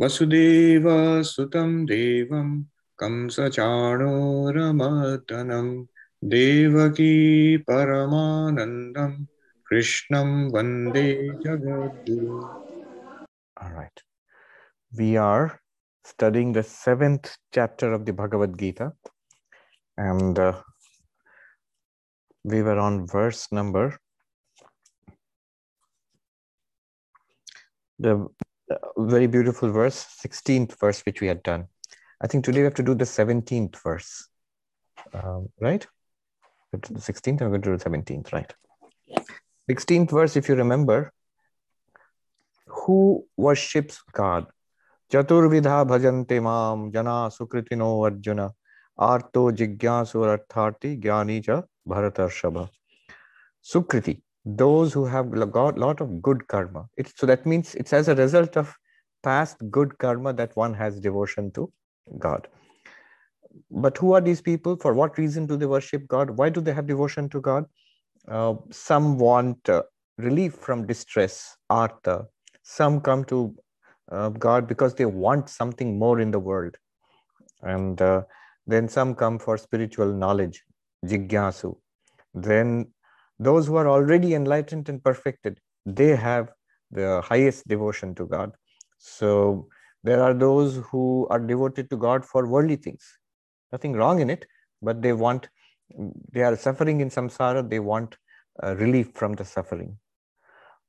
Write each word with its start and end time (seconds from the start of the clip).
वसुदेवसुतं 0.00 1.70
देवं 1.86 2.50
कंसचाणोरमर्दनं 2.98 4.08
देवकी 6.34 7.14
परमानन्दं 7.68 9.12
कृष्णं 9.70 10.30
वंदे 10.54 11.08
जगद्गुरुम् 11.44 12.46
All 13.60 13.72
right. 13.72 14.02
We 14.96 15.16
are 15.16 15.60
studying 16.04 16.52
the 16.52 16.62
seventh 16.62 17.36
chapter 17.52 17.92
of 17.92 18.04
the 18.06 18.12
Bhagavad 18.12 18.56
Gita. 18.56 18.92
And 19.96 20.38
uh, 20.38 20.62
we 22.44 22.62
were 22.62 22.78
on 22.78 23.06
verse 23.06 23.50
number. 23.50 23.98
The 27.98 28.14
uh, 28.14 28.47
very 28.96 29.26
beautiful 29.26 29.70
verse, 29.70 30.06
16th 30.24 30.78
verse, 30.78 31.00
which 31.02 31.20
we 31.20 31.26
had 31.26 31.42
done. 31.42 31.66
I 32.20 32.26
think 32.26 32.44
today 32.44 32.60
we 32.60 32.64
have 32.64 32.74
to 32.74 32.82
do 32.82 32.94
the 32.94 33.04
17th 33.04 33.76
verse. 33.82 34.28
Um, 35.14 35.48
right? 35.60 35.86
Go 36.72 36.78
to 36.80 36.92
The 36.92 37.00
16th, 37.00 37.40
I'm 37.40 37.48
going 37.48 37.62
to 37.62 37.70
do 37.70 37.76
the 37.76 37.90
17th, 37.90 38.32
right? 38.32 38.52
16th 39.70 40.10
verse, 40.10 40.36
if 40.36 40.48
you 40.48 40.54
remember, 40.54 41.12
who 42.66 43.26
worships 43.36 44.02
God? 44.12 44.46
Chaturvidha 45.10 45.86
bhajante 45.86 46.42
mam 46.42 46.92
jana 46.92 47.30
sukritino 47.30 48.04
arjuna 48.04 48.50
arto 48.98 49.50
jigyasu 49.50 50.24
artharthi 50.26 51.00
jnani 51.00 51.42
cha 51.42 51.62
bharatarshabha. 51.88 52.68
Sukriti, 53.62 54.20
those 54.56 54.92
who 54.92 55.04
have 55.04 55.30
got 55.52 55.76
a 55.76 55.80
lot 55.80 56.00
of 56.00 56.22
good 56.22 56.46
karma. 56.48 56.86
It's, 56.96 57.12
so 57.16 57.26
that 57.26 57.44
means 57.44 57.74
it's 57.74 57.92
as 57.92 58.08
a 58.08 58.14
result 58.14 58.56
of 58.56 58.74
past 59.22 59.58
good 59.70 59.98
karma 59.98 60.32
that 60.32 60.56
one 60.56 60.72
has 60.74 61.00
devotion 61.00 61.50
to 61.52 61.70
God. 62.18 62.48
But 63.70 63.98
who 63.98 64.12
are 64.12 64.20
these 64.20 64.40
people? 64.40 64.76
For 64.76 64.94
what 64.94 65.18
reason 65.18 65.46
do 65.46 65.56
they 65.56 65.66
worship 65.66 66.08
God? 66.08 66.30
Why 66.30 66.48
do 66.48 66.60
they 66.60 66.72
have 66.72 66.86
devotion 66.86 67.28
to 67.30 67.40
God? 67.40 67.66
Uh, 68.26 68.54
some 68.70 69.18
want 69.18 69.68
uh, 69.68 69.82
relief 70.16 70.54
from 70.54 70.86
distress, 70.86 71.56
artha. 71.68 72.26
Some 72.62 73.00
come 73.00 73.24
to 73.24 73.54
uh, 74.10 74.30
God 74.30 74.66
because 74.66 74.94
they 74.94 75.06
want 75.06 75.48
something 75.50 75.98
more 75.98 76.20
in 76.20 76.30
the 76.30 76.38
world. 76.38 76.76
And 77.62 78.00
uh, 78.00 78.22
then 78.66 78.88
some 78.88 79.14
come 79.14 79.38
for 79.38 79.58
spiritual 79.58 80.12
knowledge, 80.12 80.62
jigyasu. 81.04 81.76
Then 82.32 82.92
those 83.38 83.66
who 83.66 83.76
are 83.76 83.88
already 83.88 84.34
enlightened 84.34 84.88
and 84.88 85.02
perfected, 85.02 85.60
they 85.86 86.16
have 86.16 86.50
the 86.90 87.22
highest 87.24 87.68
devotion 87.68 88.14
to 88.16 88.26
God. 88.26 88.52
So 88.98 89.68
there 90.02 90.22
are 90.22 90.34
those 90.34 90.82
who 90.90 91.26
are 91.30 91.38
devoted 91.38 91.90
to 91.90 91.96
God 91.96 92.24
for 92.24 92.46
worldly 92.46 92.76
things. 92.76 93.04
Nothing 93.72 93.92
wrong 93.94 94.20
in 94.20 94.30
it, 94.30 94.46
but 94.82 95.02
they 95.02 95.12
want, 95.12 95.48
they 96.32 96.42
are 96.42 96.56
suffering 96.56 97.00
in 97.00 97.10
samsara, 97.10 97.68
they 97.68 97.78
want 97.78 98.16
uh, 98.62 98.74
relief 98.76 99.12
from 99.14 99.34
the 99.34 99.44
suffering. 99.44 99.98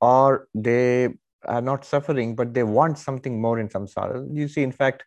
Or 0.02 0.48
they 0.56 1.10
are 1.46 1.62
not 1.62 1.86
suffering, 1.86 2.36
but 2.36 2.54
they 2.54 2.64
want 2.64 2.98
something 2.98 3.42
more 3.42 3.60
in 3.60 3.68
samsara. 3.68 4.28
You 4.32 4.48
see, 4.48 4.64
in 4.64 4.72
fact, 4.72 5.04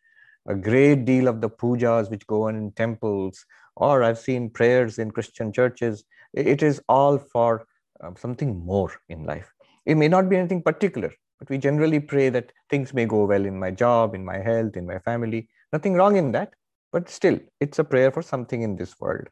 a 0.46 0.54
great 0.54 1.04
deal 1.04 1.28
of 1.28 1.40
the 1.40 1.48
pujas 1.48 2.10
which 2.10 2.26
go 2.26 2.48
on 2.48 2.56
in 2.56 2.72
temples, 2.72 3.44
or 3.76 4.02
I've 4.02 4.18
seen 4.18 4.50
prayers 4.50 4.98
in 4.98 5.10
Christian 5.10 5.52
churches, 5.52 6.04
it 6.32 6.62
is 6.62 6.80
all 6.88 7.18
for 7.18 7.66
um, 8.02 8.16
something 8.16 8.64
more 8.64 8.92
in 9.08 9.24
life. 9.24 9.52
It 9.86 9.96
may 9.96 10.08
not 10.08 10.28
be 10.28 10.36
anything 10.36 10.62
particular, 10.62 11.12
but 11.38 11.50
we 11.50 11.58
generally 11.58 12.00
pray 12.00 12.28
that 12.30 12.52
things 12.70 12.94
may 12.94 13.06
go 13.06 13.24
well 13.24 13.44
in 13.44 13.58
my 13.58 13.70
job, 13.70 14.14
in 14.14 14.24
my 14.24 14.38
health, 14.38 14.76
in 14.76 14.86
my 14.86 14.98
family. 15.00 15.48
Nothing 15.72 15.94
wrong 15.94 16.16
in 16.16 16.32
that, 16.32 16.54
but 16.92 17.08
still, 17.08 17.38
it's 17.60 17.78
a 17.78 17.84
prayer 17.84 18.10
for 18.10 18.22
something 18.22 18.62
in 18.62 18.76
this 18.76 18.98
world. 19.00 19.28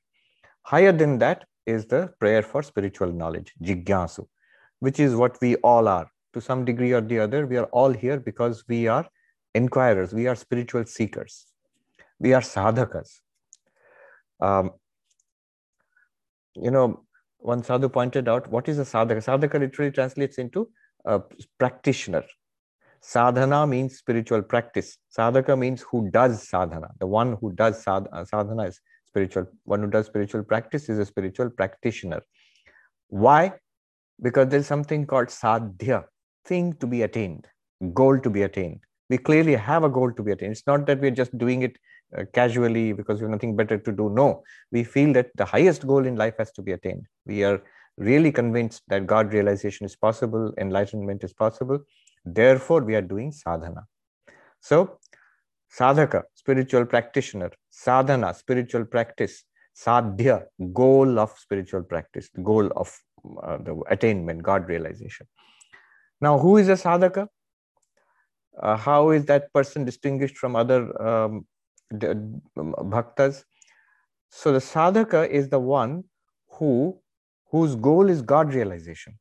Higher 0.62 0.92
than 0.92 1.18
that 1.18 1.44
is 1.66 1.86
the 1.86 2.12
prayer 2.18 2.42
for 2.42 2.62
spiritual 2.62 3.12
knowledge, 3.12 3.52
jigyasu, 3.62 4.26
which 4.80 4.98
is 4.98 5.14
what 5.14 5.38
we 5.40 5.56
all 5.56 5.88
are. 5.88 6.10
To 6.34 6.40
some 6.40 6.64
degree 6.64 6.92
or 6.92 7.00
the 7.00 7.18
other, 7.18 7.46
we 7.46 7.56
are 7.56 7.64
all 7.66 7.92
here 7.92 8.20
because 8.20 8.64
we 8.68 8.86
are 8.86 9.06
inquirers, 9.54 10.12
we 10.12 10.28
are 10.28 10.36
spiritual 10.36 10.84
seekers, 10.84 11.46
we 12.20 12.34
are 12.34 12.40
sadhakas. 12.40 13.20
Um, 14.40 14.70
you 16.54 16.70
know, 16.70 17.04
one 17.38 17.62
sadhu 17.62 17.88
pointed 17.88 18.28
out 18.28 18.50
what 18.50 18.68
is 18.68 18.78
a 18.78 18.82
sadhaka? 18.82 19.24
Sadhaka 19.24 19.58
literally 19.58 19.90
translates 19.90 20.38
into 20.38 20.68
a 21.04 21.20
practitioner. 21.58 22.24
Sadhana 23.00 23.66
means 23.66 23.96
spiritual 23.96 24.42
practice. 24.42 24.98
Sadhaka 25.16 25.58
means 25.58 25.82
who 25.90 26.10
does 26.10 26.46
sadhana. 26.46 26.90
The 26.98 27.06
one 27.06 27.36
who 27.40 27.52
does 27.52 27.82
uh, 27.86 28.24
sadhana 28.24 28.64
is 28.64 28.80
spiritual. 29.06 29.46
One 29.64 29.80
who 29.80 29.88
does 29.88 30.06
spiritual 30.06 30.44
practice 30.44 30.88
is 30.88 30.98
a 30.98 31.06
spiritual 31.06 31.48
practitioner. 31.50 32.20
Why? 33.08 33.54
Because 34.20 34.48
there's 34.48 34.66
something 34.66 35.06
called 35.06 35.28
sadhya, 35.28 36.04
thing 36.44 36.74
to 36.74 36.86
be 36.86 37.02
attained, 37.02 37.46
goal 37.94 38.18
to 38.20 38.28
be 38.28 38.42
attained. 38.42 38.80
We 39.08 39.16
clearly 39.16 39.54
have 39.54 39.82
a 39.82 39.88
goal 39.88 40.12
to 40.12 40.22
be 40.22 40.32
attained. 40.32 40.52
It's 40.52 40.66
not 40.66 40.86
that 40.86 41.00
we're 41.00 41.10
just 41.10 41.36
doing 41.36 41.62
it 41.62 41.78
uh, 42.16 42.24
casually 42.32 42.92
because 42.92 43.20
we 43.20 43.24
have 43.24 43.30
nothing 43.30 43.56
better 43.56 43.78
to 43.78 43.92
do. 43.92 44.10
No, 44.10 44.42
we 44.72 44.84
feel 44.84 45.12
that 45.14 45.30
the 45.36 45.44
highest 45.44 45.86
goal 45.86 46.06
in 46.06 46.16
life 46.16 46.34
has 46.38 46.50
to 46.52 46.62
be 46.62 46.72
attained. 46.72 47.06
We 47.26 47.44
are 47.44 47.62
really 47.96 48.32
convinced 48.32 48.82
that 48.88 49.06
God 49.06 49.32
realization 49.32 49.86
is 49.86 49.96
possible, 49.96 50.52
enlightenment 50.58 51.22
is 51.22 51.32
possible. 51.32 51.78
Therefore, 52.24 52.82
we 52.82 52.94
are 52.94 53.02
doing 53.02 53.32
sadhana. 53.32 53.84
So, 54.60 54.98
sadhaka, 55.72 56.22
spiritual 56.34 56.86
practitioner, 56.86 57.50
sadhana, 57.70 58.34
spiritual 58.34 58.84
practice, 58.84 59.44
sadhya, 59.74 60.44
goal 60.72 61.18
of 61.18 61.30
spiritual 61.38 61.82
practice, 61.82 62.28
goal 62.42 62.70
of 62.76 62.94
uh, 63.42 63.58
the 63.58 63.80
attainment, 63.88 64.42
God 64.42 64.68
realization. 64.68 65.26
Now, 66.20 66.38
who 66.38 66.56
is 66.56 66.68
a 66.68 66.74
sadhaka? 66.74 67.28
Uh, 68.60 68.76
how 68.76 69.10
is 69.10 69.24
that 69.26 69.52
person 69.52 69.84
distinguished 69.84 70.36
from 70.36 70.56
other 70.56 71.00
um, 71.06 71.46
bhaktas? 71.92 73.44
So, 74.30 74.52
the 74.52 74.58
sadhaka 74.58 75.28
is 75.28 75.48
the 75.48 75.58
one 75.58 76.04
who 76.52 77.00
whose 77.50 77.74
goal 77.74 78.08
is 78.08 78.22
God 78.22 78.54
realization, 78.54 79.18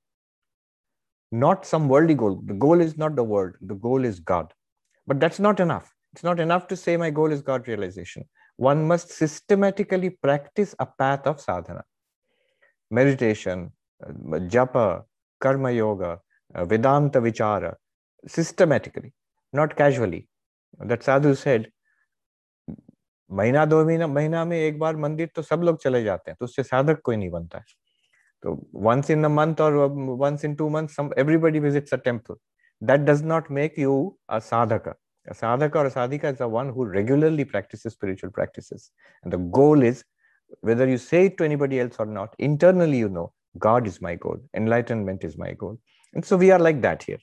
not 1.32 1.66
some 1.66 1.90
worldly 1.90 2.14
goal. 2.14 2.42
The 2.46 2.54
goal 2.54 2.80
is 2.80 2.98
not 2.98 3.16
the 3.16 3.24
world, 3.24 3.56
the 3.62 3.76
goal 3.76 4.06
is 4.06 4.20
God. 4.20 4.54
But 5.08 5.20
that's 5.20 5.40
not 5.40 5.60
enough. 5.60 5.92
It's 6.14 6.24
not 6.24 6.40
enough 6.40 6.68
to 6.68 6.76
say 6.76 6.98
my 6.98 7.10
goal 7.10 7.32
is 7.32 7.42
God 7.42 7.68
realization. 7.68 8.26
One 8.58 8.88
must 8.88 9.10
systematically 9.10 10.12
practice 10.12 10.76
a 10.80 10.86
path 10.86 11.26
of 11.26 11.40
sadhana, 11.40 11.84
meditation, 12.92 13.72
uh, 14.06 14.12
japa, 14.56 15.04
karma 15.40 15.72
yoga, 15.72 16.20
uh, 16.54 16.66
Vedanta 16.66 17.22
vichara, 17.22 17.76
systematically, 18.28 19.14
not 19.54 19.76
casually. 19.76 20.28
That 20.80 21.04
sadhu 21.04 21.36
said, 21.36 21.72
महीना 23.32 23.66
दो 23.66 23.86
महीना 23.86 24.08
महीना 24.08 24.46
में 24.46 24.58
एक 24.58 24.80
बार 24.80 24.96
मंदिर 24.98 25.30
तो 25.36 25.42
सब 25.42 25.62
लोग 25.64 25.82
चले 25.82 26.04
जाते 26.04 26.32
हैं 26.32 26.38
तो 26.40 26.46
उससे 26.46 26.64
साधक 26.64 27.02
कोई 27.04 27.18
नहीं 27.18 27.30
बनता 27.30 27.58
है 27.58 27.64
तो 28.46 29.10
in 29.10 29.26
a 29.26 29.30
month 29.30 29.60
or 29.60 29.88
once 29.90 30.44
in 30.44 30.56
two 30.56 30.70
months 30.70 30.96
some 30.96 31.14
everybody 31.18 31.60
visits 31.60 31.92
a 31.92 31.98
temple 31.98 32.38
that 32.82 33.06
does 33.06 33.22
not 33.22 33.50
make 33.50 33.78
you 33.78 34.18
a 34.30 34.40
sadhaka 34.40 34.94
a 35.28 35.34
sadhaka 35.34 35.76
or 35.76 35.86
a 35.88 35.92
sadhika 35.92 36.32
is 36.32 36.38
the 36.38 36.48
one 36.48 36.70
who 36.70 36.86
regularly 36.86 37.46
practices 37.46 37.94
spiritual 37.94 38.32
practices 38.32 38.92
and 39.24 39.34
the 39.34 39.38
goal 39.38 39.84
is 39.84 40.04
whether 40.62 40.88
you 40.88 40.98
say 40.98 41.26
it 41.26 41.38
to 41.38 41.44
anybody 41.44 41.80
else 41.80 41.98
or 42.00 42.06
not 42.06 42.34
internally 42.40 42.98
you 42.98 43.10
know 43.10 43.32
god 43.58 43.86
is 43.86 44.02
my 44.02 44.16
goal 44.16 44.38
enlightenment 44.56 45.24
is 45.24 45.38
my 45.38 45.52
goal 45.54 45.78
and 46.14 46.26
so 46.26 46.38
we 46.38 46.52
are 46.52 46.60
like 46.60 46.82
that 46.82 47.04
here 47.04 47.20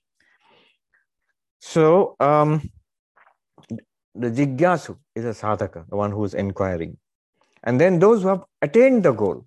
so 1.60 2.14
um, 2.20 2.70
the 4.18 4.30
jigyasu 4.38 4.96
is 5.14 5.24
a 5.24 5.34
sadhaka 5.42 5.88
the 5.90 5.96
one 6.04 6.10
who 6.10 6.24
is 6.24 6.34
inquiring 6.34 6.96
and 7.64 7.80
then 7.80 7.98
those 7.98 8.22
who 8.22 8.28
have 8.28 8.44
attained 8.62 9.02
the 9.08 9.12
goal 9.12 9.44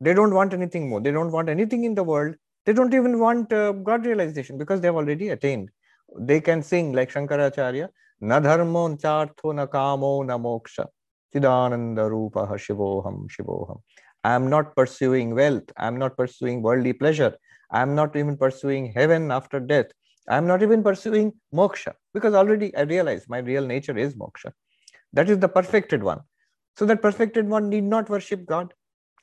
they 0.00 0.14
don't 0.14 0.32
want 0.32 0.54
anything 0.54 0.88
more. 0.88 1.00
They 1.00 1.10
don't 1.10 1.32
want 1.32 1.48
anything 1.48 1.84
in 1.84 1.94
the 1.94 2.04
world. 2.04 2.36
They 2.64 2.72
don't 2.72 2.94
even 2.94 3.18
want 3.18 3.52
uh, 3.52 3.72
God 3.72 4.06
realization 4.06 4.58
because 4.58 4.80
they've 4.80 4.94
already 4.94 5.30
attained. 5.30 5.70
They 6.18 6.40
can 6.40 6.62
sing 6.62 6.92
like 6.92 7.12
Shankaracharya, 7.12 7.88
na 8.20 8.40
dharmo 8.40 9.00
chartho 9.00 9.54
na 9.54 9.66
kamo 9.66 10.22
na 10.22 10.38
moksha, 10.38 10.86
chidananda 11.34 12.08
rupa 12.08 12.46
shivoham 12.46 13.28
shivoham. 13.28 13.80
I 14.24 14.34
am 14.34 14.48
not 14.48 14.76
pursuing 14.76 15.34
wealth. 15.34 15.70
I 15.76 15.86
am 15.86 15.98
not 15.98 16.16
pursuing 16.16 16.62
worldly 16.62 16.92
pleasure. 16.92 17.36
I 17.70 17.82
am 17.82 17.94
not 17.94 18.16
even 18.16 18.36
pursuing 18.36 18.92
heaven 18.92 19.30
after 19.30 19.60
death. 19.60 19.86
I 20.28 20.36
am 20.36 20.46
not 20.46 20.62
even 20.62 20.82
pursuing 20.82 21.32
moksha 21.54 21.94
because 22.12 22.34
already 22.34 22.74
I 22.76 22.82
realize 22.82 23.28
my 23.28 23.38
real 23.38 23.66
nature 23.66 23.96
is 23.96 24.14
moksha. 24.14 24.52
That 25.12 25.30
is 25.30 25.38
the 25.38 25.48
perfected 25.48 26.02
one. 26.02 26.20
So 26.76 26.84
that 26.86 27.02
perfected 27.02 27.48
one 27.48 27.68
need 27.68 27.84
not 27.84 28.08
worship 28.08 28.46
God. 28.46 28.74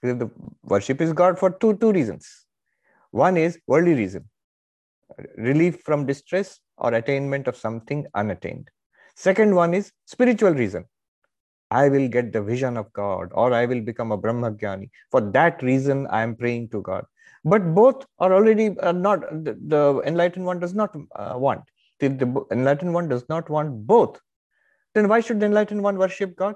The 0.02 0.30
worship 0.64 1.02
is 1.02 1.14
God 1.14 1.40
for 1.40 1.52
two, 1.52 1.78
two 1.78 1.92
reasons. 1.92 2.46
One 3.12 3.38
is 3.38 3.60
worldly 3.68 3.94
reason, 3.94 4.30
relief 5.38 5.82
from 5.84 6.06
distress 6.06 6.60
or 6.78 6.94
attainment 6.94 7.48
of 7.48 7.56
something 7.56 8.06
unattained. 8.14 8.70
Second 9.16 9.56
one 9.56 9.74
is 9.74 9.92
spiritual 10.06 10.54
reason. 10.54 10.86
I 11.72 11.90
will 11.90 12.08
get 12.08 12.34
the 12.34 12.42
vision 12.42 12.78
of 12.78 12.92
God 12.94 13.30
or 13.32 13.54
I 13.54 13.66
will 13.66 13.82
become 13.82 14.12
a 14.12 14.18
Brahmagyani. 14.18 14.90
For 15.12 15.22
that 15.32 15.64
reason, 15.64 16.08
I 16.08 16.22
am 16.24 16.36
praying 16.36 16.70
to 16.70 16.82
God. 16.82 17.06
But 17.44 17.76
both 17.76 18.06
are 18.20 18.34
already 18.34 18.78
uh, 18.80 18.92
not, 18.92 19.22
the, 19.44 19.58
the, 19.68 20.02
enlightened 20.06 20.46
one 20.46 20.60
does 20.60 20.74
not 20.74 20.96
uh, 21.16 21.34
want. 21.38 21.62
The, 22.00 22.10
the 22.10 22.46
enlightened 22.52 22.94
one 22.94 23.08
does 23.08 23.28
not 23.30 23.50
want 23.50 23.86
both. 23.86 24.20
Then 24.94 25.08
why 25.08 25.20
should 25.20 25.40
the 25.40 25.46
enlightened 25.46 25.84
one 25.84 25.98
worship 25.98 26.36
God? 26.36 26.56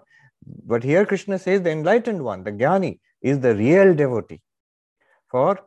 But 0.66 0.83
here 0.83 1.06
Krishna 1.06 1.38
says 1.38 1.62
the 1.62 1.71
enlightened 1.71 2.24
one, 2.24 2.44
the 2.44 2.51
Jnani, 2.51 3.00
is 3.21 3.39
the 3.39 3.56
real 3.56 3.94
devotee. 3.94 4.42
For, 5.30 5.60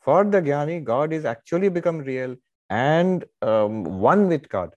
for 0.00 0.24
the 0.24 0.42
Jnani, 0.42 0.84
God 0.84 1.12
is 1.12 1.24
actually 1.24 1.68
become 1.68 1.98
real 1.98 2.36
and 2.68 3.24
um, 3.42 3.84
one 3.84 4.28
with 4.28 4.48
God. 4.48 4.70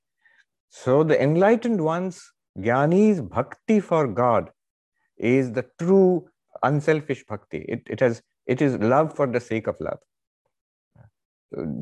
So 0.70 1.04
the 1.04 1.22
enlightened 1.22 1.82
one's 1.82 2.32
Jnani's 2.58 3.22
bhakti 3.22 3.80
for 3.80 4.08
God 4.08 4.50
is 5.18 5.52
the 5.52 5.66
true 5.80 6.28
unselfish 6.64 7.24
bhakti. 7.26 7.66
It, 7.68 7.84
it, 7.88 8.00
has, 8.00 8.22
it 8.54 8.62
is 8.68 8.78
love 8.94 9.16
for 9.16 9.28
the 9.36 9.40
sake 9.40 9.68
of 9.72 9.82
love. 9.88 10.00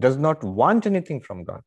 Does 0.05 0.17
not 0.17 0.43
want 0.59 0.85
anything 0.91 1.21
from 1.21 1.43
God. 1.43 1.61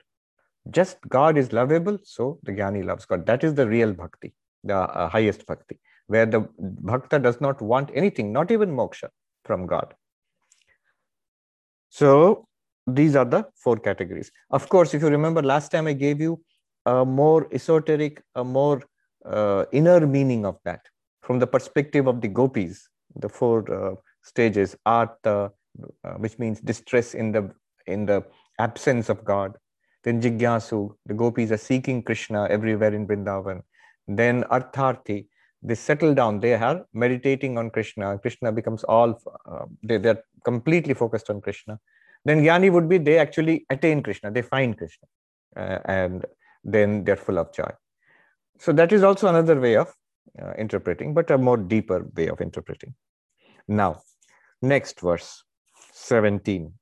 Just 0.70 0.99
God 1.08 1.38
is 1.43 1.52
lovable, 1.52 1.99
so 2.04 2.38
the 2.43 2.52
Jnani 2.52 2.84
loves 2.84 3.04
God. 3.04 3.26
That 3.26 3.44
is 3.49 3.54
the 3.54 3.66
real 3.69 3.93
bhakti, 3.93 4.32
the 4.62 4.76
uh, 4.76 5.08
highest 5.08 5.46
bhakti, 5.46 5.78
where 6.06 6.26
the 6.26 6.40
bhakta 6.58 7.19
does 7.19 7.40
not 7.40 7.60
want 7.60 7.90
anything, 7.94 8.32
not 8.32 8.50
even 8.56 8.70
moksha 8.70 9.08
from 9.44 9.66
God. 9.66 9.94
So 11.90 12.46
these 12.87 13.16
are 13.16 13.25
the 13.25 13.46
four 13.64 13.76
categories. 13.76 14.31
Of 14.50 14.69
course, 14.69 14.94
if 14.94 15.02
you 15.02 15.08
remember 15.08 15.43
last 15.43 15.70
time 15.70 15.87
I 15.87 15.93
gave 16.04 16.20
you 16.20 16.40
a 16.87 17.04
more 17.04 17.49
esoteric, 17.52 18.22
a 18.34 18.44
more 18.44 18.82
uh, 19.25 19.64
inner 19.72 20.06
meaning 20.06 20.46
of 20.46 20.58
that 20.64 20.81
from 21.22 21.38
the 21.38 21.46
perspective 21.46 22.06
of 22.06 22.20
the 22.20 22.28
gopis, 22.28 22.88
the 23.16 23.28
four 23.28 23.58
uh, 23.72 23.94
stages, 24.23 24.77
artha, 24.87 25.53
uh, 26.05 26.15
which 26.15 26.39
means 26.39 26.61
distress 26.61 27.15
in 27.15 27.33
the 27.33 27.51
in 27.87 28.07
the 28.07 28.25
absence 28.59 29.09
of 29.09 29.25
God. 29.25 29.57
Then 30.05 30.21
jigyasu, 30.21 30.95
the 31.07 31.15
gopis 31.15 31.51
are 31.53 31.57
seeking 31.57 32.03
Krishna 32.03 32.47
everywhere 32.49 32.95
in 32.95 33.07
Vrindavan. 33.07 33.63
Then 34.09 34.43
artharthi, 34.45 35.27
they 35.63 35.75
settle 35.75 36.15
down, 36.15 36.41
they 36.41 36.55
are 36.55 36.85
meditating 36.93 37.57
on 37.57 37.71
Krishna. 37.71 38.19
Krishna 38.19 38.51
becomes 38.51 38.83
all, 38.85 39.21
uh, 39.51 39.67
they, 39.83 39.99
they're 39.99 40.23
completely 40.45 40.95
focused 40.95 41.31
on 41.31 41.41
Krishna. 41.41 41.79
Then 42.25 42.43
jnani 42.43 42.71
would 42.73 42.89
be 42.89 42.99
they 42.99 43.19
actually 43.19 43.67
attain 43.71 44.03
Krishna, 44.03 44.31
they 44.31 44.43
find 44.43 44.77
Krishna, 44.77 45.07
uh, 45.57 45.79
and 45.85 46.25
then 46.65 47.05
they're 47.05 47.17
full 47.17 47.39
of 47.39 47.53
joy. 47.53 47.71
So 48.59 48.73
that 48.73 48.93
is 48.93 49.03
also 49.03 49.29
another 49.29 49.61
way 49.61 49.77
of 49.77 49.93
uh, 50.41 50.53
interpreting, 50.59 51.15
but 51.15 51.31
a 51.31 51.39
more 51.39 51.57
deeper 51.57 52.09
way 52.17 52.29
of 52.29 52.41
interpreting. 52.41 52.95
Now, 53.69 54.03
next 54.62 55.00
verse 55.00 55.43
17. 55.93 56.73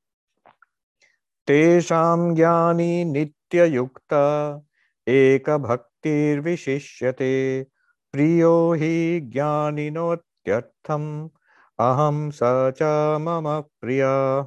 Tesham 1.46 2.36
jnani 2.36 3.04
nitya 3.06 3.66
yukta 3.72 4.60
eka 5.06 5.58
bhaktir 5.58 6.42
vishishyate 6.42 7.66
priyo 8.12 8.78
hi 8.78 9.20
jnaninotyartham 9.36 11.30
aham 11.78 12.30
sacha 12.32 13.18
mama 13.18 13.64
priya. 13.82 14.46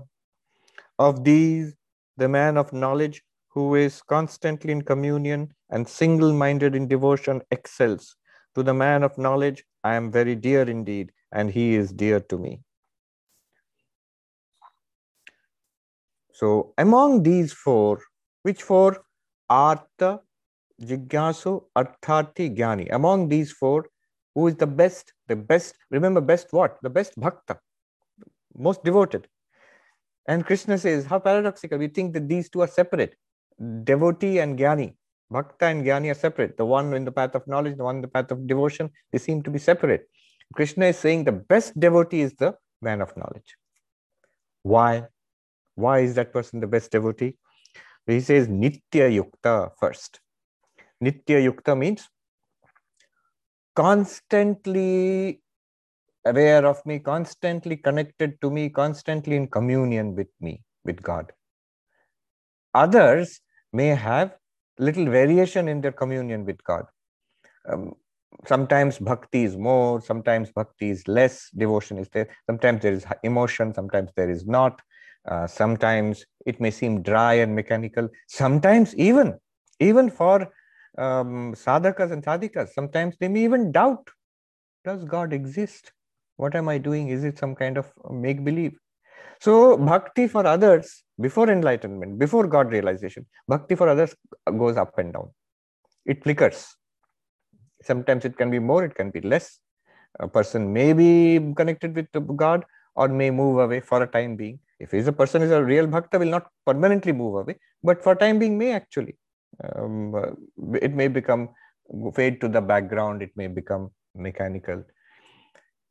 Of 0.99 1.23
these, 1.23 1.75
the 2.17 2.29
man 2.29 2.55
of 2.55 2.71
knowledge 2.71 3.23
who 3.49 3.73
is 3.75 4.01
constantly 4.03 4.71
in 4.71 4.83
communion 4.83 5.51
and 5.71 5.87
single 5.87 6.33
minded 6.33 6.75
in 6.75 6.87
devotion 6.87 7.41
excels. 7.49 8.15
To 8.55 8.61
the 8.61 8.73
man 8.75 9.01
of 9.01 9.17
knowledge, 9.17 9.63
I 9.83 9.95
am 9.95 10.11
very 10.11 10.35
dear 10.35 10.61
indeed, 10.61 11.11
and 11.31 11.49
he 11.49 11.73
is 11.73 11.91
dear 11.91 12.19
to 12.19 12.37
me. 12.37 12.61
So, 16.33 16.73
among 16.77 17.23
these 17.23 17.53
four, 17.53 17.99
which 18.41 18.63
four? 18.63 19.03
Artha, 19.49 20.19
Jigyasu, 20.81 21.63
Arthati, 21.77 22.55
Jnani. 22.57 22.87
Among 22.91 23.29
these 23.29 23.51
four, 23.51 23.87
who 24.33 24.47
is 24.47 24.55
the 24.55 24.67
best? 24.67 25.13
The 25.27 25.35
best, 25.35 25.75
remember, 25.91 26.21
best 26.21 26.47
what? 26.51 26.77
The 26.81 26.89
best 26.89 27.19
bhakta, 27.19 27.59
most 28.57 28.83
devoted. 28.83 29.27
And 30.27 30.45
Krishna 30.45 30.77
says, 30.77 31.05
how 31.05 31.19
paradoxical. 31.19 31.77
We 31.77 31.87
think 31.87 32.13
that 32.13 32.27
these 32.27 32.49
two 32.49 32.61
are 32.61 32.67
separate 32.67 33.15
devotee 33.83 34.39
and 34.39 34.57
jnani. 34.57 34.95
Bhakta 35.29 35.65
and 35.65 35.85
jnani 35.85 36.11
are 36.11 36.15
separate. 36.15 36.57
The 36.57 36.65
one 36.65 36.93
in 36.93 37.05
the 37.05 37.11
path 37.11 37.35
of 37.35 37.47
knowledge, 37.47 37.77
the 37.77 37.83
one 37.83 37.97
in 37.97 38.01
the 38.01 38.07
path 38.07 38.31
of 38.31 38.47
devotion, 38.47 38.89
they 39.11 39.19
seem 39.19 39.43
to 39.43 39.51
be 39.51 39.59
separate. 39.59 40.09
Krishna 40.55 40.87
is 40.87 40.97
saying 40.97 41.23
the 41.23 41.31
best 41.31 41.79
devotee 41.79 42.21
is 42.21 42.33
the 42.33 42.55
man 42.81 43.01
of 43.01 43.15
knowledge. 43.17 43.55
Why? 44.63 45.07
Why 45.75 45.99
is 45.99 46.15
that 46.15 46.33
person 46.33 46.59
the 46.59 46.67
best 46.67 46.91
devotee? 46.91 47.35
He 48.05 48.19
says 48.19 48.47
Nitya 48.47 49.09
Yukta 49.11 49.71
first. 49.79 50.19
Nitya 51.03 51.51
Yukta 51.51 51.77
means 51.77 52.07
constantly 53.75 55.41
aware 56.25 56.65
of 56.65 56.85
me, 56.85 56.99
constantly 56.99 57.77
connected 57.77 58.39
to 58.41 58.51
me, 58.51 58.69
constantly 58.69 59.35
in 59.35 59.47
communion 59.47 60.15
with 60.15 60.29
me, 60.39 60.61
with 60.85 61.01
God. 61.01 61.31
Others 62.73 63.39
may 63.71 63.87
have 63.87 64.35
little 64.79 65.05
variation 65.05 65.67
in 65.67 65.81
their 65.81 65.91
communion 65.91 66.45
with 66.45 66.63
God. 66.63 66.85
Um, 67.67 67.93
sometimes 68.45 68.99
bhakti 68.99 69.43
is 69.43 69.57
more, 69.57 70.01
sometimes 70.01 70.51
bhakti 70.51 70.89
is 70.89 71.07
less, 71.07 71.49
devotion 71.51 71.97
is 71.97 72.09
there. 72.09 72.27
Sometimes 72.47 72.81
there 72.81 72.93
is 72.93 73.05
emotion, 73.23 73.73
sometimes 73.73 74.11
there 74.15 74.29
is 74.29 74.45
not. 74.45 74.81
Uh, 75.25 75.47
sometimes 75.47 76.25
it 76.45 76.59
may 76.59 76.71
seem 76.71 77.01
dry 77.01 77.35
and 77.35 77.55
mechanical. 77.55 78.09
Sometimes 78.27 78.93
even, 78.95 79.37
even 79.79 80.09
for 80.09 80.41
um, 80.97 81.53
sadhakas 81.55 82.11
and 82.11 82.23
sadhikas, 82.23 82.69
sometimes 82.69 83.15
they 83.19 83.27
may 83.27 83.43
even 83.43 83.71
doubt, 83.71 84.07
does 84.83 85.05
God 85.05 85.31
exist? 85.31 85.93
What 86.35 86.55
am 86.55 86.67
I 86.67 86.77
doing? 86.77 87.09
Is 87.09 87.23
it 87.23 87.37
some 87.37 87.55
kind 87.55 87.77
of 87.77 87.91
make 88.11 88.43
believe? 88.43 88.77
So 89.39 89.77
bhakti 89.77 90.27
for 90.27 90.45
others 90.45 91.03
before 91.19 91.49
enlightenment, 91.49 92.19
before 92.19 92.47
God 92.47 92.71
realization, 92.71 93.25
bhakti 93.47 93.75
for 93.75 93.87
others 93.87 94.15
goes 94.45 94.77
up 94.77 94.97
and 94.97 95.13
down. 95.13 95.29
It 96.05 96.23
flickers. 96.23 96.75
Sometimes 97.81 98.25
it 98.25 98.37
can 98.37 98.49
be 98.49 98.59
more, 98.59 98.83
it 98.83 98.95
can 98.95 99.09
be 99.09 99.21
less. 99.21 99.59
A 100.19 100.27
person 100.27 100.71
may 100.71 100.93
be 100.93 101.53
connected 101.55 101.95
with 101.95 102.07
God 102.35 102.65
or 102.95 103.07
may 103.07 103.31
move 103.31 103.59
away 103.59 103.79
for 103.79 104.03
a 104.03 104.07
time 104.07 104.35
being. 104.35 104.59
If 104.83 104.91
he's 104.91 105.07
a 105.07 105.13
person 105.13 105.41
is 105.41 105.51
a 105.51 105.63
real 105.63 105.87
bhakta, 105.87 106.19
will 106.19 106.33
not 106.37 106.47
permanently 106.65 107.13
move 107.13 107.35
away, 107.41 107.55
but 107.83 108.03
for 108.03 108.15
time 108.15 108.37
being 108.39 108.57
may 108.57 108.71
actually. 108.73 109.15
Um, 109.63 110.13
it 110.81 110.93
may 110.93 111.07
become 111.07 111.49
fade 112.15 112.41
to 112.41 112.49
the 112.49 112.61
background, 112.61 113.21
it 113.21 113.31
may 113.35 113.47
become 113.47 113.91
mechanical. 114.15 114.83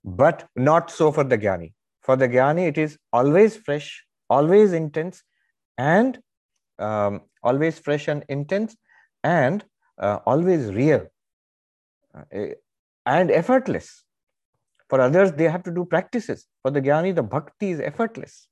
But 0.05 0.47
not 0.57 0.91
so 0.91 1.11
for 1.13 1.25
the 1.25 1.39
jnani. 1.39 1.73
For 2.03 2.17
the 2.17 2.29
jnani, 2.29 2.69
it 2.69 2.77
is 2.77 2.99
always 3.13 3.57
fresh, 3.57 4.05
always 4.29 4.73
intense, 4.73 5.23
and 5.79 6.19
um, 6.79 7.23
always 7.43 7.79
fresh 7.79 8.09
and 8.09 8.25
intense, 8.29 8.77
and 9.25 9.65
uh, 9.99 10.19
always 10.27 10.73
real 10.73 11.07
uh, 12.15 12.47
and 13.07 13.31
effortless. 13.31 14.05
For 14.89 15.01
others, 15.01 15.33
they 15.33 15.49
have 15.49 15.63
to 15.63 15.71
do 15.71 15.85
practices. 15.87 16.47
For 16.63 16.71
the 16.71 16.83
jnani, 16.83 17.15
the 17.15 17.23
bhakti 17.23 17.71
is 17.71 17.81
effortless. 17.81 18.49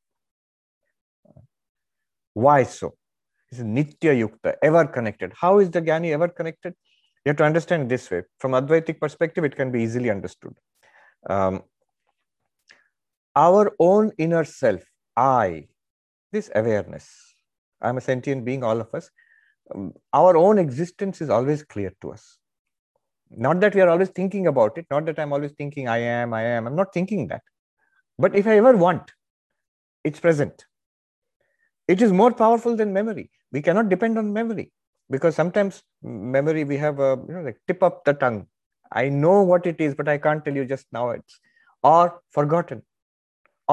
Why 2.41 2.63
so? 2.63 2.95
It's 3.51 3.61
nitya 3.61 4.13
yukta, 4.23 4.55
ever 4.63 4.87
connected. 4.87 5.33
How 5.43 5.59
is 5.59 5.71
the 5.71 5.83
jnani 5.83 6.13
ever 6.13 6.29
connected? 6.29 6.75
You 7.25 7.31
have 7.31 7.37
to 7.39 7.45
understand 7.45 7.91
this 7.91 8.11
way. 8.11 8.23
From 8.39 8.53
Advaitic 8.53 9.01
perspective, 9.01 9.45
it 9.45 9.57
can 9.57 9.71
be 9.71 9.83
easily 9.83 10.11
understood. 10.11 10.55
Um, 11.29 11.63
our 13.37 13.73
own 13.79 14.13
inner 14.17 14.45
self, 14.45 14.83
I, 15.17 15.67
this 16.33 16.51
awareness, 16.55 17.11
I'm 17.83 17.99
a 17.99 18.01
sentient 18.01 18.45
being, 18.45 18.65
all 18.65 18.81
of 18.81 18.95
us, 18.95 19.11
um, 19.75 19.93
our 20.13 20.37
own 20.37 20.59
existence 20.59 21.21
is 21.21 21.29
always 21.29 21.63
clear 21.63 21.93
to 22.01 22.13
us. 22.13 22.39
Not 23.31 23.61
that 23.61 23.75
we 23.75 23.83
are 23.83 23.89
always 23.89 24.09
thinking 24.09 24.47
about 24.47 24.79
it, 24.79 24.87
not 24.91 25.05
that 25.07 25.19
I'm 25.19 25.33
always 25.33 25.53
thinking, 25.53 25.89
I 25.89 25.99
am, 25.99 26.33
I 26.33 26.43
am. 26.43 26.67
I'm 26.67 26.77
not 26.77 26.93
thinking 26.95 27.29
that. 27.29 27.43
But 28.19 28.35
if 28.35 28.47
I 28.47 28.57
ever 28.57 28.77
want, 28.77 29.13
it's 30.05 30.21
present. 30.21 30.65
It 31.93 32.03
is 32.07 32.13
more 32.21 32.33
powerful 32.43 32.77
than 32.81 32.93
memory. 32.99 33.27
We 33.53 33.63
cannot 33.67 33.89
depend 33.95 34.19
on 34.19 34.33
memory 34.41 34.67
because 35.15 35.35
sometimes 35.41 35.83
memory 36.37 36.65
we 36.73 36.77
have 36.85 36.99
a 37.09 37.11
you 37.29 37.35
know 37.35 37.43
like 37.49 37.59
tip 37.69 37.83
up 37.89 38.05
the 38.05 38.15
tongue. 38.25 38.41
I 39.03 39.09
know 39.23 39.43
what 39.43 39.67
it 39.73 39.81
is, 39.87 39.95
but 39.95 40.09
I 40.15 40.19
can't 40.19 40.45
tell 40.45 40.57
you 40.61 40.65
just 40.75 40.87
now. 40.99 41.11
It's 41.11 41.41
or 41.83 42.21
forgotten 42.39 42.83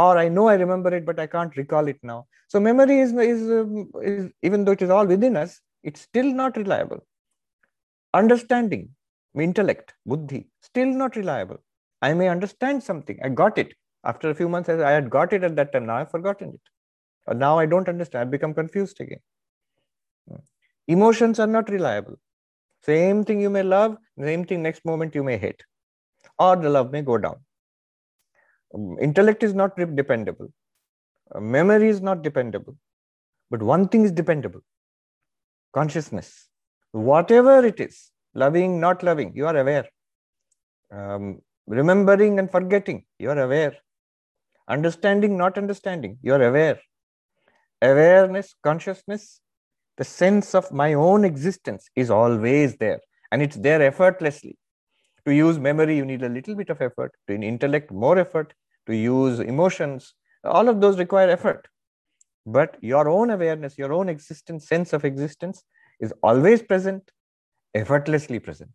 or 0.01 0.17
I 0.17 0.27
know 0.29 0.47
I 0.47 0.55
remember 0.55 0.93
it, 0.95 1.05
but 1.05 1.19
I 1.19 1.25
can't 1.25 1.55
recall 1.57 1.87
it 1.87 1.97
now. 2.03 2.27
So 2.49 2.59
memory 2.59 2.99
is, 2.99 3.13
is, 3.13 3.41
um, 3.59 3.89
is 4.01 4.31
even 4.43 4.63
though 4.63 4.73
it 4.73 4.83
is 4.83 4.91
all 4.91 5.07
within 5.07 5.35
us, 5.35 5.59
it's 5.83 6.01
still 6.01 6.31
not 6.41 6.55
reliable. 6.55 7.05
Understanding, 8.13 8.89
intellect, 9.35 9.95
buddhi, 10.05 10.49
still 10.61 10.87
not 11.01 11.15
reliable. 11.15 11.57
I 12.03 12.13
may 12.13 12.27
understand 12.29 12.83
something. 12.83 13.19
I 13.23 13.29
got 13.29 13.57
it. 13.57 13.73
After 14.03 14.29
a 14.29 14.35
few 14.35 14.47
months, 14.47 14.69
I 14.69 14.91
had 14.91 15.09
got 15.09 15.33
it 15.33 15.43
at 15.43 15.55
that 15.55 15.73
time. 15.73 15.87
Now 15.87 15.97
I've 15.97 16.11
forgotten 16.11 16.49
it. 16.49 16.61
Or 17.27 17.33
now 17.33 17.59
I 17.59 17.65
don't 17.65 17.89
understand. 17.89 18.21
I've 18.21 18.31
become 18.31 18.53
confused 18.53 18.99
again. 19.01 19.19
Hmm. 20.29 20.37
Emotions 20.87 21.39
are 21.39 21.47
not 21.47 21.69
reliable. 21.69 22.17
Same 22.83 23.23
thing 23.23 23.41
you 23.41 23.49
may 23.49 23.63
love, 23.63 23.97
same 24.17 24.45
thing 24.45 24.63
next 24.63 24.85
moment 24.85 25.13
you 25.13 25.23
may 25.23 25.37
hate. 25.37 25.61
Or 26.39 26.55
the 26.55 26.69
love 26.69 26.91
may 26.91 27.01
go 27.01 27.17
down. 27.17 27.37
Um, 28.73 28.97
intellect 29.01 29.43
is 29.43 29.53
not 29.53 29.75
dependable. 29.75 30.53
Uh, 31.33 31.39
memory 31.39 31.89
is 31.89 32.01
not 32.01 32.21
dependable. 32.21 32.77
But 33.49 33.61
one 33.61 33.87
thing 33.87 34.03
is 34.05 34.11
dependable 34.11 34.61
consciousness. 35.73 36.47
Whatever 36.91 37.65
it 37.65 37.79
is, 37.79 38.11
loving, 38.33 38.79
not 38.79 39.03
loving, 39.03 39.33
you 39.35 39.45
are 39.47 39.57
aware. 39.57 39.87
Um, 40.91 41.41
remembering 41.67 42.39
and 42.39 42.49
forgetting, 42.49 43.03
you 43.19 43.29
are 43.29 43.39
aware. 43.39 43.75
Understanding, 44.67 45.37
not 45.37 45.57
understanding, 45.57 46.17
you 46.21 46.33
are 46.33 46.41
aware. 46.41 46.79
Awareness, 47.81 48.55
consciousness, 48.63 49.41
the 49.97 50.03
sense 50.03 50.55
of 50.55 50.71
my 50.71 50.93
own 50.93 51.25
existence 51.25 51.89
is 51.95 52.09
always 52.09 52.77
there 52.77 52.99
and 53.31 53.41
it's 53.41 53.55
there 53.55 53.81
effortlessly. 53.81 54.57
To 55.25 55.33
use 55.33 55.59
memory, 55.59 55.97
you 55.97 56.05
need 56.05 56.23
a 56.23 56.29
little 56.29 56.55
bit 56.55 56.69
of 56.69 56.81
effort. 56.81 57.11
To 57.27 57.33
intellect, 57.35 57.91
more 57.91 58.17
effort. 58.17 58.53
To 58.87 58.95
use 58.95 59.39
emotions, 59.39 60.13
all 60.43 60.69
of 60.69 60.79
those 60.79 60.97
require 60.97 61.29
effort. 61.29 61.67
But 62.45 62.77
your 62.81 63.09
own 63.09 63.29
awareness, 63.31 63.77
your 63.77 63.91
own 63.91 64.07
existence, 64.07 64.67
sense 64.67 64.93
of 64.93 65.03
existence 65.03 65.63
is 65.99 66.13
always 66.23 66.61
present, 66.61 67.11
effortlessly 67.75 68.39
present. 68.39 68.71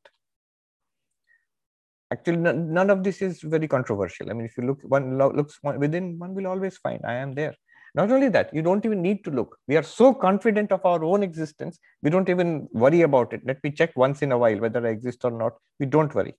Actually, 2.12 2.36
none 2.36 2.90
of 2.90 3.02
this 3.02 3.22
is 3.22 3.40
very 3.40 3.66
controversial. 3.66 4.28
I 4.28 4.34
mean, 4.34 4.44
if 4.44 4.58
you 4.58 4.64
look, 4.64 4.80
one 4.82 5.16
looks 5.16 5.58
within, 5.62 6.18
one 6.18 6.34
will 6.34 6.46
always 6.46 6.76
find 6.76 7.00
I 7.06 7.14
am 7.14 7.32
there. 7.32 7.54
Not 7.94 8.10
only 8.10 8.28
that, 8.30 8.54
you 8.54 8.62
don't 8.62 8.84
even 8.86 9.02
need 9.02 9.22
to 9.24 9.30
look. 9.30 9.58
We 9.68 9.76
are 9.76 9.82
so 9.82 10.14
confident 10.14 10.72
of 10.72 10.84
our 10.84 11.04
own 11.04 11.22
existence, 11.22 11.78
we 12.02 12.08
don't 12.08 12.28
even 12.28 12.68
worry 12.72 13.02
about 13.02 13.32
it. 13.34 13.42
Let 13.44 13.62
me 13.62 13.70
check 13.70 13.94
once 13.96 14.22
in 14.22 14.32
a 14.32 14.38
while 14.38 14.58
whether 14.58 14.86
I 14.86 14.90
exist 14.90 15.24
or 15.24 15.30
not. 15.30 15.52
We 15.78 15.86
don't 15.86 16.14
worry. 16.14 16.34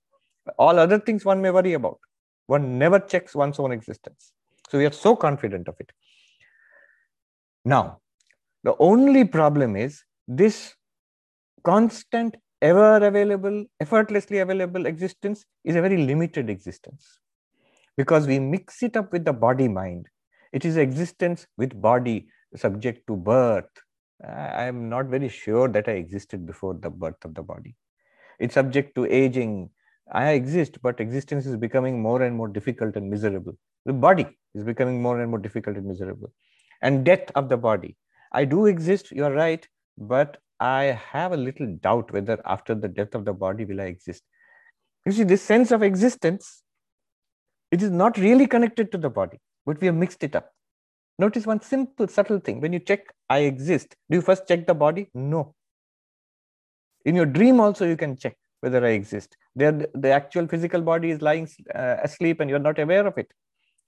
All 0.57 0.79
other 0.79 1.00
things 1.00 1.24
one 1.24 1.41
may 1.41 1.51
worry 1.51 1.74
about. 1.74 2.00
One 2.48 2.79
never 2.79 3.00
checks 3.00 3.36
one's 3.36 3.60
own 3.60 3.72
existence. 3.72 4.33
So 4.69 4.77
we 4.77 4.86
are 4.86 4.91
so 4.91 5.15
confident 5.15 5.67
of 5.67 5.75
it. 5.79 5.91
Now, 7.63 8.00
the 8.63 8.75
only 8.79 9.24
problem 9.24 9.75
is 9.75 10.03
this 10.27 10.74
constant, 11.63 12.36
ever 12.62 12.98
available, 13.05 13.65
effortlessly 13.79 14.39
available 14.39 14.86
existence 14.86 15.45
is 15.63 15.75
a 15.75 15.81
very 15.81 15.98
limited 15.98 16.50
existence 16.50 17.19
because 17.95 18.25
we 18.25 18.39
mix 18.39 18.81
it 18.83 18.98
up 18.98 19.12
with 19.12 19.24
the 19.24 19.33
body 19.33 19.67
mind 19.67 20.07
it 20.53 20.63
is 20.65 20.77
existence 20.77 21.48
with 21.57 21.79
body 21.81 22.27
subject 22.55 23.07
to 23.07 23.15
birth. 23.15 23.69
I 24.24 24.65
am 24.65 24.88
not 24.88 25.07
very 25.07 25.27
sure 25.27 25.67
that 25.67 25.89
I 25.89 25.93
existed 25.93 26.45
before 26.45 26.75
the 26.75 26.89
birth 26.89 27.25
of 27.25 27.33
the 27.33 27.41
body. 27.41 27.75
It's 28.39 28.53
subject 28.53 28.95
to 28.95 29.05
aging. 29.05 29.72
I 30.12 30.29
exist, 30.31 30.77
but 30.81 31.00
existence 31.00 31.45
is 31.45 31.57
becoming 31.57 32.01
more 32.01 32.22
and 32.22 32.36
more 32.36 32.48
difficult 32.48 32.95
and 32.95 33.10
miserable. 33.10 33.57
The 33.86 33.93
body 33.93 34.27
is 34.53 34.63
becoming 34.63 35.01
more 35.01 35.19
and 35.19 35.29
more 35.29 35.39
difficult 35.39 35.75
and 35.75 35.88
miserable. 35.88 36.31
And 36.81 37.03
death 37.03 37.31
of 37.36 37.50
the 37.50 37.57
body. 37.57 37.98
I 38.31 38.45
do 38.45 38.67
exist, 38.67 39.12
you're 39.12 39.33
right, 39.33 39.67
but 39.98 40.38
I 40.60 41.00
have 41.12 41.31
a 41.31 41.38
little 41.38 41.75
doubt 41.81 42.12
whether 42.12 42.39
after 42.45 42.75
the 42.75 42.88
death 42.88 43.15
of 43.15 43.25
the 43.25 43.33
body 43.33 43.65
will 43.65 43.81
I 43.81 43.86
exist. 43.86 44.24
You 45.05 45.12
see, 45.12 45.24
this 45.24 45.41
sense 45.41 45.72
of 45.72 45.83
existence, 45.83 46.63
it 47.72 47.81
is 47.81 47.89
not 47.89 48.17
really 48.17 48.48
connected 48.48 48.91
to 48.91 48.98
the 48.98 49.10
body 49.10 49.39
but 49.65 49.79
we 49.82 49.88
have 49.88 49.96
mixed 49.96 50.24
it 50.24 50.36
up. 50.36 50.51
Notice 51.20 51.46
one 51.46 51.62
simple, 51.62 52.08
subtle 52.08 52.39
thing. 52.39 52.60
When 52.60 52.74
you 52.74 52.79
check, 52.79 53.13
I 53.29 53.39
exist, 53.39 53.96
do 54.10 54.17
you 54.17 54.22
first 54.22 54.48
check 54.48 54.65
the 54.65 54.74
body? 54.74 55.10
No. 55.13 55.55
In 57.05 57.15
your 57.15 57.25
dream, 57.25 57.60
also, 57.60 57.86
you 57.86 57.98
can 57.98 58.17
check 58.17 58.36
whether 58.62 58.84
I 58.86 58.91
exist. 58.91 59.38
There, 59.55 59.88
the 59.93 60.10
actual 60.10 60.48
physical 60.48 60.82
body 60.82 61.12
is 61.12 61.22
lying 61.22 61.48
uh, 61.75 61.98
asleep 62.01 62.39
and 62.39 62.50
you're 62.50 62.60
not 62.60 62.79
aware 62.79 63.05
of 63.05 63.17
it. 63.17 63.32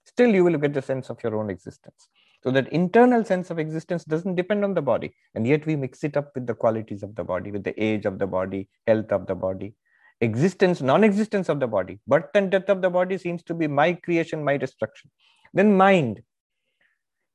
Still, 0.04 0.32
you 0.32 0.44
will 0.44 0.56
get 0.58 0.74
the 0.74 0.82
sense 0.82 1.10
of 1.10 1.18
your 1.24 1.34
own 1.36 1.50
existence. 1.50 2.08
So, 2.44 2.50
that 2.52 2.68
internal 2.68 3.24
sense 3.24 3.50
of 3.50 3.58
existence 3.58 4.04
doesn't 4.04 4.36
depend 4.36 4.62
on 4.62 4.74
the 4.74 4.82
body. 4.82 5.12
And 5.34 5.46
yet, 5.46 5.66
we 5.66 5.74
mix 5.74 6.04
it 6.04 6.16
up 6.16 6.30
with 6.34 6.46
the 6.46 6.54
qualities 6.54 7.02
of 7.02 7.16
the 7.16 7.24
body, 7.24 7.50
with 7.50 7.64
the 7.64 7.82
age 7.82 8.06
of 8.06 8.18
the 8.18 8.26
body, 8.26 8.68
health 8.86 9.10
of 9.10 9.26
the 9.26 9.34
body, 9.34 9.74
existence, 10.20 10.80
non 10.80 11.02
existence 11.02 11.48
of 11.48 11.58
the 11.58 11.66
body. 11.66 11.98
Birth 12.06 12.30
and 12.34 12.50
death 12.50 12.68
of 12.68 12.82
the 12.82 12.90
body 12.90 13.18
seems 13.18 13.42
to 13.44 13.54
be 13.54 13.66
my 13.66 13.94
creation, 13.94 14.44
my 14.44 14.56
destruction. 14.56 15.10
Then 15.56 15.74
mind. 15.74 16.22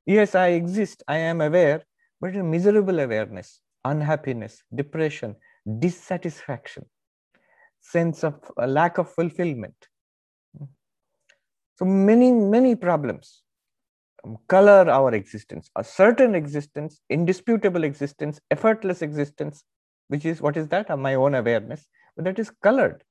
Yes, 0.05 0.35
I 0.35 0.49
exist, 0.49 1.01
I 1.07 1.17
am 1.17 1.41
aware, 1.41 1.83
but 2.19 2.35
a 2.35 2.43
miserable 2.43 2.99
awareness, 2.99 3.61
unhappiness, 3.83 4.61
depression, 4.75 5.35
dissatisfaction, 5.79 6.85
sense 7.79 8.23
of 8.23 8.35
a 8.57 8.67
lack 8.67 8.99
of 8.99 9.09
fulfillment. 9.09 9.87
So 11.77 11.85
many, 11.85 12.31
many 12.31 12.75
problems 12.75 13.41
um, 14.23 14.37
color 14.47 14.87
our 14.87 15.15
existence, 15.15 15.71
a 15.75 15.83
certain 15.83 16.35
existence, 16.35 17.01
indisputable 17.09 17.83
existence, 17.83 18.39
effortless 18.51 19.01
existence, 19.01 19.63
which 20.09 20.25
is 20.25 20.41
what 20.41 20.57
is 20.57 20.67
that? 20.67 20.95
My 20.99 21.15
own 21.15 21.33
awareness, 21.33 21.87
but 22.15 22.25
that 22.25 22.37
is 22.37 22.51
colored 22.61 23.03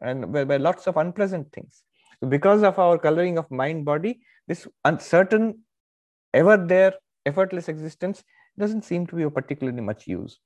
and 0.00 0.32
by, 0.32 0.44
by 0.44 0.58
lots 0.58 0.86
of 0.86 0.96
unpleasant 0.96 1.50
things. 1.52 1.82
So 2.20 2.28
because 2.28 2.62
of 2.62 2.78
our 2.78 2.98
coloring 2.98 3.38
of 3.38 3.50
mind 3.50 3.84
body, 3.84 4.20
this 4.48 4.66
uncertain, 4.84 5.60
ever 6.32 6.56
there, 6.56 6.94
effortless 7.26 7.68
existence 7.68 8.22
doesn't 8.58 8.84
seem 8.84 9.06
to 9.06 9.16
be 9.16 9.22
of 9.24 9.34
particularly 9.34 9.80
much 9.80 10.06
use. 10.06 10.38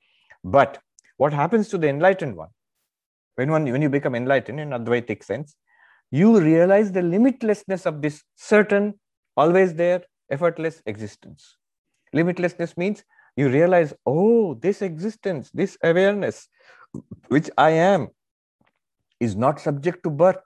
But 0.43 0.79
what 1.17 1.33
happens 1.33 1.69
to 1.69 1.79
the 1.79 1.89
enlightened 1.89 2.37
one? 2.37 2.49
When, 3.37 3.50
one, 3.50 3.65
when 3.65 3.83
you 3.83 3.89
become 3.89 4.15
enlightened 4.15 4.59
in 4.59 4.71
Advaitic 4.71 5.23
sense, 5.23 5.55
you 6.11 6.41
realize 6.41 6.91
the 6.91 7.03
limitlessness 7.03 7.87
of 7.87 8.03
this 8.03 8.23
certain, 8.37 8.99
always 9.37 9.75
there, 9.75 10.03
effortless 10.31 10.83
existence. 10.87 11.57
Limitlessness 12.15 12.77
means 12.77 13.05
you 13.37 13.49
realize, 13.49 13.95
oh, 14.07 14.55
this 14.55 14.83
existence, 14.83 15.50
this 15.55 15.79
awareness, 15.85 16.49
which 17.29 17.49
I 17.57 17.71
am, 17.71 18.09
is 19.21 19.37
not 19.37 19.61
subject 19.61 20.03
to 20.03 20.11
birth, 20.11 20.43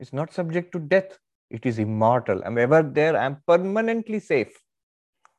is 0.00 0.12
not 0.12 0.32
subject 0.32 0.72
to 0.72 0.78
death, 0.78 1.18
it 1.50 1.66
is 1.66 1.78
immortal. 1.78 2.42
I'm 2.44 2.58
ever 2.58 2.82
there. 2.82 3.16
I'm 3.16 3.42
permanently 3.46 4.20
safe. 4.20 4.52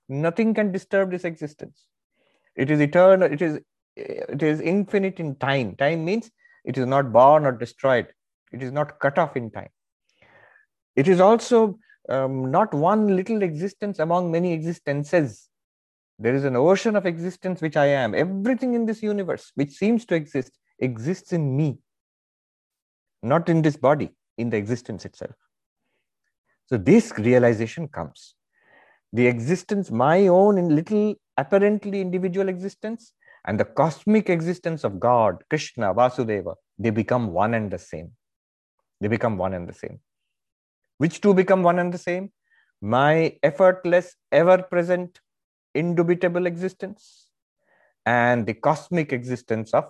Nothing 0.07 0.53
can 0.53 0.71
disturb 0.71 1.11
this 1.11 1.23
existence. 1.23 1.87
It 2.55 2.69
is 2.69 2.79
eternal. 2.79 3.31
It 3.31 3.41
is 3.41 3.59
it 3.95 4.41
is 4.41 4.61
infinite 4.61 5.19
in 5.19 5.35
time. 5.35 5.75
Time 5.75 6.05
means 6.05 6.29
it 6.63 6.77
is 6.77 6.85
not 6.85 7.11
born 7.11 7.45
or 7.45 7.51
destroyed. 7.51 8.07
It 8.51 8.61
is 8.61 8.71
not 8.71 8.99
cut 8.99 9.17
off 9.17 9.35
in 9.35 9.51
time. 9.51 9.69
It 10.95 11.07
is 11.07 11.19
also 11.19 11.79
um, 12.09 12.51
not 12.51 12.73
one 12.73 13.15
little 13.15 13.41
existence 13.41 13.99
among 13.99 14.31
many 14.31 14.53
existences. 14.53 15.49
There 16.19 16.35
is 16.35 16.43
an 16.43 16.55
ocean 16.55 16.95
of 16.95 17.05
existence 17.05 17.61
which 17.61 17.77
I 17.77 17.87
am. 17.87 18.13
Everything 18.13 18.73
in 18.73 18.85
this 18.85 19.01
universe 19.01 19.51
which 19.55 19.71
seems 19.71 20.05
to 20.05 20.15
exist 20.15 20.57
exists 20.79 21.31
in 21.31 21.55
me, 21.55 21.79
not 23.23 23.49
in 23.49 23.61
this 23.61 23.77
body, 23.77 24.11
in 24.41 24.49
the 24.49 24.57
existence 24.57 25.05
itself. 25.05 25.35
So 26.67 26.77
this 26.77 27.13
realization 27.17 27.87
comes. 27.87 28.35
The 29.13 29.27
existence, 29.27 29.91
my 29.91 30.27
own 30.27 30.57
in 30.57 30.75
little 30.75 31.15
apparently 31.37 32.01
individual 32.01 32.49
existence, 32.49 33.13
and 33.45 33.59
the 33.59 33.65
cosmic 33.65 34.29
existence 34.29 34.83
of 34.83 34.99
God, 34.99 35.43
Krishna, 35.49 35.93
Vasudeva, 35.93 36.55
they 36.77 36.91
become 36.91 37.33
one 37.33 37.53
and 37.53 37.71
the 37.71 37.79
same. 37.79 38.11
They 38.99 39.07
become 39.07 39.37
one 39.37 39.53
and 39.53 39.67
the 39.67 39.73
same. 39.73 39.99
Which 40.97 41.21
two 41.21 41.33
become 41.33 41.63
one 41.63 41.79
and 41.79 41.93
the 41.93 41.97
same? 41.97 42.31
My 42.81 43.37
effortless, 43.43 44.15
ever 44.31 44.59
present, 44.59 45.19
indubitable 45.73 46.45
existence, 46.45 47.27
and 48.05 48.45
the 48.45 48.53
cosmic 48.53 49.11
existence 49.11 49.73
of 49.73 49.89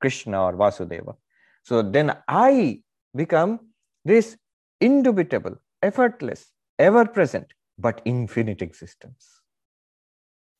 Krishna 0.00 0.42
or 0.44 0.52
Vasudeva. 0.54 1.16
So 1.62 1.82
then 1.82 2.16
I 2.26 2.82
become 3.14 3.60
this 4.04 4.36
indubitable, 4.80 5.56
effortless, 5.82 6.52
ever 6.78 7.04
present, 7.04 7.46
but 7.78 8.00
infinite 8.04 8.62
existence. 8.62 9.40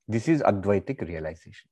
This 0.09 0.28
is 0.28 0.42
Advaitic 0.42 1.00
realization. 1.07 1.69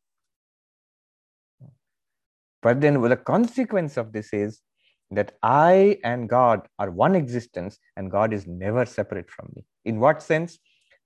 But 2.63 2.81
then 2.81 3.01
the 3.01 3.17
consequence 3.17 3.97
of 3.97 4.13
this 4.13 4.33
is 4.33 4.61
that 5.11 5.33
I 5.43 5.99
and 6.05 6.29
God 6.29 6.69
are 6.79 6.91
one 6.91 7.15
existence 7.15 7.79
and 7.97 8.11
God 8.11 8.33
is 8.33 8.47
never 8.47 8.85
separate 8.85 9.31
from 9.31 9.53
me. 9.57 9.65
In 9.85 10.01
what 10.01 10.23
sense? 10.23 10.59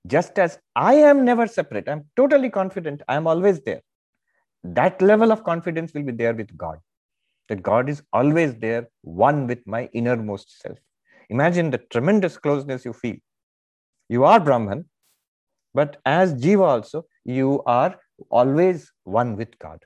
Just 0.07 0.39
as 0.39 0.59
I 0.75 0.95
am 0.95 1.25
never 1.25 1.47
separate, 1.47 1.89
I'm 1.89 2.07
totally 2.17 2.51
confident, 2.51 3.03
I'm 3.09 3.27
always 3.27 3.61
there. 3.61 3.83
That 4.65 5.01
level 5.01 5.31
of 5.31 5.45
confidence 5.45 5.95
will 5.95 6.03
be 6.03 6.13
there 6.13 6.35
with 6.35 6.57
God. 6.57 6.79
That 7.49 7.63
God 7.63 7.89
is 7.89 8.03
always 8.13 8.55
there, 8.57 8.89
one 9.03 9.47
with 9.47 9.67
my 9.67 9.89
innermost 9.93 10.61
self. 10.61 10.79
Imagine 11.31 11.71
the 11.71 11.79
tremendous 11.79 12.37
closeness 12.37 12.85
you 12.85 12.93
feel. 12.93 13.17
You 14.09 14.25
are 14.25 14.41
Brahman, 14.41 14.85
but 15.75 15.99
as 16.05 16.35
Jiva 16.35 16.67
also, 16.67 17.07
you 17.25 17.63
are 17.67 17.99
always 18.31 18.93
one 19.05 19.37
with 19.37 19.59
God. 19.59 19.83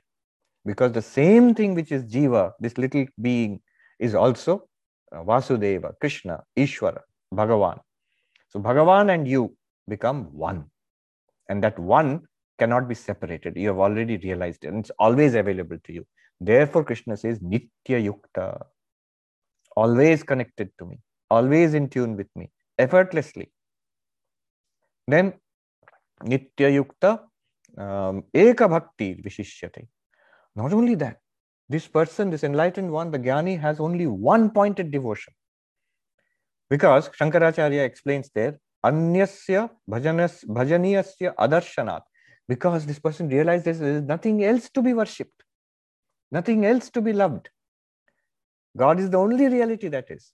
Because 0.65 0.91
the 0.91 1.01
same 1.01 1.55
thing 1.55 1.75
which 1.75 1.91
is 1.91 2.03
Jiva, 2.03 2.51
this 2.59 2.77
little 2.77 3.05
being, 3.21 3.61
is 3.99 4.13
also 4.13 4.67
uh, 5.11 5.23
Vasudeva, 5.23 5.93
Krishna, 6.01 6.43
Ishvara, 6.57 7.01
Bhagavan. 7.33 7.79
So 8.49 8.59
Bhagavan 8.59 9.13
and 9.13 9.27
you 9.27 9.55
become 9.87 10.25
one. 10.33 10.65
And 11.49 11.63
that 11.63 11.79
one 11.79 12.23
cannot 12.59 12.87
be 12.89 12.95
separated. 12.95 13.55
You 13.55 13.69
have 13.69 13.79
already 13.79 14.17
realized 14.17 14.65
it, 14.65 14.67
and 14.67 14.79
it's 14.79 14.91
always 14.99 15.35
available 15.35 15.77
to 15.85 15.93
you. 15.93 16.05
Therefore, 16.39 16.83
Krishna 16.83 17.17
says, 17.17 17.39
Nitya 17.39 17.69
Yukta, 17.87 18.65
always 19.75 20.23
connected 20.23 20.69
to 20.79 20.85
me, 20.85 20.99
always 21.29 21.73
in 21.73 21.89
tune 21.89 22.15
with 22.15 22.27
me, 22.35 22.51
effortlessly. 22.77 23.51
Then, 25.07 25.33
Nitya 26.23 26.83
Yukta, 26.83 27.21
um, 27.81 28.23
Eka 28.33 28.69
Bhakti 28.69 29.15
Vishishyate. 29.15 29.87
Not 30.55 30.73
only 30.73 30.95
that, 30.95 31.17
this 31.69 31.87
person, 31.87 32.29
this 32.29 32.43
enlightened 32.43 32.91
one, 32.91 33.11
the 33.11 33.19
Jnani, 33.19 33.59
has 33.59 33.79
only 33.79 34.07
one 34.07 34.49
pointed 34.51 34.91
devotion. 34.91 35.33
Because 36.69 37.09
Shankaracharya 37.09 37.83
explains 37.83 38.29
there, 38.33 38.59
Anyasya 38.85 39.69
bhajanas, 39.89 40.45
bhajaniyasya 40.45 41.35
adarshanat. 41.35 42.01
Because 42.47 42.85
this 42.85 42.99
person 42.99 43.27
realizes 43.27 43.79
there 43.79 43.97
is 43.97 44.03
nothing 44.03 44.43
else 44.43 44.69
to 44.69 44.81
be 44.81 44.93
worshipped, 44.93 45.36
nothing 46.31 46.65
else 46.65 46.89
to 46.91 47.01
be 47.01 47.13
loved. 47.13 47.49
God 48.75 48.99
is 48.99 49.09
the 49.09 49.17
only 49.17 49.47
reality 49.47 49.87
that 49.87 50.09
is. 50.09 50.33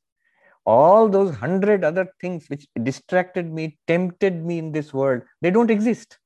All 0.65 1.09
those 1.09 1.35
hundred 1.35 1.83
other 1.83 2.07
things 2.21 2.45
which 2.47 2.67
distracted 2.81 3.51
me, 3.51 3.77
tempted 3.87 4.45
me 4.45 4.59
in 4.59 4.71
this 4.71 4.93
world, 4.93 5.23
they 5.41 5.51
don't 5.51 5.71
exist. 5.71 6.19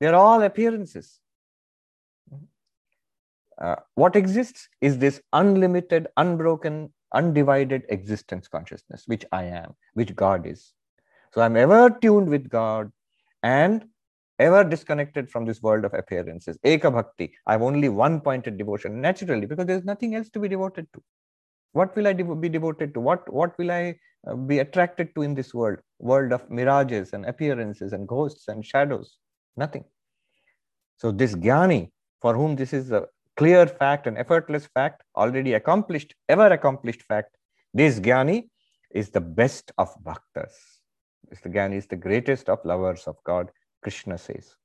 They're 0.00 0.14
all 0.14 0.42
appearances. 0.42 1.18
Uh, 3.60 3.76
what 3.94 4.16
exists 4.16 4.68
is 4.80 4.98
this 4.98 5.20
unlimited, 5.32 6.08
unbroken, 6.16 6.92
undivided 7.12 7.84
existence 7.88 8.48
consciousness, 8.48 9.04
which 9.06 9.24
I 9.30 9.44
am, 9.44 9.74
which 9.94 10.14
God 10.14 10.46
is. 10.46 10.72
So 11.32 11.40
I'm 11.40 11.56
ever 11.56 11.90
tuned 11.90 12.28
with 12.28 12.48
God 12.48 12.92
and 13.42 13.84
ever 14.38 14.64
disconnected 14.64 15.30
from 15.30 15.44
this 15.44 15.62
world 15.62 15.84
of 15.84 15.94
appearances. 15.94 16.58
Eka 16.64 16.92
Bhakti. 16.92 17.32
I 17.46 17.52
have 17.52 17.62
only 17.62 17.88
one 17.88 18.20
pointed 18.20 18.58
devotion, 18.58 19.00
naturally, 19.00 19.46
because 19.46 19.66
there's 19.66 19.84
nothing 19.84 20.14
else 20.14 20.30
to 20.30 20.40
be 20.40 20.48
devoted 20.48 20.86
to. 20.94 21.02
What 21.72 21.94
will 21.96 22.06
I 22.06 22.12
de- 22.12 22.36
be 22.36 22.48
devoted 22.48 22.94
to? 22.94 23.00
What, 23.00 23.32
what 23.32 23.56
will 23.58 23.70
I 23.70 23.96
uh, 24.26 24.34
be 24.34 24.60
attracted 24.60 25.14
to 25.14 25.22
in 25.22 25.34
this 25.34 25.52
world? 25.52 25.78
World 25.98 26.32
of 26.32 26.48
mirages 26.50 27.12
and 27.12 27.26
appearances 27.26 27.92
and 27.92 28.06
ghosts 28.06 28.48
and 28.48 28.64
shadows. 28.64 29.18
Nothing. 29.56 29.84
So 30.96 31.10
this 31.10 31.34
Jnani, 31.34 31.90
for 32.20 32.34
whom 32.34 32.56
this 32.56 32.72
is 32.72 32.92
a 32.92 33.06
clear 33.36 33.66
fact, 33.66 34.06
an 34.06 34.16
effortless 34.16 34.66
fact, 34.66 35.02
already 35.16 35.54
accomplished, 35.54 36.14
ever 36.28 36.46
accomplished 36.46 37.02
fact, 37.02 37.36
this 37.72 37.98
Jnani 37.98 38.48
is 38.92 39.10
the 39.10 39.20
best 39.20 39.72
of 39.78 39.88
bhaktas. 40.04 40.54
This 41.28 41.40
Jnani 41.40 41.76
is 41.76 41.86
the 41.86 41.96
greatest 41.96 42.48
of 42.48 42.60
lovers 42.64 43.04
of 43.06 43.16
God, 43.24 43.50
Krishna 43.84 44.18
says. 44.18 44.56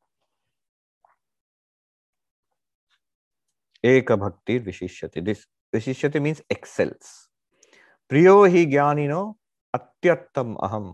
Eka 3.85 4.17
bhakti 4.19 4.59
vishishyate. 4.59 5.23
This 5.23 5.45
vishishyate 5.75 6.19
means 6.21 6.41
excels. 6.49 7.29
Priyo 8.11 8.49
hi 8.49 8.65
jnanino 8.65 9.35
atyartham 9.75 10.57
aham. 10.57 10.87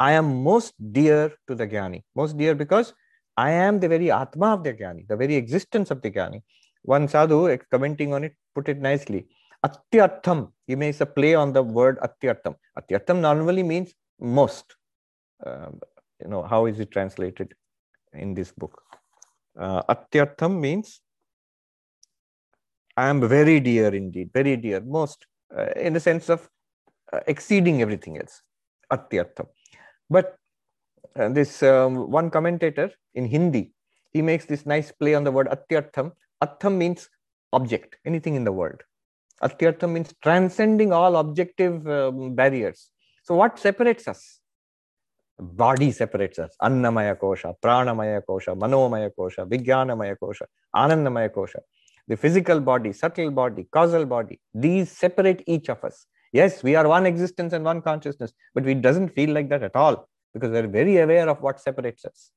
I 0.00 0.12
am 0.12 0.42
most 0.42 0.74
dear 0.98 1.32
to 1.46 1.54
the 1.54 1.68
jnani. 1.68 2.02
Most 2.16 2.36
dear 2.36 2.56
because 2.56 2.92
I 3.36 3.50
am 3.66 3.80
the 3.80 3.88
very 3.88 4.10
Atma 4.10 4.48
of 4.54 4.64
the 4.64 4.74
Jnani, 4.74 5.06
the 5.08 5.16
very 5.16 5.36
existence 5.36 5.90
of 5.90 6.02
the 6.02 6.10
Jnani. 6.10 6.42
One 6.82 7.08
sadhu 7.08 7.56
commenting 7.70 8.12
on 8.12 8.24
it 8.24 8.34
put 8.54 8.68
it 8.68 8.78
nicely. 8.78 9.28
Atyartham, 9.64 10.52
he 10.66 10.74
makes 10.74 11.00
a 11.00 11.06
play 11.06 11.34
on 11.34 11.52
the 11.52 11.62
word 11.62 11.98
Atyartham. 12.06 12.54
Atyartham 12.78 13.20
normally 13.20 13.62
means 13.62 13.94
most. 14.18 14.76
Uh, 15.44 15.70
you 16.22 16.28
know, 16.28 16.42
how 16.42 16.66
is 16.66 16.80
it 16.80 16.90
translated 16.90 17.54
in 18.12 18.34
this 18.34 18.52
book? 18.52 18.82
Uh, 19.58 19.82
Atyartham 19.88 20.60
means 20.60 21.00
I 22.96 23.08
am 23.08 23.26
very 23.28 23.60
dear 23.60 23.94
indeed, 23.94 24.30
very 24.32 24.56
dear, 24.56 24.80
most, 24.80 25.26
uh, 25.56 25.66
in 25.76 25.92
the 25.92 26.00
sense 26.00 26.28
of 26.28 26.48
uh, 27.12 27.20
exceeding 27.26 27.82
everything 27.82 28.18
else. 28.18 28.42
Atyartham. 28.92 29.46
But 30.08 30.36
uh, 31.16 31.28
this 31.28 31.62
um, 31.62 32.10
one 32.10 32.30
commentator 32.30 32.90
in 33.14 33.26
Hindi, 33.26 33.72
he 34.12 34.22
makes 34.22 34.44
this 34.44 34.66
nice 34.66 34.92
play 34.92 35.14
on 35.14 35.24
the 35.24 35.30
word 35.30 35.48
Atyartham. 35.48 36.12
Artham 36.42 36.76
means 36.76 37.08
object, 37.52 37.96
anything 38.04 38.34
in 38.34 38.44
the 38.44 38.52
world. 38.52 38.82
Atyartham 39.42 39.92
means 39.92 40.12
transcending 40.22 40.92
all 40.92 41.16
objective 41.16 41.86
um, 41.88 42.34
barriers. 42.34 42.90
So, 43.22 43.34
what 43.34 43.58
separates 43.58 44.08
us? 44.08 44.39
Body 45.40 45.90
separates 45.90 46.38
us. 46.38 46.54
Annamaya 46.62 47.16
kosha, 47.18 47.54
pranamaya 47.62 48.20
kosha, 48.28 48.54
manomaya 48.54 49.10
kosha, 49.18 49.46
vijnanamaya 49.46 50.16
kosha, 50.22 50.44
anandamaya 50.76 51.30
kosha. 51.30 51.60
The 52.08 52.16
physical 52.16 52.60
body, 52.60 52.92
subtle 52.92 53.30
body, 53.30 53.66
causal 53.70 54.04
body, 54.04 54.40
these 54.52 54.90
separate 54.90 55.42
each 55.46 55.68
of 55.68 55.82
us. 55.84 56.06
Yes, 56.32 56.62
we 56.62 56.76
are 56.76 56.86
one 56.86 57.06
existence 57.06 57.52
and 57.52 57.64
one 57.64 57.80
consciousness, 57.82 58.32
but 58.54 58.66
it 58.66 58.82
doesn't 58.82 59.08
feel 59.10 59.30
like 59.30 59.48
that 59.48 59.62
at 59.62 59.74
all 59.74 60.08
because 60.34 60.50
we're 60.50 60.66
very 60.66 60.98
aware 60.98 61.28
of 61.28 61.40
what 61.40 61.60
separates 61.60 62.04
us. 62.04 62.30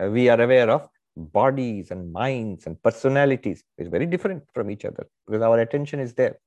Uh, 0.00 0.08
we 0.08 0.28
are 0.28 0.40
aware 0.40 0.70
of 0.70 0.88
bodies 1.16 1.90
and 1.90 2.12
minds 2.12 2.66
and 2.66 2.82
personalities 2.82 3.62
is 3.78 3.88
very 3.88 4.06
different 4.06 4.42
from 4.54 4.70
each 4.70 4.84
other 4.84 5.06
because 5.26 5.42
our 5.42 5.58
attention 5.58 6.00
is 6.00 6.14
there. 6.14 6.38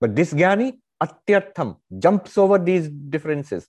But 0.00 0.14
this 0.14 0.32
Jnani, 0.32 0.78
Atyartham, 1.02 1.76
jumps 1.98 2.36
over 2.36 2.58
these 2.58 2.88
differences 2.88 3.68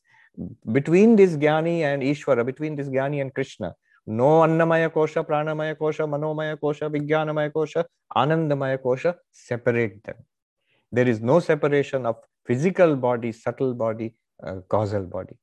between 0.71 1.15
this 1.15 1.35
Jnani 1.35 1.81
and 1.81 2.01
Ishvara, 2.01 2.45
between 2.45 2.75
this 2.75 2.87
Jnani 2.87 3.21
and 3.21 3.33
Krishna. 3.33 3.75
No 4.07 4.41
Annamaya 4.41 4.89
Kosha, 4.89 5.23
Pranamaya 5.25 5.75
Kosha, 5.75 6.07
Manomaya 6.09 6.57
Kosha, 6.57 6.89
Vijnanamaya 6.89 7.51
Kosha, 7.51 7.85
Anandamaya 8.15 8.77
Kosha 8.79 9.15
separate 9.31 10.03
them. 10.03 10.15
There 10.91 11.07
is 11.07 11.21
no 11.21 11.39
separation 11.39 12.05
of 12.05 12.17
physical 12.45 12.95
body, 12.95 13.31
subtle 13.31 13.73
body, 13.73 14.15
uh, 14.43 14.61
causal 14.67 15.03
body. 15.03 15.35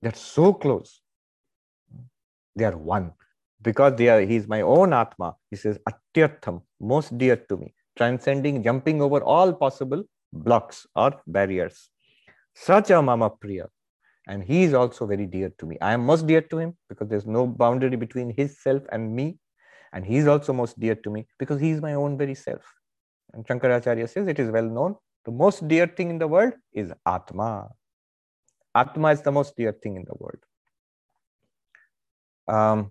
They're 0.00 0.14
so 0.14 0.52
close. 0.52 1.00
They 2.54 2.64
are 2.64 2.76
one 2.76 3.12
because 3.60 3.96
they 3.96 4.08
are, 4.08 4.20
he's 4.20 4.46
my 4.46 4.60
own 4.60 4.92
Atma. 4.92 5.34
He 5.50 5.56
says, 5.56 5.78
Atyartham, 5.88 6.62
most 6.80 7.18
dear 7.18 7.36
to 7.36 7.56
me, 7.56 7.74
transcending, 7.96 8.62
jumping 8.62 9.02
over 9.02 9.22
all 9.22 9.52
possible 9.52 10.04
blocks 10.32 10.86
or 10.94 11.20
barriers. 11.26 11.90
Such 12.54 12.90
a 12.90 13.02
Mama 13.02 13.30
Priya. 13.30 13.66
And 14.26 14.42
he 14.42 14.62
is 14.62 14.74
also 14.74 15.06
very 15.06 15.26
dear 15.26 15.52
to 15.58 15.66
me. 15.66 15.76
I 15.80 15.92
am 15.92 16.04
most 16.04 16.26
dear 16.26 16.40
to 16.40 16.58
him 16.58 16.76
because 16.88 17.08
there's 17.08 17.26
no 17.26 17.46
boundary 17.46 17.96
between 17.96 18.30
his 18.30 18.62
self 18.62 18.82
and 18.90 19.14
me. 19.14 19.38
And 19.92 20.04
he 20.04 20.16
is 20.16 20.26
also 20.26 20.52
most 20.52 20.78
dear 20.80 20.94
to 20.94 21.10
me 21.10 21.26
because 21.38 21.60
he 21.60 21.70
is 21.70 21.80
my 21.80 21.94
own 21.94 22.16
very 22.16 22.34
self. 22.34 22.62
And 23.32 23.46
Shankaracharya 23.46 24.08
says 24.08 24.26
it 24.26 24.38
is 24.38 24.50
well 24.50 24.68
known 24.68 24.96
the 25.24 25.30
most 25.30 25.66
dear 25.66 25.86
thing 25.86 26.10
in 26.10 26.18
the 26.18 26.28
world 26.28 26.52
is 26.72 26.92
Atma. 27.06 27.70
Atma 28.74 29.08
is 29.12 29.22
the 29.22 29.32
most 29.32 29.56
dear 29.56 29.72
thing 29.72 29.96
in 29.96 30.04
the 30.04 30.14
world. 30.18 30.42
Um, 32.46 32.90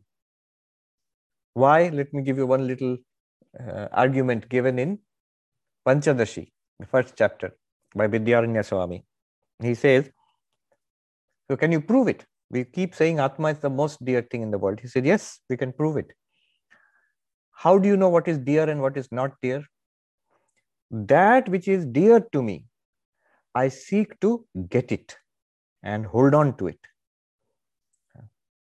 why? 1.54 1.90
Let 1.90 2.14
me 2.14 2.24
give 2.24 2.38
you 2.38 2.48
one 2.48 2.66
little 2.66 2.98
uh, 3.60 3.88
argument 3.92 4.50
given 4.50 4.80
in 4.80 5.00
Panchadashi, 5.86 6.52
the 6.80 6.88
first 6.88 7.14
chapter 7.16 7.56
by 7.96 8.08
Vidyaranya 8.08 8.66
Swami. 8.66 9.06
He 9.62 9.76
says, 9.76 10.10
So 11.50 11.58
can 11.58 11.72
you 11.72 11.82
prove 11.82 12.08
it? 12.08 12.26
We 12.50 12.64
keep 12.64 12.94
saying 12.96 13.20
Atma 13.20 13.50
is 13.50 13.60
the 13.60 13.70
most 13.70 14.04
dear 14.04 14.22
thing 14.22 14.42
in 14.42 14.52
the 14.52 14.58
world. 14.58 14.80
He 14.80 14.88
said, 14.88 15.06
Yes, 15.06 15.40
we 15.50 15.58
can 15.58 15.74
prove 15.74 15.98
it. 15.98 16.14
How 17.52 17.78
do 17.78 17.88
you 17.88 17.98
know 17.98 18.10
what 18.10 18.28
is 18.28 18.38
dear 18.38 18.70
and 18.70 18.82
what 18.82 18.98
is 18.98 19.12
not 19.12 19.32
dear? 19.42 19.64
That 20.92 21.50
which 21.50 21.68
is 21.68 21.86
dear 21.86 22.20
to 22.20 22.44
me, 22.44 22.66
I 23.56 23.70
seek 23.70 24.20
to 24.22 24.46
get 24.70 24.92
it 24.92 25.18
and 25.82 26.06
hold 26.06 26.34
on 26.34 26.58
to 26.58 26.68
it. 26.68 26.80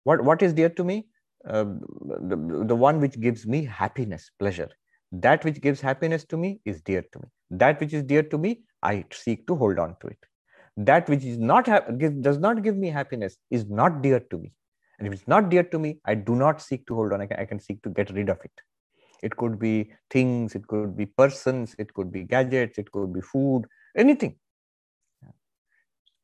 What, 0.04 0.22
what 0.22 0.42
is 0.42 0.52
dear 0.52 0.68
to 0.70 0.84
me? 0.84 1.06
Uh, 1.46 1.64
the, 1.64 2.64
the 2.66 2.76
one 2.76 3.00
which 3.00 3.20
gives 3.20 3.46
me 3.46 3.64
happiness, 3.64 4.30
pleasure. 4.38 4.68
That 5.12 5.44
which 5.44 5.60
gives 5.60 5.80
happiness 5.80 6.24
to 6.26 6.36
me 6.36 6.60
is 6.64 6.80
dear 6.82 7.02
to 7.12 7.18
me. 7.18 7.28
That 7.50 7.80
which 7.80 7.92
is 7.92 8.02
dear 8.02 8.22
to 8.22 8.38
me, 8.38 8.62
I 8.82 9.04
seek 9.12 9.46
to 9.46 9.56
hold 9.56 9.78
on 9.78 9.96
to 10.00 10.08
it. 10.08 10.18
That 10.76 11.08
which 11.08 11.24
is 11.24 11.38
not 11.38 11.68
ha- 11.68 11.90
give, 11.98 12.20
does 12.20 12.38
not 12.38 12.62
give 12.62 12.76
me 12.76 12.88
happiness 12.88 13.36
is 13.50 13.66
not 13.66 14.02
dear 14.02 14.20
to 14.20 14.38
me. 14.38 14.52
And 14.98 15.06
if 15.06 15.14
it's 15.14 15.28
not 15.28 15.48
dear 15.48 15.62
to 15.62 15.78
me, 15.78 15.98
I 16.04 16.14
do 16.14 16.34
not 16.34 16.60
seek 16.60 16.86
to 16.86 16.94
hold 16.94 17.12
on. 17.12 17.20
I 17.20 17.26
can, 17.26 17.38
I 17.38 17.44
can 17.44 17.60
seek 17.60 17.82
to 17.82 17.90
get 17.90 18.10
rid 18.10 18.28
of 18.28 18.38
it. 18.44 18.52
It 19.22 19.36
could 19.36 19.58
be 19.58 19.92
things, 20.10 20.54
it 20.54 20.66
could 20.66 20.96
be 20.96 21.06
persons, 21.06 21.74
it 21.78 21.94
could 21.94 22.12
be 22.12 22.24
gadgets, 22.24 22.78
it 22.78 22.90
could 22.92 23.12
be 23.12 23.20
food, 23.20 23.64
anything. 23.96 24.36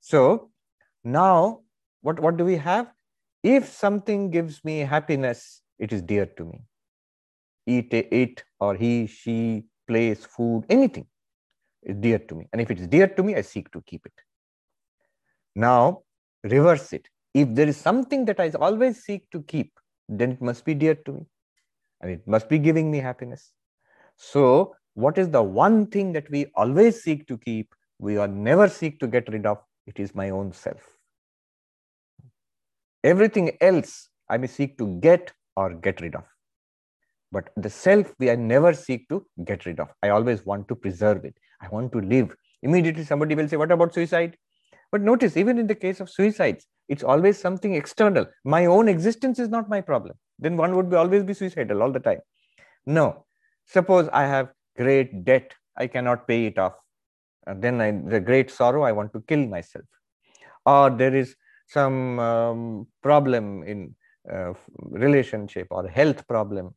So 0.01 0.51
now, 1.05 1.61
what, 2.03 2.21
what 2.21 2.37
do 2.37 2.45
we 2.45 2.57
have? 2.57 2.93
If 3.43 3.69
something 3.69 4.31
gives 4.31 4.65
me 4.65 4.81
happiness, 4.81 5.63
it 5.79 5.93
is 5.93 6.03
dear 6.03 6.27
to 6.27 6.45
me. 6.45 6.63
Eat 7.67 7.93
it 7.93 8.45
or 8.59 8.75
he, 8.75 9.07
she, 9.07 9.65
place, 9.87 10.25
food, 10.25 10.65
anything 10.69 11.07
is 11.83 11.97
dear 11.97 12.19
to 12.19 12.35
me. 12.35 12.49
And 12.53 12.61
if 12.61 12.71
it 12.71 12.81
is 12.81 12.87
dear 12.87 13.07
to 13.07 13.23
me, 13.23 13.35
I 13.35 13.43
seek 13.43 13.71
to 13.73 13.83
keep 13.83 14.05
it. 14.05 14.13
Now, 15.55 16.03
reverse 16.45 16.93
it. 16.93 17.09
If 17.35 17.55
there 17.55 17.69
is 17.69 17.77
something 17.77 18.25
that 18.27 18.41
I 18.41 18.51
always 18.51 19.05
seek 19.05 19.31
to 19.31 19.43
keep, 19.43 19.73
then 20.09 20.33
it 20.33 20.43
must 20.43 20.65
be 20.65 20.75
dear 20.75 20.95
to 20.95 21.13
me 21.13 21.27
and 22.01 22.11
it 22.11 22.27
must 22.27 22.49
be 22.49 22.59
giving 22.59 22.91
me 22.91 22.99
happiness. 22.99 23.53
So, 24.17 24.75
what 24.95 25.19
is 25.19 25.31
the 25.31 25.43
one 25.43 25.87
thing 25.87 26.13
that 26.13 26.29
we 26.31 26.47
always 26.55 27.03
seek 27.03 27.27
to 27.29 27.39
keep? 27.39 27.75
We 27.99 28.17
are 28.17 28.29
never 28.29 28.69
seek 28.69 28.99
to 29.01 29.07
get 29.07 29.29
rid 29.29 29.47
of. 29.47 29.59
It 29.87 29.99
is 29.99 30.15
my 30.15 30.31
own 30.31 30.53
self. 30.53 30.81
Everything 33.05 33.57
else 33.61 34.09
I 34.29 34.37
may 34.37 34.47
seek 34.47 34.77
to 34.79 34.99
get 35.01 35.33
or 35.57 35.75
get 35.75 36.01
rid 36.01 36.15
of. 36.15 36.25
But 37.33 37.51
the 37.57 37.71
self, 37.71 38.13
we 38.19 38.31
I 38.31 38.37
never 38.37 38.75
seek 38.75 39.09
to 39.09 39.25
get 39.45 39.65
rid 39.65 39.79
of. 39.81 39.89
I 40.03 40.09
always 40.09 40.45
want 40.45 40.69
to 40.69 40.75
preserve 40.75 41.25
it. 41.25 41.37
I 41.61 41.69
want 41.69 41.93
to 41.93 42.01
live. 42.01 42.35
Immediately, 42.63 43.05
somebody 43.05 43.35
will 43.35 43.49
say, 43.49 43.57
What 43.57 43.71
about 43.71 43.95
suicide? 43.95 44.37
But 44.93 45.03
notice, 45.03 45.37
even 45.37 45.59
in 45.59 45.67
the 45.67 45.75
case 45.75 46.01
of 46.01 46.11
suicides, 46.11 46.67
it's 46.89 47.05
always 47.05 47.39
something 47.39 47.75
external. 47.75 48.27
My 48.45 48.67
own 48.67 48.89
existence 48.89 49.39
is 49.39 49.49
not 49.49 49.69
my 49.69 49.81
problem. 49.81 50.17
Then 50.39 50.57
one 50.57 50.75
would 50.77 50.91
be 50.91 50.97
always 50.97 51.23
be 51.23 51.35
suicidal 51.35 51.83
all 51.83 51.93
the 51.93 52.01
time. 52.01 52.21
No. 52.87 53.27
Suppose 53.67 54.09
I 54.13 54.25
have 54.25 54.49
great 54.77 55.25
debt, 55.25 55.53
I 55.77 55.87
cannot 55.87 56.27
pay 56.27 56.47
it 56.47 56.59
off. 56.59 56.75
And 57.47 57.63
then 57.63 57.81
I, 57.81 57.93
the 57.93 58.21
great 58.21 58.51
sorrow, 58.51 58.83
I 58.83 58.93
want 58.93 59.13
to 59.13 59.23
kill 59.29 59.47
myself. 59.47 59.85
Or 60.67 60.91
there 60.91 61.15
is 61.15 61.37
some 61.69 62.19
um, 62.19 62.87
problem 63.03 63.63
in 63.63 63.95
uh, 64.31 64.55
relationship 64.75 65.69
or 65.71 65.87
health 65.89 66.27
problem. 66.27 66.75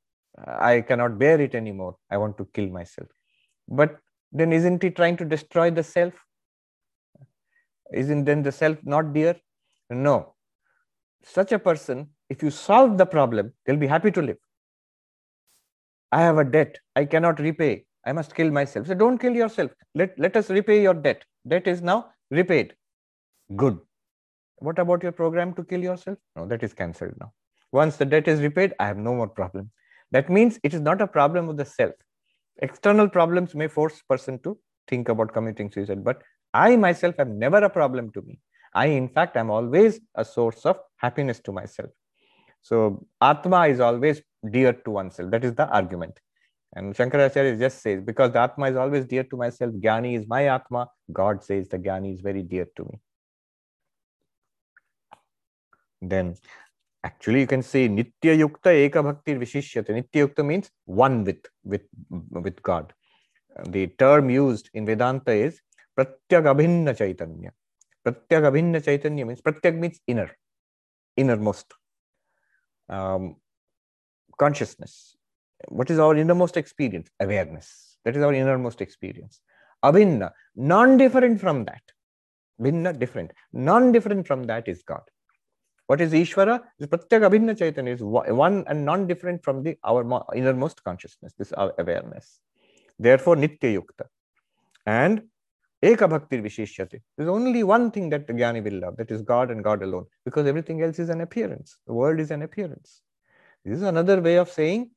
I 0.47 0.81
cannot 0.81 1.17
bear 1.17 1.39
it 1.41 1.55
anymore. 1.55 1.95
I 2.09 2.17
want 2.17 2.37
to 2.37 2.47
kill 2.53 2.67
myself. 2.67 3.07
But 3.67 3.97
then 4.31 4.53
isn't 4.53 4.81
he 4.81 4.89
trying 4.89 5.17
to 5.17 5.25
destroy 5.25 5.71
the 5.71 5.83
self? 5.83 6.13
Isn't 7.93 8.25
then 8.25 8.43
the 8.43 8.51
self 8.51 8.77
not 8.83 9.13
dear? 9.13 9.35
No. 9.89 10.35
Such 11.23 11.51
a 11.51 11.59
person, 11.59 12.09
if 12.29 12.43
you 12.43 12.51
solve 12.51 12.97
the 12.97 13.05
problem, 13.05 13.53
they'll 13.65 13.77
be 13.77 13.87
happy 13.87 14.11
to 14.11 14.21
live. 14.21 14.37
I 16.11 16.21
have 16.21 16.37
a 16.37 16.43
debt. 16.43 16.77
I 16.95 17.05
cannot 17.05 17.39
repay. 17.39 17.85
I 18.05 18.11
must 18.11 18.35
kill 18.35 18.51
myself. 18.51 18.87
So 18.87 18.93
don't 18.93 19.17
kill 19.17 19.33
yourself. 19.33 19.71
Let, 19.95 20.17
let 20.19 20.35
us 20.35 20.49
repay 20.49 20.81
your 20.81 20.93
debt. 20.93 21.23
Debt 21.47 21.67
is 21.67 21.81
now 21.81 22.11
repaid. 22.29 22.75
Good. 23.55 23.79
What 24.57 24.79
about 24.79 25.03
your 25.03 25.11
program 25.11 25.53
to 25.55 25.63
kill 25.63 25.81
yourself? 25.81 26.17
No, 26.35 26.45
that 26.47 26.63
is 26.63 26.73
cancelled 26.73 27.13
now. 27.19 27.31
Once 27.71 27.97
the 27.97 28.05
debt 28.05 28.27
is 28.27 28.41
repaid, 28.41 28.73
I 28.79 28.87
have 28.87 28.97
no 28.97 29.15
more 29.15 29.27
problem. 29.27 29.71
That 30.11 30.29
means 30.29 30.59
it 30.63 30.73
is 30.73 30.81
not 30.81 31.01
a 31.01 31.07
problem 31.07 31.49
of 31.49 31.57
the 31.57 31.65
self. 31.65 31.93
External 32.61 33.09
problems 33.09 33.55
may 33.55 33.67
force 33.67 34.01
person 34.07 34.39
to 34.43 34.57
think 34.87 35.09
about 35.09 35.33
committing 35.33 35.71
suicide, 35.71 36.03
but 36.03 36.21
I 36.53 36.75
myself 36.75 37.15
am 37.19 37.39
never 37.39 37.57
a 37.57 37.69
problem 37.69 38.11
to 38.11 38.21
me. 38.21 38.39
I, 38.73 38.87
in 38.87 39.09
fact, 39.09 39.37
am 39.37 39.49
always 39.49 39.99
a 40.15 40.25
source 40.25 40.65
of 40.65 40.79
happiness 40.97 41.39
to 41.41 41.51
myself. 41.51 41.89
So, 42.61 43.05
Atma 43.21 43.67
is 43.67 43.79
always 43.79 44.21
dear 44.49 44.73
to 44.73 44.91
oneself. 44.91 45.31
That 45.31 45.43
is 45.43 45.53
the 45.53 45.67
argument. 45.67 46.19
And 46.75 46.95
Shankaracharya 46.95 47.59
just 47.59 47.81
says, 47.81 48.01
because 48.01 48.31
the 48.31 48.39
Atma 48.39 48.69
is 48.69 48.75
always 48.75 49.05
dear 49.05 49.23
to 49.25 49.37
myself, 49.37 49.73
Jnani 49.73 50.17
is 50.17 50.27
my 50.27 50.47
Atma, 50.47 50.89
God 51.11 51.43
says 51.43 51.67
the 51.67 51.77
Jnani 51.77 52.13
is 52.13 52.21
very 52.21 52.41
dear 52.41 52.67
to 52.77 52.83
me. 52.85 52.99
Then, 56.01 56.35
actually, 57.03 57.41
you 57.41 57.47
can 57.47 57.61
say 57.61 57.87
Nitya 57.87 58.37
Yukta 58.39 58.89
Eka 58.89 59.03
Bhakti 59.03 59.35
Vishishyate. 59.35 59.89
Nitya 59.89 60.27
Yukta 60.27 60.43
means 60.43 60.71
one 60.85 61.23
with, 61.23 61.45
with, 61.63 61.83
with 62.09 62.61
God. 62.63 62.93
The 63.69 63.87
term 63.87 64.31
used 64.31 64.69
in 64.73 64.85
Vedanta 64.85 65.31
is 65.31 65.61
Pratyak 65.97 66.97
Chaitanya. 66.97 67.51
Chaitanya 68.81 69.25
means 69.25 69.41
Pratyak 69.41 69.77
means 69.77 69.99
inner, 70.07 70.31
innermost 71.15 71.73
um, 72.89 73.35
consciousness. 74.37 75.15
What 75.69 75.89
is 75.89 75.99
our 75.99 76.15
innermost 76.15 76.57
experience? 76.57 77.09
Awareness. 77.19 77.97
That 78.03 78.17
is 78.17 78.23
our 78.23 78.33
innermost 78.33 78.81
experience. 78.81 79.39
Abhinna, 79.83 80.31
non 80.55 80.97
different 80.97 81.39
from 81.39 81.65
that. 81.65 81.81
Bhinna, 82.59 82.97
different. 82.97 83.31
Non 83.51 83.91
different 83.91 84.27
from 84.27 84.43
that 84.43 84.67
is 84.67 84.83
God. 84.83 85.01
What 85.87 86.01
is 86.01 86.13
Ishvara? 86.13 86.61
This 86.79 86.87
Pratyak 86.87 87.29
Abhinna 87.29 87.57
Chaitanya 87.57 87.91
is 87.91 88.01
one 88.01 88.63
and 88.67 88.85
non 88.85 89.07
different 89.07 89.43
from 89.43 89.63
the 89.63 89.77
our 89.83 90.25
innermost 90.33 90.83
consciousness, 90.83 91.33
this 91.37 91.51
our 91.53 91.73
awareness. 91.77 92.39
Therefore, 92.97 93.35
Nitya 93.35 93.79
Yukta. 93.79 94.05
And 94.85 95.23
Eka 95.83 96.09
Bhakti 96.09 96.37
Vishishyate. 96.37 97.01
There's 97.17 97.29
only 97.29 97.63
one 97.63 97.91
thing 97.91 98.09
that 98.11 98.25
the 98.25 98.33
Jnani 98.33 98.63
will 98.63 98.79
love, 98.79 98.95
that 98.97 99.11
is 99.11 99.21
God 99.21 99.51
and 99.51 99.61
God 99.63 99.83
alone, 99.83 100.05
because 100.23 100.47
everything 100.47 100.81
else 100.81 100.97
is 100.97 101.09
an 101.09 101.19
appearance. 101.19 101.77
The 101.87 101.93
world 101.93 102.21
is 102.21 102.31
an 102.31 102.41
appearance. 102.41 103.01
This 103.65 103.77
is 103.77 103.83
another 103.83 104.21
way 104.21 104.37
of 104.37 104.49
saying 104.49 104.91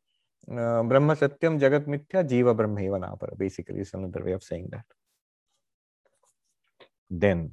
uh, 0.49 0.83
Brahma 0.85 1.17
Satyam 1.17 1.59
Jagat 1.59 1.87
Mithya 1.87 2.29
Jiva 2.29 2.55
Brahmeva 2.55 3.01
Napara. 3.01 3.37
Basically, 3.37 3.81
it's 3.81 3.95
another 3.95 4.25
way 4.25 4.33
of 4.33 4.45
saying 4.45 4.69
that. 4.71 4.85
Then, 7.11 7.51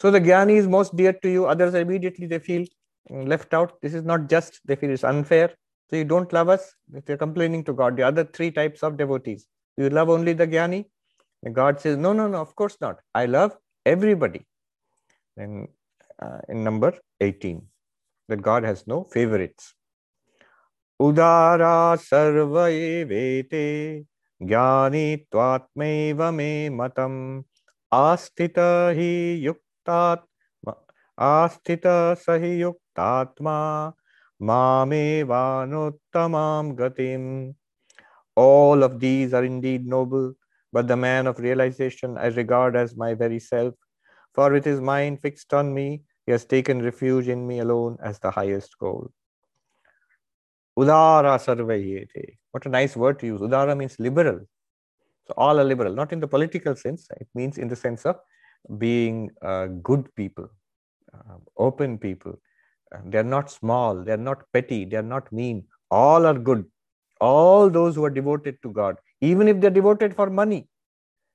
so 0.00 0.10
the 0.10 0.20
Jnani 0.20 0.56
is 0.56 0.68
most 0.68 0.96
dear 0.96 1.14
to 1.14 1.30
you, 1.30 1.46
others 1.46 1.74
immediately 1.74 2.26
they 2.26 2.38
feel 2.38 2.66
left 3.10 3.54
out. 3.54 3.80
This 3.80 3.94
is 3.94 4.02
not 4.02 4.28
just, 4.28 4.60
they 4.66 4.76
feel 4.76 4.90
it's 4.90 5.04
unfair. 5.04 5.54
So 5.88 5.96
you 5.96 6.04
don't 6.04 6.30
love 6.34 6.50
us 6.50 6.74
if 6.92 7.06
they're 7.06 7.16
complaining 7.16 7.64
to 7.64 7.72
God. 7.72 7.96
The 7.96 8.02
other 8.02 8.24
three 8.24 8.50
types 8.50 8.82
of 8.82 8.98
devotees. 8.98 9.46
You 9.78 9.88
love 9.88 10.10
only 10.10 10.34
the 10.34 10.46
Jnani 10.46 10.84
and 11.42 11.54
God 11.54 11.80
says, 11.80 11.96
No, 11.96 12.12
no, 12.12 12.28
no, 12.28 12.40
of 12.40 12.54
course 12.54 12.76
not. 12.80 12.98
I 13.14 13.26
love 13.26 13.56
everybody. 13.86 14.46
Then 15.36 15.68
uh, 16.20 16.38
in 16.48 16.64
number 16.64 16.94
18, 17.20 17.62
that 18.28 18.42
God 18.42 18.64
has 18.64 18.86
no 18.86 19.04
favorites. 19.04 19.74
Udara 21.00 21.96
sarva 21.96 22.66
vete 23.08 24.04
jnani 24.42 25.26
tvatmeva 25.32 26.34
me 26.34 26.68
matam 26.68 27.44
asthita 27.92 28.92
hi 28.98 29.40
yuktat 29.46 30.22
asthita 31.18 32.16
sahi 32.24 32.58
yuktatma 32.64 33.94
mame 34.40 35.22
vanuttamam 35.22 36.74
gatim. 36.76 37.54
All 38.34 38.82
of 38.82 38.98
these 38.98 39.32
are 39.34 39.44
indeed 39.44 39.86
noble 39.86 40.34
but 40.72 40.88
the 40.88 40.96
man 40.96 41.26
of 41.26 41.38
realization 41.38 42.18
I 42.18 42.26
regard 42.26 42.76
as 42.76 42.96
my 42.96 43.14
very 43.14 43.38
self. 43.38 43.74
For 44.34 44.50
with 44.50 44.64
his 44.64 44.80
mind 44.80 45.20
fixed 45.20 45.54
on 45.54 45.72
me, 45.72 46.02
he 46.26 46.32
has 46.32 46.44
taken 46.44 46.82
refuge 46.82 47.28
in 47.28 47.46
me 47.46 47.60
alone 47.60 47.96
as 48.02 48.18
the 48.18 48.30
highest 48.30 48.78
goal. 48.78 49.10
Udara 50.78 51.38
sarvayete. 51.44 52.36
What 52.52 52.66
a 52.66 52.68
nice 52.68 52.96
word 52.96 53.18
to 53.20 53.26
use. 53.26 53.40
Udara 53.40 53.76
means 53.76 53.96
liberal. 53.98 54.40
So 55.26 55.34
all 55.36 55.58
are 55.58 55.64
liberal, 55.64 55.94
not 55.94 56.12
in 56.12 56.20
the 56.20 56.28
political 56.28 56.76
sense. 56.76 57.08
It 57.20 57.28
means 57.34 57.58
in 57.58 57.68
the 57.68 57.76
sense 57.76 58.06
of 58.06 58.16
being 58.78 59.30
uh, 59.42 59.66
good 59.82 60.14
people, 60.14 60.48
uh, 61.14 61.36
open 61.56 61.98
people. 61.98 62.38
Uh, 62.94 63.00
they're 63.06 63.24
not 63.24 63.50
small, 63.50 64.02
they're 64.02 64.16
not 64.16 64.42
petty, 64.52 64.84
they're 64.84 65.02
not 65.02 65.30
mean. 65.32 65.64
All 65.90 66.24
are 66.26 66.38
good. 66.38 66.64
All 67.20 67.68
those 67.68 67.94
who 67.94 68.04
are 68.04 68.10
devoted 68.10 68.56
to 68.62 68.72
God 68.72 68.96
even 69.20 69.48
if 69.48 69.60
they're 69.60 69.70
devoted 69.70 70.14
for 70.14 70.30
money, 70.30 70.68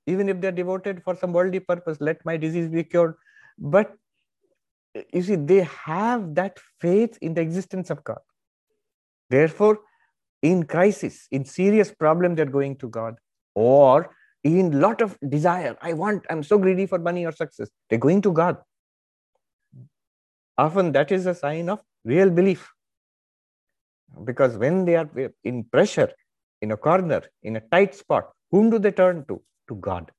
even 0.08 0.30
if 0.30 0.41
they're 0.41 0.52
devoted 0.52 1.04
for 1.04 1.15
some 1.15 1.34
worldly 1.34 1.60
purpose, 1.60 1.98
let 2.00 2.24
my 2.26 2.38
disease 2.38 2.67
be 2.69 2.84
cured. 2.84 3.15
But 3.58 3.93
eh, 4.96 5.04
you 5.13 5.22
see, 5.22 5.36
they 5.36 5.63
have 5.86 6.36
that 6.36 6.60
faith 6.80 7.17
in 7.22 7.34
the 7.34 7.41
existence 7.41 7.89
of 7.89 8.04
God. 8.04 8.19
Therefore, 9.30 9.80
in 10.41 10.63
crisis, 10.63 11.28
in 11.32 11.46
serious 11.46 11.91
problem, 11.91 12.36
they're 12.36 12.46
going 12.46 12.76
to 12.78 12.89
God. 12.89 13.15
Or 13.56 14.15
in 14.43 14.80
lot 14.82 15.02
of 15.02 15.17
desire, 15.28 15.78
I 15.82 15.93
want, 15.93 16.26
I'm 16.30 16.43
so 16.43 16.58
greedy 16.58 16.86
for 16.86 17.00
money 17.00 17.26
or 17.26 17.32
success, 17.32 17.69
they're 17.89 18.00
going 18.00 18.22
to 18.24 18.32
God. 18.32 18.58
Often 20.58 20.91
that 20.91 21.12
is 21.12 21.26
a 21.26 21.34
sign 21.34 21.69
of 21.69 21.82
real 22.04 22.30
belief. 22.30 22.69
Because 24.24 24.58
when 24.58 24.86
they 24.86 24.96
are 24.96 25.10
eh, 25.17 25.30
in 25.43 25.63
pressure, 25.63 26.12
in 26.63 26.71
a 26.71 26.78
corner, 26.78 27.21
in 27.43 27.56
a 27.58 27.62
tight 27.76 27.95
spot, 28.02 28.30
whom 28.52 28.69
do 28.69 28.80
they 28.80 28.91
turn 28.91 29.26
to? 29.30 29.41
To 29.69 29.76
God. 29.76 30.12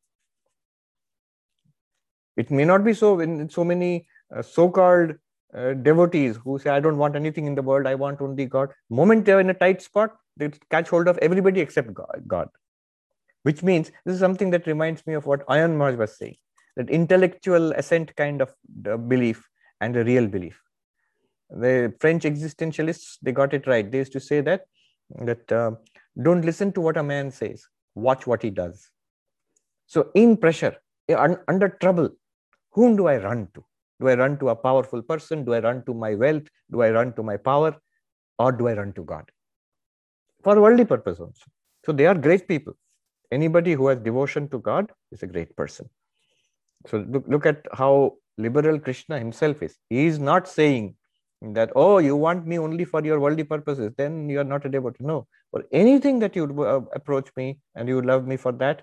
It 2.37 2.51
may 2.51 2.65
not 2.65 2.85
be 2.85 2.95
so 2.95 3.21
in 3.21 3.49
so 3.49 3.65
many 3.65 4.07
uh, 4.35 4.43
so 4.43 4.69
called 4.69 5.13
uh, 5.57 5.73
devotees 5.89 6.37
who 6.45 6.59
say, 6.59 6.71
I 6.71 6.81
don't 6.81 6.99
want 6.99 7.17
anything 7.17 7.47
in 7.47 7.55
the 7.55 7.63
world, 7.63 7.87
I 7.87 7.95
want 7.95 8.21
only 8.21 8.47
God. 8.47 8.73
Moment 8.91 9.25
they're 9.25 9.41
in 9.41 9.51
a 9.51 9.55
tight 9.55 9.83
spot, 9.83 10.17
they 10.37 10.51
catch 10.71 10.89
hold 10.89 11.09
of 11.09 11.19
everybody 11.19 11.61
except 11.61 11.95
God. 12.27 12.49
Which 13.43 13.63
means 13.63 13.93
this 14.05 14.15
is 14.15 14.21
something 14.21 14.51
that 14.51 14.67
reminds 14.67 15.07
me 15.07 15.15
of 15.15 15.27
what 15.27 15.47
Ayan 15.47 15.77
Maharaj 15.77 15.97
was 15.97 16.17
saying 16.17 16.37
that 16.77 16.91
intellectual 16.91 17.73
assent 17.73 18.15
kind 18.17 18.43
of 18.43 18.55
belief 19.09 19.49
and 19.81 19.97
a 19.97 20.05
real 20.05 20.27
belief. 20.27 20.61
The 21.51 21.95
French 22.01 22.25
existentialists, 22.25 23.19
they 23.23 23.33
got 23.33 23.55
it 23.55 23.67
right. 23.67 23.89
They 23.91 23.99
used 23.99 24.13
to 24.13 24.21
say 24.21 24.41
that, 24.41 24.67
that 25.21 25.53
uh, 25.53 25.73
don't 26.23 26.43
listen 26.43 26.73
to 26.73 26.81
what 26.81 26.97
a 26.97 27.03
man 27.03 27.31
says, 27.31 27.67
watch 27.95 28.27
what 28.27 28.43
he 28.43 28.51
does. 28.51 28.91
So 29.87 30.11
in 30.15 30.37
pressure, 30.37 30.77
eh, 31.09 31.35
under 31.49 31.69
trouble, 31.69 32.11
whom 32.71 32.97
do 32.97 33.07
I 33.07 33.17
run 33.17 33.49
to? 33.55 33.65
Do 34.01 34.09
I 34.09 34.15
run 34.15 34.39
to 34.39 34.49
a 34.51 34.57
powerful 34.57 35.03
person? 35.03 35.45
Do 35.45 35.55
I 35.55 35.61
run 35.61 35.85
to 35.87 35.95
my 35.95 36.15
wealth? 36.15 36.45
Do 36.71 36.83
I 36.83 36.91
run 36.91 37.13
to 37.15 37.23
my 37.23 37.37
power? 37.37 37.77
Or 38.39 38.51
do 38.51 38.69
I 38.69 38.75
run 38.75 38.93
to 38.95 39.05
God? 39.05 39.31
For 40.43 40.61
worldly 40.61 40.85
purpose 40.85 41.21
also. 41.21 41.45
So 41.87 41.93
they 41.93 42.07
are 42.07 42.15
great 42.15 42.49
people. 42.49 42.75
Anybody 43.31 43.73
who 43.73 43.87
has 43.89 43.99
devotion 44.01 44.49
to 44.49 44.59
God 44.59 44.91
is 45.13 45.23
a 45.23 45.27
great 45.27 45.57
person. 45.57 45.89
So 46.87 46.99
look, 47.09 47.25
look 47.27 47.47
at 47.47 47.65
how 47.73 48.17
liberal 48.37 48.79
Krishna 48.79 49.19
himself 49.19 49.63
is. 49.63 49.77
He 49.89 50.07
is 50.07 50.19
not 50.19 50.49
saying 50.49 50.97
that, 51.53 51.71
oh, 51.77 51.99
you 51.99 52.17
want 52.17 52.47
me 52.47 52.59
only 52.59 52.85
for 52.85 53.05
your 53.05 53.21
worldly 53.21 53.45
purposes, 53.45 53.93
then 53.97 54.29
you 54.29 54.41
are 54.41 54.45
not 54.45 54.65
a 54.65 54.69
devotee. 54.69 55.05
No, 55.05 55.27
for 55.51 55.65
anything 55.73 56.19
that 56.21 56.35
you 56.35 56.45
uh, 56.63 56.81
approach 56.95 57.29
me 57.37 57.59
and 57.75 57.89
you 57.89 58.01
love 58.01 58.27
me 58.27 58.37
for 58.37 58.53
that, 58.53 58.83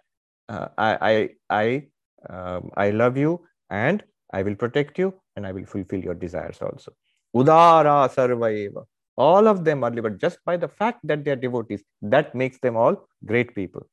uh, 0.49 0.67
I, 0.77 0.97
I, 1.01 1.29
I, 1.49 2.33
um, 2.33 2.69
I 2.77 2.91
love 2.91 3.17
you 3.17 3.45
and 3.69 4.03
I 4.33 4.43
will 4.43 4.55
protect 4.55 4.99
you 4.99 5.13
and 5.35 5.47
I 5.47 5.51
will 5.51 5.65
fulfill 5.65 5.99
your 5.99 6.13
desires 6.13 6.59
also. 6.61 6.93
Udara 7.35 8.09
sarvaeva. 8.13 8.85
All 9.17 9.47
of 9.47 9.63
them 9.65 9.83
are 9.83 9.91
liberal 9.91 10.17
just 10.17 10.39
by 10.45 10.57
the 10.57 10.67
fact 10.67 10.99
that 11.03 11.23
they 11.23 11.31
are 11.31 11.35
devotees. 11.35 11.83
That 12.01 12.33
makes 12.33 12.59
them 12.59 12.75
all 12.75 13.07
great 13.25 13.53
people. 13.55 13.87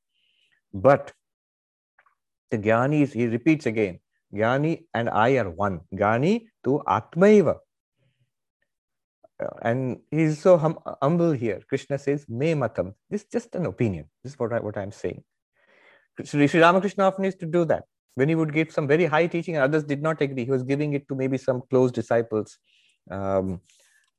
But 0.72 1.12
the 2.50 2.58
Jnani 2.58 3.02
is, 3.02 3.12
he 3.12 3.26
repeats 3.26 3.66
again, 3.66 4.00
Jnani 4.32 4.84
and 4.94 5.08
I 5.08 5.36
are 5.36 5.50
one. 5.50 5.80
Jnani 5.94 6.46
to 6.64 6.82
Atmaiva. 6.86 7.56
And 9.62 10.00
he's 10.10 10.40
so 10.40 10.58
hum 10.58 10.78
humble 11.00 11.32
here. 11.32 11.60
Krishna 11.68 11.98
says, 11.98 12.28
Me 12.28 12.54
matam. 12.54 12.94
This 13.08 13.22
is 13.22 13.28
just 13.30 13.54
an 13.54 13.66
opinion. 13.66 14.06
This 14.22 14.32
is 14.32 14.38
what, 14.38 14.52
I, 14.52 14.60
what 14.60 14.76
I'm 14.76 14.92
saying. 14.92 15.22
Sri 16.24 16.48
Ramakrishna 16.48 17.04
often 17.04 17.24
used 17.24 17.38
to 17.40 17.46
do 17.46 17.64
that 17.66 17.84
when 18.18 18.28
he 18.28 18.34
would 18.34 18.52
give 18.52 18.72
some 18.72 18.88
very 18.88 19.06
high 19.06 19.28
teaching 19.28 19.54
and 19.54 19.62
others 19.62 19.84
did 19.84 20.02
not 20.02 20.20
agree, 20.20 20.44
he 20.44 20.50
was 20.50 20.64
giving 20.64 20.92
it 20.92 21.06
to 21.08 21.14
maybe 21.14 21.38
some 21.38 21.62
close 21.70 21.92
disciples. 21.92 22.58
Um, 23.08 23.60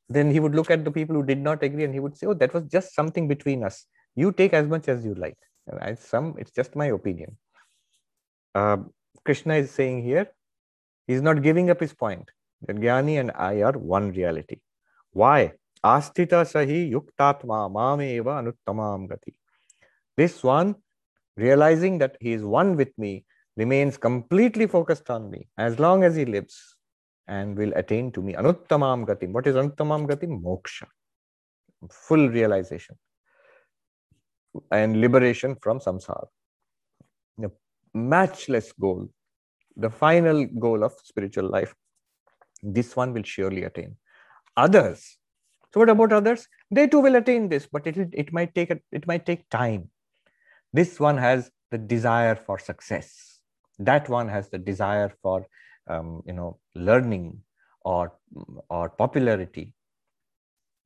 then 0.08 0.32
he 0.32 0.40
would 0.40 0.56
look 0.56 0.72
at 0.72 0.86
the 0.86 0.92
people 0.92 1.18
who 1.18 1.26
did 1.32 1.40
not 1.40 1.62
agree 1.64 1.84
and 1.84 1.94
he 1.94 2.00
would 2.00 2.18
say, 2.18 2.28
Oh, 2.28 2.34
that 2.36 2.54
was 2.54 2.64
just 2.64 2.96
something 2.96 3.28
between 3.28 3.62
us. 3.62 3.86
You 4.16 4.32
take 4.32 4.54
as 4.54 4.68
much 4.68 4.88
as 4.88 5.04
you 5.04 5.16
like. 5.16 5.38
And 5.68 6.00
some, 6.00 6.36
it's 6.38 6.52
just 6.52 6.78
my 6.78 6.86
opinion. 6.86 7.36
Uh, 8.56 8.78
Krishna 9.26 9.56
is 9.56 9.70
saying 9.70 10.02
here, 10.04 10.32
he's 11.06 11.22
not 11.22 11.42
giving 11.42 11.70
up 11.70 11.82
his 11.82 11.94
point 11.94 12.32
that 12.68 12.78
Jnani 12.78 13.20
and 13.20 13.32
I 13.36 13.64
are 13.64 13.74
one 13.74 14.14
reality. 14.14 14.62
Why? 15.12 15.54
Astita 15.84 16.44
sahi 16.46 16.92
yuktatma 16.92 17.72
mameva 17.72 18.42
anuttamam 18.42 19.08
gati. 19.08 19.34
This 20.18 20.44
one, 20.44 20.76
realizing 21.38 21.98
that 22.00 22.18
he 22.20 22.34
is 22.34 22.44
one 22.44 22.76
with 22.76 22.92
me, 22.98 23.26
remains 23.56 23.98
completely 23.98 24.68
focused 24.68 25.10
on 25.10 25.30
me 25.30 25.48
as 25.58 25.80
long 25.80 26.04
as 26.04 26.16
he 26.16 26.26
lives 26.26 26.76
and 27.28 27.58
will 27.58 27.72
attain 27.76 28.12
to 28.12 28.22
me. 28.22 28.34
Anuttamam 28.34 29.06
gatim. 29.06 29.32
What 29.32 29.48
is 29.48 29.56
Anuttamam 29.56 30.08
gatim? 30.08 30.42
Moksha. 30.42 30.88
Full 31.90 32.30
realization 32.30 32.98
and 34.72 35.00
liberation 35.00 35.56
from 35.62 35.80
samsara. 35.80 36.28
The 37.38 37.52
matchless 37.94 38.74
goal, 38.74 39.10
the 39.78 39.90
final 39.90 40.46
goal 40.46 40.84
of 40.84 40.94
spiritual 41.04 41.50
life. 41.50 41.74
This 42.62 42.96
one 42.96 43.14
will 43.14 43.24
surely 43.24 43.64
attain. 43.64 43.96
Others. 44.58 45.18
So 45.74 45.80
what 45.80 45.90
about 45.90 46.14
others? 46.14 46.48
They 46.72 46.88
too 46.88 47.00
will 47.00 47.16
attain 47.16 47.50
this, 47.50 47.68
but 47.72 47.86
it, 47.88 48.10
it 48.14 48.34
might 48.34 48.56
take 48.56 48.72
a, 48.72 48.80
it 48.92 49.08
might 49.08 49.26
take 49.26 49.50
time. 49.50 49.90
This 50.74 51.00
one 51.00 51.18
has 51.18 51.52
the 51.72 51.78
desire 51.78 52.36
for 52.36 52.58
success 52.58 53.30
that 53.80 54.10
one 54.10 54.28
has 54.28 54.50
the 54.50 54.58
desire 54.58 55.12
for 55.22 55.48
um, 55.88 56.22
you 56.26 56.34
know 56.34 56.60
learning 56.76 57.42
or 57.84 58.14
or 58.70 58.90
popularity 58.90 59.74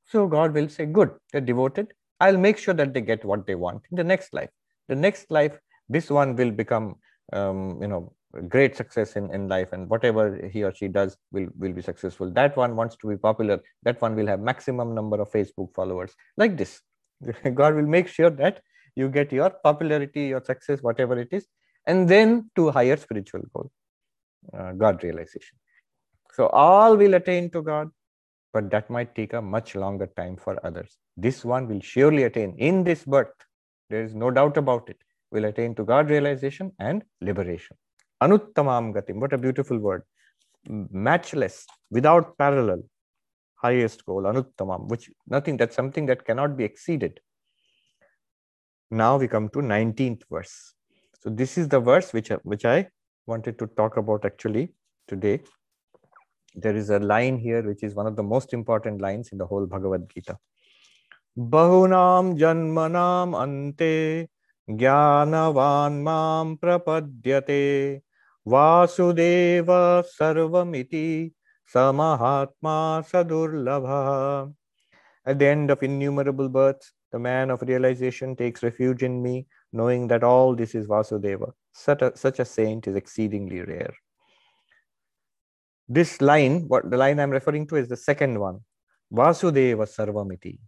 so 0.06 0.26
god 0.26 0.54
will 0.54 0.68
say 0.68 0.86
good 0.86 1.10
they're 1.32 1.40
devoted 1.52 1.92
i'll 2.20 2.38
make 2.38 2.56
sure 2.56 2.74
that 2.74 2.94
they 2.94 3.00
get 3.00 3.24
what 3.24 3.46
they 3.46 3.54
want 3.54 3.82
in 3.90 3.96
the 3.96 4.04
next 4.04 4.32
life 4.32 4.50
the 4.88 4.94
next 4.94 5.30
life 5.30 5.58
this 5.88 6.08
one 6.10 6.36
will 6.36 6.50
become 6.50 6.94
um, 7.32 7.78
you 7.82 7.88
know 7.88 8.12
great 8.42 8.76
success 8.76 9.16
in, 9.16 9.32
in 9.32 9.48
life 9.48 9.72
and 9.72 9.88
whatever 9.88 10.48
he 10.52 10.62
or 10.62 10.74
she 10.74 10.88
does 10.88 11.16
will 11.32 11.46
will 11.58 11.72
be 11.72 11.82
successful 11.82 12.30
that 12.30 12.56
one 12.56 12.74
wants 12.76 12.96
to 12.96 13.08
be 13.08 13.16
popular 13.16 13.60
that 13.82 14.00
one 14.00 14.14
will 14.16 14.26
have 14.26 14.40
maximum 14.40 14.94
number 14.94 15.20
of 15.20 15.30
facebook 15.30 15.72
followers 15.74 16.12
like 16.36 16.56
this 16.56 16.80
god 17.54 17.74
will 17.74 17.86
make 17.96 18.08
sure 18.08 18.30
that 18.30 18.60
you 18.96 19.08
get 19.08 19.32
your 19.32 19.50
popularity 19.62 20.26
your 20.26 20.42
success 20.44 20.82
whatever 20.82 21.18
it 21.18 21.28
is 21.30 21.46
and 21.86 22.08
then 22.08 22.50
to 22.56 22.70
higher 22.70 22.96
spiritual 22.96 23.42
goal, 23.52 23.70
uh, 24.56 24.72
God 24.72 25.02
realization. 25.02 25.58
So 26.32 26.46
all 26.48 26.96
will 26.96 27.14
attain 27.14 27.50
to 27.50 27.62
God, 27.62 27.90
but 28.52 28.70
that 28.70 28.90
might 28.90 29.14
take 29.14 29.32
a 29.32 29.42
much 29.42 29.74
longer 29.74 30.06
time 30.16 30.36
for 30.36 30.58
others. 30.64 30.98
This 31.16 31.44
one 31.44 31.68
will 31.68 31.80
surely 31.80 32.24
attain 32.24 32.56
in 32.58 32.84
this 32.84 33.04
birth. 33.04 33.34
There 33.90 34.02
is 34.02 34.14
no 34.14 34.30
doubt 34.30 34.56
about 34.56 34.88
it. 34.88 34.98
Will 35.30 35.44
attain 35.44 35.74
to 35.76 35.84
God 35.84 36.10
realization 36.10 36.72
and 36.78 37.04
liberation. 37.20 37.76
Anuttamam 38.22 38.94
gatim. 38.94 39.20
What 39.20 39.32
a 39.32 39.38
beautiful 39.38 39.78
word. 39.78 40.02
Matchless, 40.66 41.66
without 41.90 42.38
parallel, 42.38 42.82
highest 43.56 44.04
goal, 44.06 44.22
anuttamam, 44.22 44.88
which 44.88 45.10
nothing, 45.26 45.56
that's 45.56 45.76
something 45.76 46.06
that 46.06 46.24
cannot 46.24 46.56
be 46.56 46.64
exceeded. 46.64 47.20
Now 48.90 49.16
we 49.16 49.28
come 49.28 49.48
to 49.50 49.58
19th 49.58 50.22
verse. 50.30 50.74
So 51.20 51.30
this 51.30 51.58
is 51.58 51.68
the 51.68 51.80
verse 51.80 52.12
which, 52.12 52.28
which 52.42 52.64
I 52.64 52.88
wanted 53.26 53.58
to 53.58 53.66
talk 53.66 53.96
about 53.96 54.24
actually 54.24 54.74
today. 55.08 55.40
There 56.54 56.76
is 56.76 56.90
a 56.90 56.98
line 56.98 57.38
here 57.38 57.62
which 57.62 57.82
is 57.82 57.94
one 57.94 58.06
of 58.06 58.16
the 58.16 58.22
most 58.22 58.52
important 58.52 59.00
lines 59.00 59.30
in 59.32 59.38
the 59.38 59.46
whole 59.46 59.66
Bhagavad 59.66 60.08
Gita. 60.08 60.38
Bahunam 61.36 62.38
janmanam 62.38 63.34
ante 63.40 64.28
jnanavan 64.68 66.02
mam 66.02 66.58
prapadyate 66.58 68.02
vasudeva 68.46 70.04
sarvamiti 70.18 71.32
samahatma 71.72 73.04
sadurlabha. 73.10 74.52
At 75.26 75.38
the 75.38 75.46
end 75.46 75.70
of 75.70 75.82
innumerable 75.82 76.48
births, 76.48 76.92
the 77.12 77.18
man 77.18 77.50
of 77.50 77.62
realization 77.62 78.36
takes 78.36 78.62
refuge 78.62 79.02
in 79.02 79.22
me 79.22 79.46
knowing 79.72 80.08
that 80.08 80.24
all 80.24 80.54
this 80.54 80.74
is 80.74 80.86
Vasudeva. 80.86 81.52
Such 81.72 82.02
a, 82.02 82.16
such 82.16 82.38
a 82.38 82.44
saint 82.44 82.86
is 82.86 82.96
exceedingly 82.96 83.60
rare. 83.62 83.94
This 85.88 86.20
line, 86.20 86.68
what 86.68 86.90
the 86.90 86.96
line 86.96 87.20
I'm 87.20 87.30
referring 87.30 87.66
to 87.68 87.76
is 87.76 87.88
the 87.88 87.96
second 87.96 88.38
one. 88.38 88.60
Vasudeva 89.12 89.86
Sarvamiti. 89.86 90.58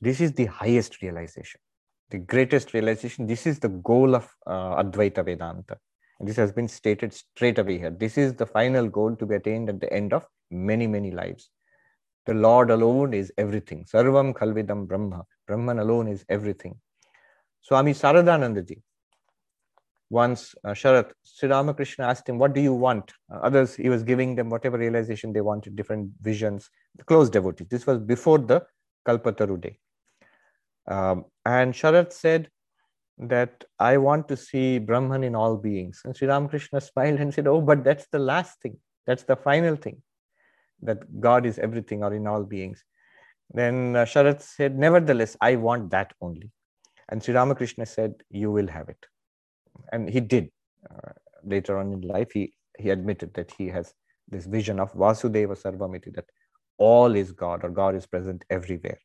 This 0.00 0.20
is 0.20 0.32
the 0.32 0.46
highest 0.46 1.02
realization, 1.02 1.60
the 2.10 2.18
greatest 2.18 2.74
realization. 2.74 3.26
This 3.26 3.46
is 3.46 3.58
the 3.58 3.68
goal 3.68 4.14
of 4.14 4.28
uh, 4.46 4.82
Advaita 4.82 5.24
Vedanta. 5.24 5.78
This 6.20 6.36
has 6.36 6.52
been 6.52 6.68
stated 6.68 7.12
straight 7.12 7.58
away 7.58 7.78
here. 7.78 7.90
This 7.90 8.18
is 8.18 8.34
the 8.34 8.46
final 8.46 8.88
goal 8.88 9.14
to 9.16 9.26
be 9.26 9.36
attained 9.36 9.68
at 9.68 9.80
the 9.80 9.92
end 9.92 10.12
of 10.12 10.26
many, 10.50 10.86
many 10.86 11.12
lives. 11.12 11.50
The 12.26 12.34
Lord 12.34 12.70
alone 12.70 13.14
is 13.14 13.32
everything. 13.38 13.84
Sarvam 13.84 14.34
Khalvidam 14.34 14.88
Brahma. 14.88 15.24
Brahman 15.46 15.78
alone 15.78 16.08
is 16.08 16.24
everything. 16.28 16.78
Swami 17.60 17.92
Saradanandaji. 17.92 18.82
Once 20.10 20.54
uh, 20.64 20.70
Sharat, 20.70 21.12
Sri 21.22 21.48
Ramakrishna 21.50 22.06
asked 22.06 22.28
him, 22.28 22.38
What 22.38 22.54
do 22.54 22.60
you 22.60 22.72
want? 22.72 23.12
Uh, 23.32 23.38
others, 23.42 23.76
he 23.76 23.90
was 23.90 24.02
giving 24.02 24.34
them 24.34 24.48
whatever 24.48 24.78
realization 24.78 25.32
they 25.32 25.42
wanted, 25.42 25.76
different 25.76 26.10
visions, 26.22 26.70
the 26.96 27.04
close 27.04 27.28
devotees. 27.28 27.68
This 27.68 27.86
was 27.86 27.98
before 27.98 28.38
the 28.38 28.64
Kalpataru 29.06 29.60
day. 29.60 29.78
Um, 30.88 31.26
and 31.44 31.74
Sharat 31.74 32.12
said 32.12 32.50
that 33.18 33.64
I 33.78 33.98
want 33.98 34.28
to 34.28 34.36
see 34.36 34.78
Brahman 34.78 35.24
in 35.24 35.34
all 35.34 35.56
beings. 35.56 36.02
And 36.04 36.16
Sri 36.16 36.28
Ramakrishna 36.28 36.80
smiled 36.92 37.20
and 37.20 37.32
said, 37.32 37.46
Oh, 37.46 37.60
but 37.60 37.84
that's 37.84 38.06
the 38.10 38.18
last 38.18 38.60
thing. 38.60 38.78
That's 39.06 39.24
the 39.24 39.36
final 39.36 39.76
thing. 39.76 40.02
That 40.82 41.20
God 41.20 41.44
is 41.44 41.58
everything 41.58 42.04
or 42.04 42.14
in 42.14 42.26
all 42.26 42.44
beings. 42.44 42.84
Then 43.52 43.96
uh, 43.96 44.04
Sharat 44.04 44.42
said, 44.42 44.78
Nevertheless, 44.78 45.36
I 45.40 45.56
want 45.56 45.90
that 45.90 46.12
only. 46.20 46.50
And 47.08 47.22
Sri 47.22 47.34
Ramakrishna 47.34 47.86
said, 47.86 48.14
You 48.30 48.50
will 48.50 48.68
have 48.68 48.88
it. 48.88 49.06
And 49.92 50.08
he 50.08 50.20
did. 50.20 50.50
Uh, 50.88 51.12
later 51.44 51.78
on 51.78 51.92
in 51.92 52.00
life, 52.02 52.30
he, 52.32 52.52
he 52.78 52.90
admitted 52.90 53.34
that 53.34 53.52
he 53.56 53.68
has 53.68 53.94
this 54.28 54.46
vision 54.46 54.78
of 54.78 54.92
Vasudeva 54.92 55.56
Sarvamiti, 55.60 56.14
that 56.14 56.26
all 56.76 57.14
is 57.16 57.32
God 57.32 57.64
or 57.64 57.70
God 57.70 57.94
is 57.94 58.06
present 58.06 58.44
everywhere. 58.50 58.98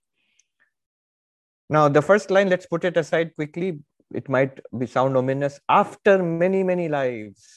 Now, 1.69 1.88
the 1.89 2.02
first 2.02 2.30
line, 2.30 2.49
let's 2.49 2.65
put 2.65 2.84
it 2.84 2.97
aside 2.97 3.36
quickly. 3.36 3.80
It 4.13 4.30
might 4.30 4.60
be 4.78 4.86
sound 4.86 5.17
ominous. 5.17 5.60
After 5.69 6.21
many, 6.21 6.63
many 6.63 6.88
lives, 6.88 7.47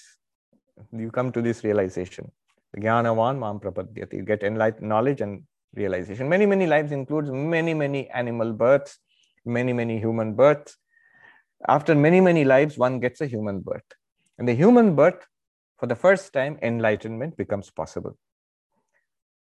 you 0.92 1.11
come 1.11 1.33
to 1.33 1.42
this 1.42 1.64
realization. 1.64 2.31
Jnanavan 2.77 3.38
mam 3.38 3.59
prapadyati. 3.61 4.14
You 4.14 4.23
get 4.23 4.42
enlightened 4.42 4.88
knowledge 4.88 5.21
and 5.21 5.42
realization. 5.75 6.29
Many, 6.29 6.47
many 6.47 6.66
lives 6.66 6.92
includes 6.92 7.31
many, 7.31 7.75
many 7.75 8.09
animal 8.11 8.53
births, 8.53 8.99
many, 9.45 9.73
many 9.73 9.99
human 9.99 10.35
births. 10.35 10.77
After 11.69 11.95
many, 11.95 12.21
many 12.21 12.45
lives, 12.45 12.77
one 12.77 13.01
gets 13.01 13.21
a 13.21 13.27
human 13.27 13.61
birth. 13.61 13.85
And 14.38 14.47
the 14.47 14.55
human 14.55 14.95
birth, 14.95 15.27
for 15.79 15.87
the 15.87 15.97
first 15.97 16.33
time, 16.33 16.59
enlightenment 16.62 17.37
becomes 17.37 17.71
possible. 17.71 18.16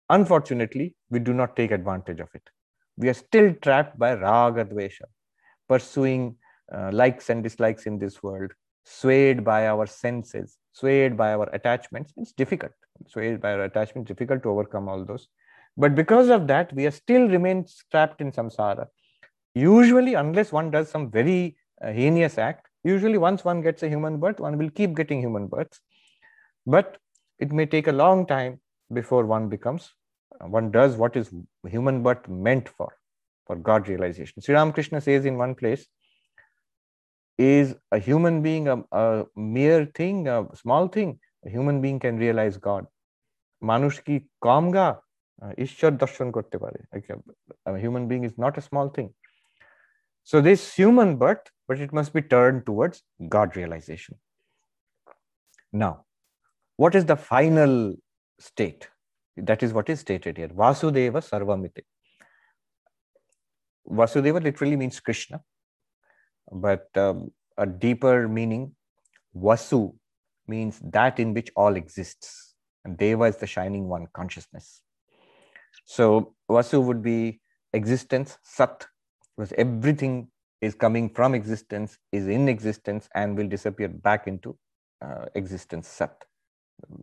Unfortunately, 0.09 0.95
we 1.09 1.19
do 1.19 1.33
not 1.33 1.55
take 1.55 1.71
advantage 1.71 2.19
of 2.19 2.29
it. 2.33 2.49
We 2.97 3.09
are 3.09 3.13
still 3.13 3.53
trapped 3.61 3.97
by 3.99 4.13
raga 4.13 4.65
dvesha, 4.65 5.05
pursuing 5.67 6.37
uh, 6.73 6.91
likes 6.93 7.29
and 7.29 7.43
dislikes 7.43 7.85
in 7.85 7.99
this 7.99 8.23
world, 8.23 8.51
swayed 8.85 9.43
by 9.43 9.67
our 9.67 9.85
senses, 9.85 10.57
swayed 10.71 11.17
by 11.17 11.33
our 11.33 11.49
attachments. 11.53 12.13
It's 12.17 12.31
difficult. 12.31 12.71
Swayed 13.07 13.41
by 13.41 13.53
our 13.53 13.65
attachments, 13.65 14.07
difficult 14.07 14.43
to 14.43 14.49
overcome 14.49 14.87
all 14.87 15.03
those. 15.03 15.27
But 15.77 15.95
because 15.95 16.29
of 16.29 16.47
that, 16.47 16.71
we 16.73 16.85
are 16.85 16.91
still 16.91 17.27
remain 17.27 17.65
trapped 17.91 18.21
in 18.21 18.31
samsara. 18.31 18.87
Usually, 19.53 20.13
unless 20.13 20.51
one 20.51 20.71
does 20.71 20.89
some 20.89 21.11
very 21.11 21.57
uh, 21.81 21.91
heinous 21.91 22.37
act, 22.37 22.67
usually 22.83 23.17
once 23.17 23.43
one 23.43 23.61
gets 23.61 23.83
a 23.83 23.89
human 23.89 24.19
birth, 24.19 24.39
one 24.39 24.57
will 24.57 24.69
keep 24.69 24.95
getting 24.95 25.19
human 25.19 25.47
births. 25.47 25.81
But 26.65 26.97
it 27.39 27.51
may 27.51 27.65
take 27.65 27.87
a 27.87 27.91
long 27.91 28.25
time 28.25 28.61
before 28.93 29.25
one 29.25 29.49
becomes, 29.49 29.91
one 30.40 30.70
does 30.70 30.96
what 30.96 31.16
is 31.16 31.30
human 31.66 32.02
birth 32.02 32.28
meant 32.28 32.68
for, 32.68 32.96
for 33.46 33.56
God 33.56 33.88
realization. 33.88 34.42
Sri 34.42 34.54
Ramakrishna 34.54 35.00
says 35.00 35.24
in 35.24 35.36
one 35.36 35.54
place, 35.54 35.86
is 37.38 37.74
a 37.90 37.98
human 37.98 38.42
being 38.42 38.68
a, 38.68 38.82
a 38.92 39.26
mere 39.34 39.86
thing, 39.86 40.28
a 40.28 40.46
small 40.54 40.88
thing? 40.88 41.18
A 41.44 41.50
human 41.50 41.80
being 41.80 41.98
can 41.98 42.18
realize 42.18 42.56
God. 42.56 42.86
মানুষ 43.62 43.94
কি 44.06 44.14
কম 44.46 44.64
গা 44.76 44.88
ঈশ্বর 45.64 45.90
দর্শন 46.02 46.28
করতে 46.36 46.56
পারে 46.62 46.80
human 47.84 48.04
being 48.10 48.24
is 48.28 48.36
not 48.44 48.54
a 48.60 48.64
small 48.68 48.88
thing 48.96 49.08
so 50.30 50.36
this 50.48 50.62
human 50.78 51.10
birth 51.22 51.46
but 51.66 51.78
it 51.84 51.92
must 51.98 52.10
be 52.16 52.22
turned 52.34 52.60
towards 52.68 52.96
god 53.34 53.48
realization 53.60 54.14
now 55.84 55.94
what 56.82 56.92
is 56.98 57.04
the 57.12 57.18
final 57.32 57.72
state 58.48 58.82
That 59.37 59.63
is 59.63 59.73
what 59.73 59.89
is 59.89 59.99
stated 59.99 60.37
here. 60.37 60.47
Vasudeva 60.47 61.21
sarvamiti 61.21 61.83
vasudeva 63.87 64.41
literally 64.41 64.75
means 64.75 64.99
krishna 64.99 65.39
but 66.51 66.87
um, 66.95 67.31
a 67.57 67.65
deeper 67.65 68.27
meaning 68.27 68.71
vasu 69.35 69.93
means 70.47 70.79
that 70.79 71.19
in 71.19 71.33
which 71.33 71.51
all 71.55 71.75
exists 71.75 72.55
and 72.83 72.97
deva 72.97 73.25
is 73.25 73.37
the 73.37 73.47
shining 73.47 73.87
one 73.87 74.07
consciousness. 74.13 74.81
So 75.85 76.35
Vasu 76.49 76.83
would 76.83 77.01
be 77.01 77.41
existence, 77.73 78.37
Sat, 78.43 78.85
because 79.35 79.53
everything 79.57 80.29
is 80.61 80.75
coming 80.75 81.09
from 81.09 81.35
existence, 81.35 81.97
is 82.11 82.27
in 82.27 82.47
existence, 82.47 83.09
and 83.13 83.37
will 83.37 83.47
disappear 83.47 83.89
back 83.89 84.27
into 84.27 84.57
uh, 85.01 85.25
existence, 85.35 85.87
Sat. 85.87 86.23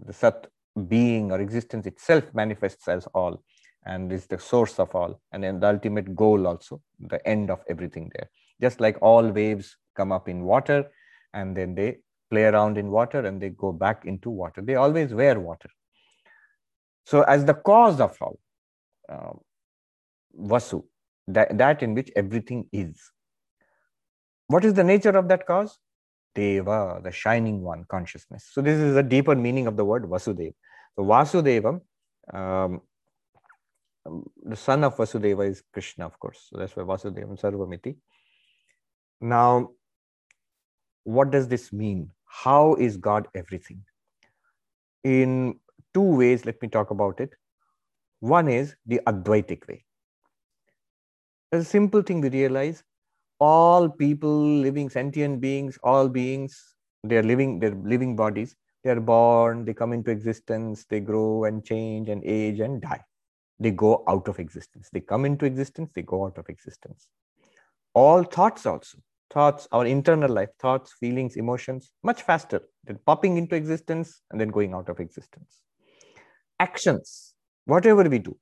The 0.07 0.13
Sat 0.13 0.47
being 0.89 1.31
or 1.31 1.41
existence 1.41 1.87
itself 1.87 2.25
manifests 2.35 2.89
as 2.89 3.07
all 3.15 3.43
and 3.85 4.13
is 4.13 4.27
the 4.27 4.39
source 4.39 4.79
of 4.79 4.95
all, 4.95 5.21
and 5.33 5.43
then 5.43 5.59
the 5.59 5.67
ultimate 5.69 6.15
goal 6.15 6.47
also, 6.47 6.81
the 7.01 7.27
end 7.27 7.51
of 7.51 7.61
everything 7.69 8.11
there. 8.15 8.31
Just 8.61 8.81
like 8.81 8.97
all 9.03 9.29
waves 9.29 9.77
come 9.97 10.13
up 10.13 10.29
in 10.29 10.45
water 10.45 10.91
and 11.35 11.57
then 11.57 11.75
they 11.75 11.99
play 12.31 12.45
around 12.45 12.79
in 12.79 12.91
water 12.91 13.27
and 13.27 13.43
they 13.43 13.51
go 13.51 13.73
back 13.73 14.05
into 14.05 14.31
water. 14.31 14.63
They 14.63 14.77
always 14.77 15.13
wear 15.13 15.39
water. 15.41 15.69
So, 17.05 17.23
as 17.23 17.45
the 17.45 17.55
cause 17.55 18.01
of 18.01 18.17
all, 18.21 18.39
uh, 19.09 19.33
vasu, 20.41 20.85
that, 21.27 21.59
that 21.59 21.83
in 21.83 21.95
which 21.95 22.11
everything 22.15 22.69
is. 22.73 23.01
What 24.47 24.65
is 24.65 24.75
the 24.75 24.85
nature 24.85 25.17
of 25.17 25.29
that 25.29 25.47
cause? 25.47 25.79
Deva, 26.35 27.01
the 27.03 27.11
shining 27.11 27.61
one, 27.61 27.85
consciousness. 27.89 28.49
So 28.53 28.63
this 28.63 28.79
is 28.79 28.97
a 28.97 29.03
deeper 29.03 29.35
meaning 29.35 29.67
of 29.67 29.77
the 29.77 29.85
word 29.85 30.05
Vasudeva. 30.05 30.55
So 30.97 31.05
Vasudeva, 31.05 31.81
um, 32.33 32.81
the 34.45 34.57
son 34.57 34.85
of 34.85 34.97
Vasudeva 34.97 35.49
is 35.49 35.63
Krishna, 35.73 36.07
of 36.07 36.19
course. 36.19 36.49
So 36.51 36.59
that's 36.59 36.75
why 36.77 36.83
Vasudevam 36.83 37.41
Sarvamiti. 37.41 37.97
Now, 39.21 39.71
what 41.05 41.31
does 41.31 41.49
this 41.49 41.73
mean? 41.73 42.11
How 42.25 42.75
is 42.75 42.97
God 42.97 43.29
everything? 43.35 43.85
In 45.05 45.61
two 45.95 46.17
ways, 46.17 46.45
let 46.45 46.61
me 46.63 46.69
talk 46.69 46.91
about 46.91 47.21
it. 47.21 47.35
One 48.21 48.49
is 48.49 48.77
the 48.87 49.01
Advaitic 49.07 49.67
way. 49.69 49.85
A 51.53 51.63
simple 51.63 52.03
thing 52.03 52.21
we 52.21 52.31
realize 52.31 52.83
all 53.43 53.89
people, 53.89 54.37
living 54.67 54.89
sentient 54.89 55.41
beings, 55.41 55.79
all 55.83 56.09
beings, 56.09 56.77
they're 57.03 57.25
living, 57.25 57.59
they're 57.59 57.75
living 57.75 58.15
bodies. 58.15 58.55
They're 58.85 59.01
born, 59.01 59.65
they 59.65 59.75
come 59.75 59.93
into 59.93 60.11
existence, 60.11 60.85
they 60.89 61.01
grow 61.01 61.45
and 61.45 61.65
change 61.65 62.09
and 62.09 62.23
age 62.25 62.61
and 62.61 62.81
die. 62.81 63.01
They 63.59 63.71
go 63.71 64.05
out 64.09 64.29
of 64.29 64.39
existence. 64.39 64.89
They 64.93 65.01
come 65.01 65.25
into 65.25 65.45
existence, 65.45 65.91
they 65.95 66.03
go 66.03 66.25
out 66.27 66.39
of 66.39 66.49
existence. 66.49 67.09
All 67.95 68.23
thoughts 68.23 68.67
also, 68.67 68.99
thoughts, 69.31 69.69
our 69.73 69.87
internal 69.87 70.31
life, 70.31 70.51
thoughts, 70.61 70.93
feelings, 70.99 71.37
emotions, 71.37 71.93
much 72.03 72.23
faster. 72.23 72.61
They're 72.85 73.05
popping 73.07 73.37
into 73.37 73.57
existence 73.57 74.23
and 74.31 74.41
then 74.41 74.49
going 74.49 74.75
out 74.75 74.89
of 74.89 75.01
existence. 75.01 75.63
Actions, 76.59 77.35
whatever 77.67 78.03
we 78.05 78.19
do 78.19 78.37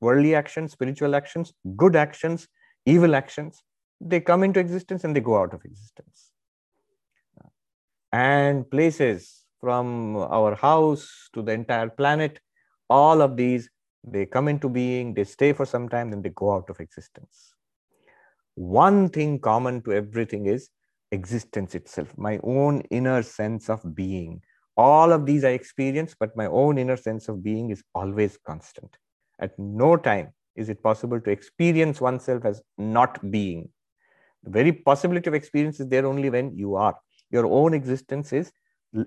worldly 0.00 0.34
actions 0.34 0.72
spiritual 0.72 1.14
actions 1.14 1.52
good 1.76 1.96
actions 1.96 2.48
evil 2.86 3.14
actions 3.14 3.62
they 4.10 4.20
come 4.20 4.42
into 4.42 4.60
existence 4.60 5.04
and 5.04 5.14
they 5.14 5.20
go 5.20 5.36
out 5.40 5.54
of 5.54 5.64
existence 5.64 6.30
and 8.12 8.70
places 8.70 9.44
from 9.60 10.16
our 10.16 10.54
house 10.54 11.28
to 11.32 11.42
the 11.42 11.52
entire 11.52 11.88
planet 11.88 12.40
all 12.90 13.22
of 13.22 13.36
these 13.36 13.70
they 14.04 14.26
come 14.26 14.48
into 14.48 14.68
being 14.68 15.14
they 15.14 15.24
stay 15.24 15.52
for 15.52 15.64
some 15.64 15.88
time 15.88 16.10
then 16.10 16.22
they 16.22 16.34
go 16.44 16.52
out 16.52 16.68
of 16.68 16.80
existence 16.80 17.54
one 18.54 19.08
thing 19.08 19.38
common 19.38 19.80
to 19.82 19.92
everything 19.92 20.46
is 20.46 20.68
existence 21.12 21.74
itself 21.74 22.16
my 22.16 22.38
own 22.42 22.80
inner 22.90 23.22
sense 23.22 23.68
of 23.70 23.94
being 23.94 24.42
all 24.76 25.12
of 25.12 25.26
these 25.26 25.44
I 25.44 25.50
experience, 25.50 26.14
but 26.18 26.36
my 26.36 26.46
own 26.46 26.78
inner 26.78 26.96
sense 26.96 27.28
of 27.28 27.42
being 27.42 27.70
is 27.70 27.82
always 27.94 28.38
constant. 28.38 28.96
At 29.38 29.58
no 29.58 29.96
time 29.96 30.32
is 30.56 30.68
it 30.68 30.82
possible 30.82 31.20
to 31.20 31.30
experience 31.30 32.00
oneself 32.00 32.44
as 32.44 32.62
not 32.78 33.30
being. 33.30 33.68
The 34.44 34.50
very 34.50 34.72
possibility 34.72 35.28
of 35.28 35.34
experience 35.34 35.80
is 35.80 35.88
there 35.88 36.06
only 36.06 36.30
when 36.30 36.56
you 36.56 36.76
are. 36.76 36.96
Your 37.30 37.46
own 37.46 37.74
existence 37.74 38.32
is, 38.32 38.52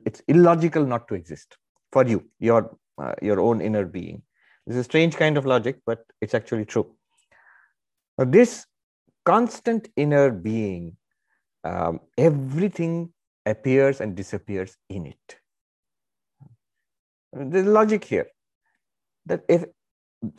it's 0.05 0.21
illogical 0.27 0.85
not 0.85 1.07
to 1.09 1.15
exist 1.15 1.57
for 1.91 2.05
you, 2.05 2.25
your, 2.39 2.77
uh, 2.97 3.13
your 3.21 3.39
own 3.39 3.61
inner 3.61 3.85
being. 3.85 4.23
This 4.65 4.75
is 4.75 4.81
a 4.81 4.83
strange 4.85 5.15
kind 5.15 5.37
of 5.37 5.45
logic, 5.45 5.79
but 5.85 6.05
it's 6.21 6.33
actually 6.33 6.65
true. 6.65 6.95
Now, 8.17 8.25
this 8.25 8.65
constant 9.25 9.89
inner 9.95 10.31
being, 10.31 10.97
um, 11.63 11.99
everything 12.17 13.13
appears 13.45 14.01
and 14.01 14.15
disappears 14.15 14.77
in 14.89 15.05
it 15.07 15.35
There's 17.33 17.65
logic 17.65 18.05
here 18.05 18.27
that 19.25 19.43
if, 19.49 19.65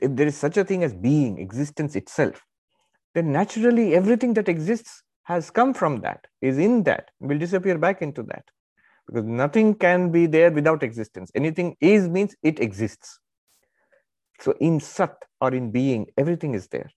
if 0.00 0.16
there 0.16 0.26
is 0.26 0.36
such 0.36 0.56
a 0.56 0.64
thing 0.64 0.82
as 0.84 0.94
being, 0.94 1.38
existence 1.38 1.96
itself, 1.96 2.42
then 3.16 3.32
naturally 3.32 3.94
everything 3.94 4.34
that 4.34 4.46
exists 4.46 5.02
has 5.24 5.50
come 5.50 5.72
from 5.72 6.02
that, 6.02 6.26
is 6.42 6.58
in 6.58 6.82
that, 6.82 7.08
will 7.18 7.38
disappear 7.38 7.78
back 7.78 8.02
into 8.02 8.22
that. 8.24 8.44
Because 9.06 9.24
nothing 9.24 9.74
can 9.74 10.12
be 10.12 10.26
there 10.26 10.50
without 10.50 10.82
existence. 10.82 11.30
Anything 11.34 11.76
is 11.80 12.10
means 12.10 12.36
it 12.42 12.60
exists. 12.60 13.18
So 14.40 14.52
in 14.60 14.80
Sat 14.80 15.16
or 15.40 15.54
in 15.54 15.70
being, 15.70 16.08
everything 16.18 16.54
is 16.54 16.68
there. 16.68 16.90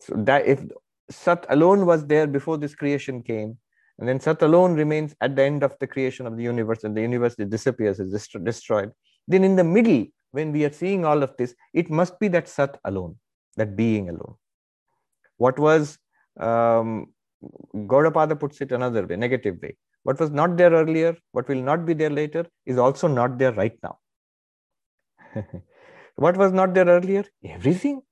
So 0.00 0.14
that 0.16 0.46
if 0.46 0.64
Sat 1.10 1.44
alone 1.50 1.84
was 1.84 2.06
there 2.06 2.26
before 2.26 2.56
this 2.56 2.74
creation 2.74 3.22
came, 3.22 3.58
and 3.98 4.08
then 4.08 4.20
Sat 4.20 4.40
alone 4.40 4.74
remains 4.74 5.14
at 5.20 5.36
the 5.36 5.42
end 5.42 5.62
of 5.62 5.76
the 5.78 5.86
creation 5.86 6.26
of 6.26 6.38
the 6.38 6.42
universe, 6.42 6.84
and 6.84 6.96
the 6.96 7.02
universe 7.02 7.34
disappears, 7.34 8.00
is 8.00 8.12
dest- 8.12 8.44
destroyed. 8.44 8.92
Then 9.26 9.44
in 9.44 9.56
the 9.56 9.64
middle, 9.64 10.06
when 10.30 10.52
we 10.52 10.64
are 10.64 10.72
seeing 10.72 11.04
all 11.04 11.22
of 11.22 11.36
this, 11.36 11.54
it 11.74 11.90
must 11.90 12.18
be 12.18 12.28
that 12.28 12.48
Sat 12.48 12.80
alone, 12.86 13.16
that 13.56 13.76
being 13.76 14.08
alone. 14.08 14.36
What 15.38 15.58
was 15.58 15.98
um, 16.38 17.06
Gaudapada 17.74 18.38
puts 18.38 18.60
it 18.60 18.72
another 18.72 19.06
way, 19.06 19.16
negative 19.16 19.58
way. 19.62 19.76
What 20.02 20.20
was 20.20 20.30
not 20.30 20.56
there 20.56 20.70
earlier, 20.70 21.16
what 21.32 21.48
will 21.48 21.62
not 21.62 21.84
be 21.86 21.94
there 21.94 22.10
later, 22.10 22.46
is 22.66 22.78
also 22.78 23.08
not 23.08 23.38
there 23.38 23.52
right 23.52 23.76
now. 23.82 23.98
what 26.16 26.36
was 26.36 26.52
not 26.52 26.74
there 26.74 26.86
earlier? 26.86 27.24
Everything. 27.44 28.02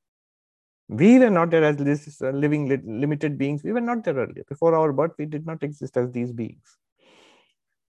We 0.88 1.18
were 1.18 1.30
not 1.30 1.50
there 1.50 1.64
as 1.64 1.76
this, 1.76 2.22
uh, 2.22 2.30
living 2.30 2.68
limited 2.84 3.36
beings. 3.38 3.64
We 3.64 3.72
were 3.72 3.80
not 3.80 4.04
there 4.04 4.14
earlier. 4.14 4.44
Before 4.48 4.74
our 4.74 4.92
birth, 4.92 5.12
we 5.18 5.26
did 5.26 5.44
not 5.44 5.62
exist 5.62 5.96
as 5.96 6.10
these 6.12 6.32
beings. 6.32 6.76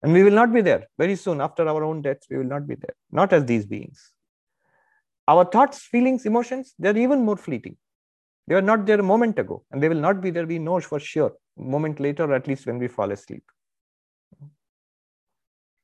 And 0.01 0.13
we 0.13 0.23
will 0.23 0.31
not 0.31 0.53
be 0.53 0.61
there 0.61 0.87
very 0.97 1.15
soon 1.15 1.41
after 1.41 1.67
our 1.67 1.83
own 1.83 2.01
deaths. 2.01 2.27
We 2.29 2.37
will 2.37 2.45
not 2.45 2.67
be 2.67 2.75
there, 2.75 2.95
not 3.11 3.33
as 3.33 3.45
these 3.45 3.65
beings. 3.65 4.13
Our 5.27 5.45
thoughts, 5.45 5.81
feelings, 5.81 6.25
emotions, 6.25 6.73
they're 6.79 6.97
even 6.97 7.25
more 7.25 7.37
fleeting. 7.37 7.77
They 8.47 8.55
were 8.55 8.61
not 8.61 8.85
there 8.85 8.99
a 8.99 9.03
moment 9.03 9.37
ago, 9.39 9.63
and 9.71 9.83
they 9.83 9.89
will 9.89 9.99
not 9.99 10.21
be 10.21 10.29
there, 10.31 10.45
we 10.45 10.57
know 10.57 10.79
for 10.79 10.99
sure, 10.99 11.33
moment 11.57 11.99
later, 11.99 12.23
or 12.23 12.33
at 12.33 12.47
least 12.47 12.65
when 12.65 12.79
we 12.79 12.87
fall 12.87 13.11
asleep. 13.11 13.43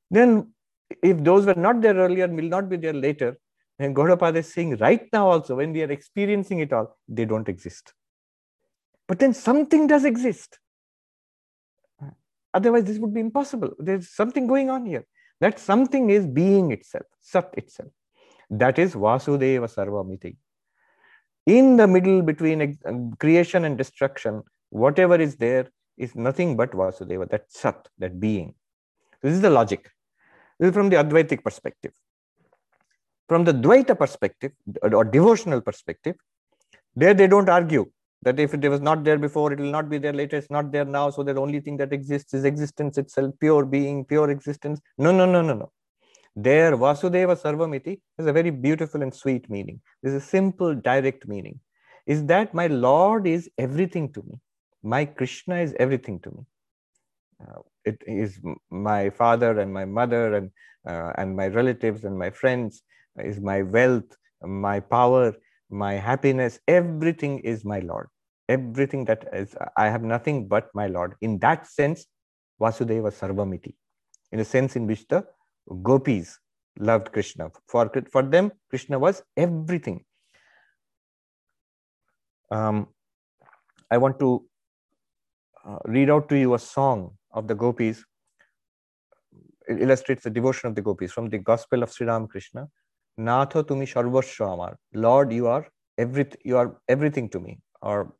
Then, 0.10 0.54
if 1.02 1.24
those 1.24 1.46
were 1.46 1.56
not 1.56 1.82
there 1.82 1.96
earlier 1.96 2.28
will 2.28 2.48
not 2.48 2.70
be 2.70 2.78
there 2.78 2.94
later, 2.94 3.38
and 3.80 3.96
Gaudapada 3.96 4.38
is 4.38 4.54
saying 4.54 4.78
right 4.78 5.08
now 5.12 5.30
also, 5.30 5.56
when 5.56 5.74
we 5.74 5.82
are 5.82 5.92
experiencing 5.92 6.60
it 6.60 6.72
all, 6.72 6.98
they 7.08 7.26
don't 7.26 7.50
exist. 7.50 7.94
But 9.08 9.20
then 9.20 9.34
something 9.34 9.88
does 9.88 10.06
exist. 10.06 10.60
Otherwise, 12.54 12.86
this 12.86 13.00
would 13.00 13.14
be 13.14 13.20
impossible. 13.20 13.72
There's 13.80 14.10
something 14.10 14.48
going 14.48 14.70
on 14.70 14.86
here. 14.86 15.06
That 15.42 15.60
something 15.60 16.12
is 16.12 16.26
being 16.26 16.72
itself, 16.72 17.06
Sat 17.20 17.50
itself. 17.58 17.90
That 18.50 18.78
is 18.78 18.94
Vasudeva 18.94 19.68
Sarvamiti. 19.68 20.38
In 21.46 21.78
the 21.78 21.88
middle 21.88 22.22
between 22.22 22.78
um, 22.86 23.14
creation 23.20 23.66
and 23.66 23.78
destruction, 23.78 24.44
whatever 24.70 25.16
is 25.16 25.36
there 25.36 25.68
is 25.98 26.16
nothing 26.16 26.56
but 26.56 26.72
Vasudeva, 26.72 27.30
that 27.30 27.52
Sat, 27.52 27.88
that 28.00 28.20
being. 28.20 28.56
This 29.22 29.34
is 29.34 29.42
the 29.42 29.50
logic. 29.50 29.90
This 30.60 30.70
is 30.70 30.74
from 30.74 30.90
the 30.90 30.96
Advaitic 30.98 31.44
perspective. 31.44 31.92
From 33.28 33.44
the 33.44 33.54
Dvaita 33.54 33.98
perspective 33.98 34.52
or 34.82 35.04
devotional 35.04 35.62
perspective, 35.62 36.16
there 36.96 37.14
they 37.14 37.28
don't 37.28 37.50
argue 37.50 37.90
that 38.22 38.40
if 38.40 38.54
it 38.54 38.68
was 38.70 38.80
not 38.80 39.04
there 39.04 39.18
before, 39.18 39.52
it 39.52 39.60
will 39.60 39.72
not 39.72 39.90
be 39.90 39.98
there 39.98 40.14
later, 40.14 40.38
it's 40.38 40.50
not 40.50 40.72
there 40.72 40.86
now. 40.86 41.10
So 41.10 41.24
the 41.24 41.36
only 41.36 41.60
thing 41.60 41.78
that 41.78 41.92
exists 41.92 42.34
is 42.34 42.46
existence 42.46 42.98
itself, 42.98 43.34
pure 43.40 43.66
being, 43.66 44.06
pure 44.06 44.30
existence. 44.30 44.80
No, 44.98 45.12
no, 45.12 45.26
no, 45.26 45.42
no, 45.42 45.54
no. 45.54 45.72
There, 46.36 46.76
Vasudeva 46.76 47.40
Sarvamiti 47.40 48.00
has 48.18 48.26
a 48.26 48.34
very 48.34 48.50
beautiful 48.50 49.04
and 49.04 49.14
sweet 49.14 49.50
meaning. 49.50 49.82
This 50.02 50.14
is 50.14 50.24
a 50.24 50.26
simple, 50.26 50.74
direct 50.74 51.28
meaning. 51.28 51.60
Is 52.08 52.26
that 52.26 52.54
my 52.54 52.68
Lord 52.68 53.28
is 53.28 53.50
everything 53.58 54.12
to 54.14 54.24
me. 54.24 54.40
My 54.82 55.06
Krishna 55.06 55.58
is 55.60 55.76
everything 55.80 56.20
to 56.22 56.32
me. 56.32 56.46
Uh, 57.40 57.60
it 57.86 58.02
is 58.08 58.40
my 58.72 59.10
father 59.12 59.60
and 59.60 59.74
my 59.74 59.86
mother 59.86 60.34
and, 60.34 60.52
uh, 60.88 61.14
and 61.18 61.36
my 61.36 61.48
relatives 61.48 62.04
and 62.04 62.18
my 62.18 62.32
friends, 62.32 62.82
is 63.18 63.40
my 63.40 63.62
wealth, 63.62 64.18
my 64.42 64.80
power, 64.80 65.34
my 65.70 65.94
happiness. 65.94 66.60
Everything 66.68 67.40
is 67.40 67.64
my 67.64 67.80
Lord. 67.80 68.08
Everything 68.50 69.06
that 69.06 69.28
is, 69.32 69.56
I 69.78 69.86
have 69.86 70.04
nothing 70.04 70.48
but 70.48 70.70
my 70.74 70.88
Lord. 70.88 71.16
In 71.22 71.40
that 71.40 71.68
sense, 71.68 72.06
Vasudeva 72.60 73.12
Sarvamiti, 73.12 73.76
in 74.32 74.40
a 74.40 74.46
sense 74.46 74.76
in 74.76 74.88
which 74.88 75.08
the 75.08 75.26
gopis 75.82 76.40
loved 76.80 77.12
Krishna. 77.12 77.50
For, 77.68 77.92
for 78.12 78.24
them, 78.24 78.52
Krishna 78.70 79.00
was 79.00 79.24
everything. 79.38 80.04
Um, 82.52 82.88
I 83.90 83.98
want 83.98 84.20
to 84.20 84.46
uh, 85.66 85.78
read 85.86 86.10
out 86.10 86.30
to 86.30 86.36
you 86.36 86.54
a 86.54 86.60
song 86.60 87.12
of 87.32 87.48
the 87.48 87.56
gopis. 87.56 88.04
It 89.68 89.82
illustrates 89.82 90.24
the 90.24 90.30
devotion 90.30 90.68
of 90.70 90.76
the 90.76 90.82
gopis 90.82 91.12
from 91.12 91.30
the 91.30 91.38
Gospel 91.38 91.84
of 91.84 91.92
Sri 91.92 92.06
Ramakrishna. 92.08 92.68
Natha 93.18 93.64
tumi 93.64 93.88
sarvasva 93.92 94.54
amar. 94.54 94.78
Lord, 94.94 95.32
you 95.32 95.48
are 95.48 95.68
everything. 95.98 96.42
You 96.44 96.58
are 96.58 96.78
everything 96.90 97.30
to 97.30 97.40
me, 97.40 97.60
or 97.82 98.14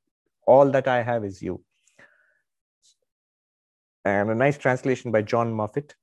all 0.46 0.70
that 0.72 0.88
I 0.88 1.02
have 1.02 1.26
is 1.26 1.42
you. 1.42 1.64
And 4.06 4.30
a 4.30 4.36
nice 4.36 4.58
translation 4.58 5.12
by 5.12 5.22
John 5.22 5.54
Moffitt. 5.54 5.96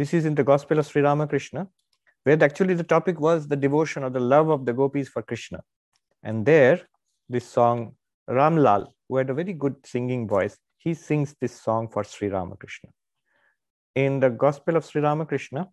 This 0.00 0.14
is 0.14 0.24
in 0.24 0.34
the 0.34 0.44
Gospel 0.44 0.78
of 0.78 0.86
Sri 0.86 1.02
Ramakrishna, 1.02 1.68
where 2.22 2.42
actually 2.42 2.72
the 2.72 2.82
topic 2.82 3.20
was 3.20 3.46
the 3.46 3.54
devotion 3.54 4.02
or 4.02 4.08
the 4.08 4.18
love 4.18 4.48
of 4.48 4.64
the 4.64 4.72
gopis 4.72 5.10
for 5.10 5.20
Krishna. 5.20 5.60
And 6.22 6.46
there, 6.46 6.80
this 7.28 7.46
song, 7.46 7.96
Ramlal, 8.26 8.86
who 9.06 9.18
had 9.18 9.28
a 9.28 9.34
very 9.34 9.52
good 9.52 9.76
singing 9.84 10.26
voice, 10.26 10.56
he 10.78 10.94
sings 10.94 11.36
this 11.38 11.52
song 11.60 11.86
for 11.92 12.02
Sri 12.02 12.28
Ramakrishna. 12.28 12.88
In 13.94 14.20
the 14.20 14.30
Gospel 14.30 14.76
of 14.76 14.86
Sri 14.86 15.02
Ramakrishna, 15.02 15.68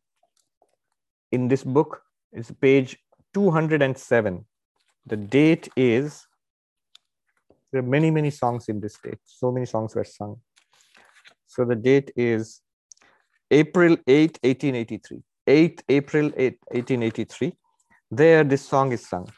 in 1.32 1.47
this 1.47 1.63
book, 1.63 2.01
it's 2.34 2.51
page 2.51 2.97
207. 3.34 4.45
The 5.05 5.15
date 5.15 5.69
is, 5.78 6.28
there 7.71 7.80
are 7.80 7.91
many, 7.95 8.11
many 8.11 8.32
songs 8.32 8.67
in 8.67 8.82
this 8.82 8.97
date. 9.01 9.19
So 9.23 9.53
many 9.53 9.65
songs 9.65 9.95
were 9.95 10.03
sung. 10.03 10.41
So 11.45 11.63
the 11.63 11.75
date 11.75 12.11
is 12.17 12.59
April 13.52 13.98
8, 14.08 14.39
1883. 14.43 15.22
8 15.48 15.84
April 15.89 16.32
8, 16.36 16.58
1883. 16.72 17.54
There, 18.12 18.43
this 18.43 18.62
song 18.62 18.91
is 18.91 19.08
sung. 19.08 19.30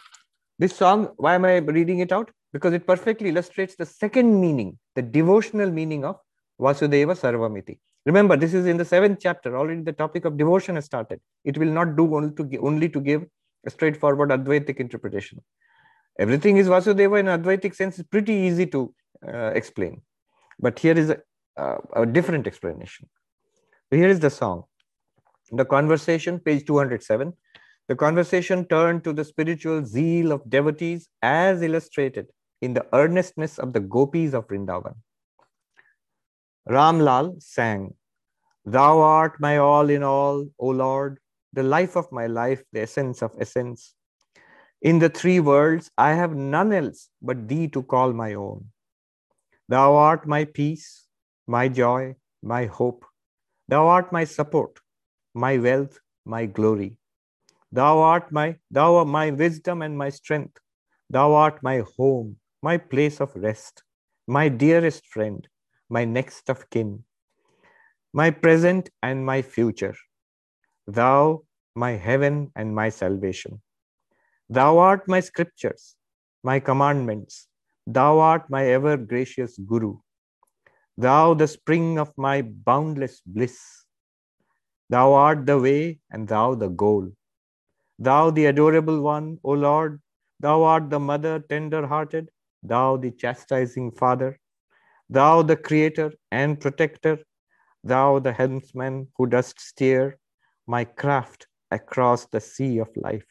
This 0.57 0.75
song, 0.75 1.09
why 1.17 1.35
am 1.35 1.45
I 1.45 1.57
reading 1.57 1.99
it 1.99 2.11
out? 2.11 2.31
Because 2.51 2.73
it 2.73 2.85
perfectly 2.87 3.29
illustrates 3.29 3.75
the 3.75 3.85
second 3.85 4.41
meaning, 4.41 4.77
the 4.95 5.01
devotional 5.01 5.71
meaning 5.71 6.03
of 6.03 6.17
Vasudeva 6.59 7.15
Sarvamiti. 7.15 7.77
Remember, 8.05 8.35
this 8.35 8.53
is 8.53 8.65
in 8.65 8.77
the 8.77 8.85
seventh 8.85 9.19
chapter. 9.21 9.55
Already 9.57 9.81
the 9.81 9.93
topic 9.93 10.25
of 10.25 10.37
devotion 10.37 10.75
has 10.75 10.85
started. 10.85 11.19
It 11.43 11.57
will 11.57 11.71
not 11.71 11.95
do 11.95 12.15
only 12.15 12.33
to, 12.35 12.43
give, 12.43 12.63
only 12.63 12.89
to 12.89 12.99
give 12.99 13.25
a 13.65 13.69
straightforward 13.69 14.29
Advaitic 14.29 14.77
interpretation. 14.77 15.43
Everything 16.17 16.57
is 16.57 16.67
Vasudeva 16.67 17.19
in 17.19 17.27
Advaitic 17.27 17.75
sense 17.75 17.99
is 17.99 18.05
pretty 18.05 18.33
easy 18.33 18.65
to 18.67 18.93
uh, 19.27 19.51
explain. 19.53 20.01
But 20.59 20.79
here 20.79 20.97
is 20.97 21.11
a, 21.11 21.19
uh, 21.55 21.77
a 21.95 22.05
different 22.05 22.47
explanation. 22.47 23.07
Here 23.91 24.07
is 24.07 24.19
the 24.19 24.29
song. 24.29 24.65
The 25.51 25.65
conversation, 25.65 26.39
page 26.39 26.65
207. 26.65 27.33
The 27.87 27.95
conversation 27.95 28.65
turned 28.65 29.03
to 29.03 29.13
the 29.13 29.25
spiritual 29.25 29.83
zeal 29.83 30.31
of 30.31 30.47
devotees 30.47 31.09
as 31.23 31.63
illustrated 31.63 32.27
in 32.61 32.75
the 32.75 32.85
earnestness 32.93 33.57
of 33.57 33.73
the 33.73 33.79
gopis 33.79 34.33
of 34.35 34.47
Vrindavan. 34.47 34.93
Ramlal 36.69 37.41
sang, 37.41 37.95
Thou 38.63 38.99
art 38.99 39.39
my 39.39 39.57
all 39.57 39.89
in 39.89 40.03
all, 40.03 40.45
O 40.59 40.67
Lord, 40.67 41.17
the 41.53 41.63
life 41.63 41.95
of 41.95 42.11
my 42.11 42.27
life, 42.27 42.63
the 42.71 42.81
essence 42.81 43.23
of 43.23 43.35
essence. 43.39 43.95
In 44.83 44.99
the 44.99 45.09
three 45.09 45.39
worlds, 45.39 45.89
I 45.97 46.13
have 46.13 46.35
none 46.35 46.71
else 46.73 47.09
but 47.23 47.47
thee 47.47 47.67
to 47.69 47.81
call 47.81 48.13
my 48.13 48.35
own. 48.35 48.65
Thou 49.67 49.95
art 49.95 50.27
my 50.27 50.45
peace, 50.45 51.07
my 51.47 51.67
joy, 51.69 52.15
my 52.43 52.65
hope, 52.67 53.03
Thou 53.69 53.87
art 53.87 54.11
my 54.11 54.23
support, 54.23 54.79
my 55.35 55.59
wealth, 55.59 55.99
my 56.25 56.47
glory. 56.47 56.97
Thou 57.71 57.99
art 57.99 58.31
my, 58.31 58.55
thou 58.71 58.95
art 58.95 59.07
my 59.07 59.29
wisdom 59.29 59.83
and 59.83 59.95
my 59.95 60.09
strength. 60.09 60.57
Thou 61.11 61.33
art 61.33 61.61
my 61.61 61.83
home, 61.95 62.37
my 62.63 62.77
place 62.77 63.21
of 63.21 63.35
rest, 63.35 63.83
my 64.27 64.49
dearest 64.49 65.05
friend, 65.05 65.47
my 65.87 66.03
next 66.03 66.49
of 66.49 66.67
kin, 66.71 67.03
my 68.11 68.31
present 68.31 68.89
and 69.03 69.23
my 69.23 69.43
future. 69.43 69.95
Thou, 70.87 71.43
my 71.75 71.91
heaven 71.91 72.51
and 72.55 72.73
my 72.73 72.89
salvation. 72.89 73.61
Thou 74.49 74.79
art 74.79 75.07
my 75.07 75.19
scriptures, 75.19 75.95
my 76.43 76.59
commandments. 76.59 77.47
Thou 77.85 78.17
art 78.17 78.49
my 78.49 78.65
ever 78.65 78.97
gracious 78.97 79.59
Guru. 79.59 79.97
Thou, 80.99 81.33
the 81.33 81.47
spring 81.47 81.97
of 81.97 82.11
my 82.17 82.41
boundless 82.41 83.21
bliss. 83.25 83.57
Thou 84.89 85.13
art 85.13 85.45
the 85.45 85.57
way 85.57 85.99
and 86.11 86.27
thou 86.27 86.55
the 86.55 86.67
goal. 86.67 87.13
Thou, 87.97 88.31
the 88.31 88.47
adorable 88.47 88.99
one, 88.99 89.37
O 89.45 89.51
Lord, 89.51 90.01
thou 90.41 90.63
art 90.63 90.89
the 90.89 90.99
mother 90.99 91.39
tender 91.39 91.87
hearted, 91.87 92.29
thou, 92.63 92.97
the 92.97 93.11
chastising 93.11 93.91
father, 93.93 94.37
thou, 95.09 95.41
the 95.41 95.55
creator 95.55 96.11
and 96.31 96.59
protector, 96.59 97.17
thou, 97.81 98.19
the 98.19 98.33
helmsman 98.33 99.07
who 99.17 99.25
dost 99.25 99.57
steer 99.61 100.17
my 100.67 100.83
craft 100.83 101.47
across 101.71 102.25
the 102.25 102.41
sea 102.41 102.77
of 102.79 102.89
life. 102.97 103.25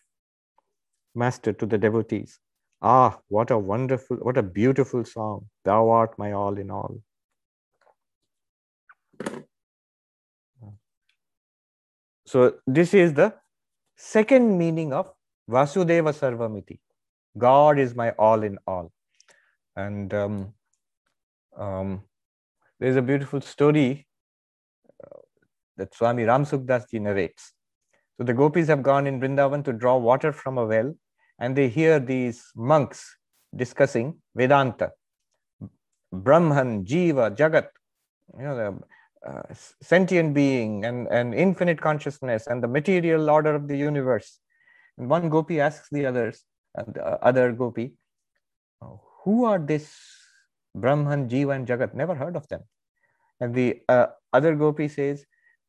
Master 1.15 1.53
to 1.53 1.67
the 1.67 1.77
devotees, 1.77 2.39
ah, 2.81 3.19
what 3.29 3.51
a 3.51 3.59
wonderful, 3.59 4.17
what 4.17 4.39
a 4.39 4.43
beautiful 4.43 5.05
song. 5.05 5.51
Thou 5.67 5.91
art 5.91 6.19
my 6.19 6.33
all 6.33 6.57
in 6.57 6.71
all. 6.71 7.03
So 12.27 12.57
this 12.67 12.93
is 12.93 13.15
the 13.15 13.35
second 13.97 14.59
meaning 14.59 14.93
of 14.93 15.11
Vasudeva 15.49 16.13
Sarvamiti. 16.13 16.79
God 17.39 17.79
is 17.79 17.95
my 17.95 18.11
all 18.19 18.43
in 18.43 18.59
all. 18.67 18.93
And 19.77 20.13
um, 20.13 20.55
um, 21.57 22.03
there's 22.81 22.97
a 22.97 23.03
beautiful 23.03 23.41
story 23.41 24.07
uh, 25.03 25.21
that 25.79 25.95
Swami 25.95 26.25
Ramsukdas 26.25 26.93
narrates. 26.93 27.55
So 28.19 28.25
the 28.25 28.35
gopis 28.35 28.69
have 28.69 28.83
gone 28.83 29.07
in 29.07 29.21
Vrindavan 29.21 29.65
to 29.65 29.73
draw 29.73 29.97
water 29.97 30.33
from 30.33 30.59
a 30.59 30.67
well, 30.67 30.95
and 31.39 31.57
they 31.57 31.69
hear 31.69 31.99
these 31.99 32.45
monks 32.57 33.17
discussing 33.57 34.17
Vedanta, 34.35 34.91
Brahman, 36.13 36.85
Jiva, 36.85 37.35
Jagat, 37.35 37.69
you 38.37 38.45
know, 38.45 38.81
uh, 39.29 39.43
sentient 39.83 40.33
being 40.33 40.85
and, 40.85 41.07
and 41.09 41.35
infinite 41.35 41.81
consciousness 41.81 42.47
and 42.47 42.63
the 42.63 42.69
material 42.69 43.29
order 43.29 43.55
of 43.55 43.69
the 43.69 43.77
universe. 43.77 44.41
And 44.97 45.11
one 45.11 45.29
gopi 45.29 45.61
asks 45.61 45.89
the 45.93 46.07
others, 46.07 46.45
and 46.75 46.95
the 46.95 47.05
other 47.05 47.53
gopi, 47.53 47.95
who 49.25 49.45
are 49.45 49.59
this 49.59 49.95
Brahman, 50.75 51.29
Jiva, 51.29 51.55
and 51.55 51.67
Jagat? 51.67 51.95
Never 51.95 52.15
heard 52.15 52.37
of 52.37 52.49
them. 52.49 52.63
And 53.41 53.55
the 53.55 53.81
uh, 53.89 54.07
other 54.33 54.55
gopi 54.55 54.89
says, 54.89 55.25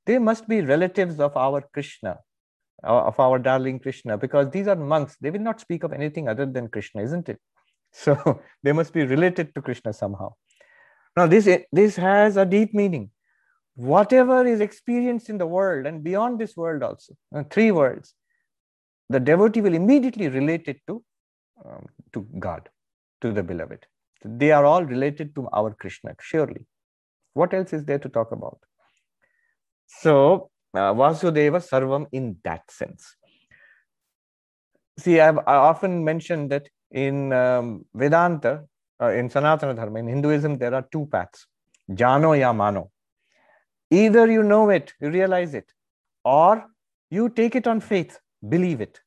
they 0.06 0.18
must 0.18 0.48
be 0.48 0.62
relatives 0.62 1.20
of 1.20 1.36
our 1.36 1.62
Krishna, 1.74 2.18
uh, 2.84 3.02
of 3.08 3.20
our 3.20 3.38
darling 3.38 3.80
Krishna, 3.80 4.18
because 4.18 4.50
these 4.50 4.68
are 4.68 4.76
monks. 4.76 5.18
They 5.22 5.32
will 5.32 5.42
not 5.42 5.60
speak 5.60 5.84
of 5.84 5.94
anything 5.94 6.28
other 6.28 6.46
than 6.46 6.68
Krishna, 6.70 7.04
isn't 7.04 7.30
it? 7.30 7.40
So 7.92 8.42
they 8.64 8.72
must 8.72 8.94
be 8.94 9.04
related 9.04 9.54
to 9.56 9.62
Krishna 9.62 9.94
somehow. 9.94 10.34
Now, 11.18 11.26
this, 11.26 11.50
this 11.72 11.96
has 11.96 12.38
a 12.38 12.46
deep 12.46 12.74
meaning. 12.74 13.10
Whatever 13.80 14.46
is 14.46 14.60
experienced 14.60 15.30
in 15.30 15.38
the 15.38 15.48
world 15.48 15.86
and 15.86 16.04
beyond 16.04 16.38
this 16.38 16.58
world 16.58 16.84
also, 16.84 17.14
uh, 17.34 17.44
three 17.50 17.72
worlds, 17.72 18.14
the 19.08 19.22
devotee 19.22 19.62
will 19.62 19.74
immediately 19.74 20.28
relate 20.28 20.68
it 20.68 20.82
to, 20.88 21.02
um, 21.66 21.86
to 22.12 22.28
God, 22.38 22.68
to 23.22 23.32
the 23.32 23.42
beloved. 23.42 23.86
They 24.26 24.52
are 24.52 24.66
all 24.66 24.84
related 24.84 25.34
to 25.36 25.48
our 25.54 25.74
Krishna, 25.74 26.14
surely. 26.20 26.66
What 27.34 27.54
else 27.54 27.72
is 27.72 27.86
there 27.86 28.00
to 28.00 28.10
talk 28.10 28.34
about? 28.34 28.60
So, 29.88 30.52
uh, 30.74 30.94
Vasudeva 30.94 31.62
Sarvam 31.62 32.08
in 32.12 32.36
that 32.44 32.70
sense. 32.70 33.16
See, 34.98 35.22
I've 35.22 35.38
I 35.38 35.56
often 35.56 36.04
mentioned 36.04 36.52
that 36.52 36.68
in 36.92 37.32
um, 37.32 37.86
Vedanta, 37.94 38.66
uh, 39.02 39.12
in 39.12 39.30
Sanatana 39.30 39.74
Dharma, 39.74 40.00
in 40.00 40.10
Hinduism, 40.10 40.58
there 40.58 40.76
are 40.76 40.86
two 40.92 41.06
paths 41.06 41.48
Jano 41.90 42.38
ya 42.38 42.52
Mano. 42.52 42.92
Either 43.92 44.30
you 44.30 44.44
know 44.44 44.70
it, 44.70 44.94
you 45.02 45.10
realize 45.10 45.54
it, 45.54 45.72
or 46.24 46.66
you 47.10 47.30
take 47.30 47.56
it 47.56 47.68
on 47.68 47.80
faith, 47.80 48.20
believe 48.48 48.82
it. 48.82 49.00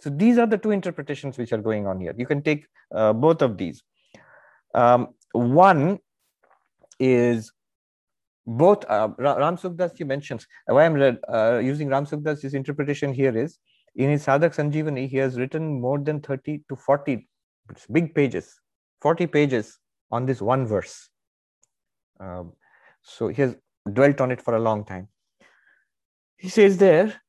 So 0.00 0.10
these 0.10 0.38
are 0.38 0.46
the 0.46 0.58
two 0.58 0.70
interpretations 0.70 1.38
which 1.38 1.52
are 1.52 1.58
going 1.58 1.86
on 1.86 2.00
here. 2.00 2.14
You 2.16 2.26
can 2.26 2.42
take 2.42 2.66
uh, 2.94 3.12
both 3.12 3.42
of 3.42 3.56
these. 3.56 3.82
Um, 4.74 5.08
one 5.32 5.98
is 7.00 7.52
both 8.46 8.84
uh, 8.88 9.08
Ram 9.18 9.56
Sukhdasji 9.56 10.06
mentions 10.06 10.46
why 10.66 10.84
I'm 10.84 11.18
uh, 11.28 11.58
using 11.58 11.88
Ram 11.88 12.04
Sukhdasji's 12.04 12.54
interpretation 12.54 13.12
here 13.12 13.36
is 13.36 13.58
in 13.96 14.10
his 14.10 14.24
Sadhak 14.24 14.54
Sanjeevani, 14.54 15.08
he 15.08 15.16
has 15.18 15.38
written 15.38 15.80
more 15.80 15.98
than 15.98 16.20
30 16.20 16.64
to 16.68 16.76
40 16.76 17.28
big 17.92 18.14
pages, 18.14 18.58
40 19.00 19.26
pages 19.28 19.78
on 20.10 20.26
this 20.26 20.42
one 20.42 20.66
verse. 20.66 21.08
Um, 22.18 22.52
so 23.04 23.28
he 23.28 23.42
has 23.42 23.56
dwelt 23.92 24.20
on 24.20 24.30
it 24.30 24.40
for 24.40 24.56
a 24.56 24.60
long 24.60 24.84
time. 24.84 25.08
He 26.36 26.48
says 26.48 26.78
there, 26.78 27.20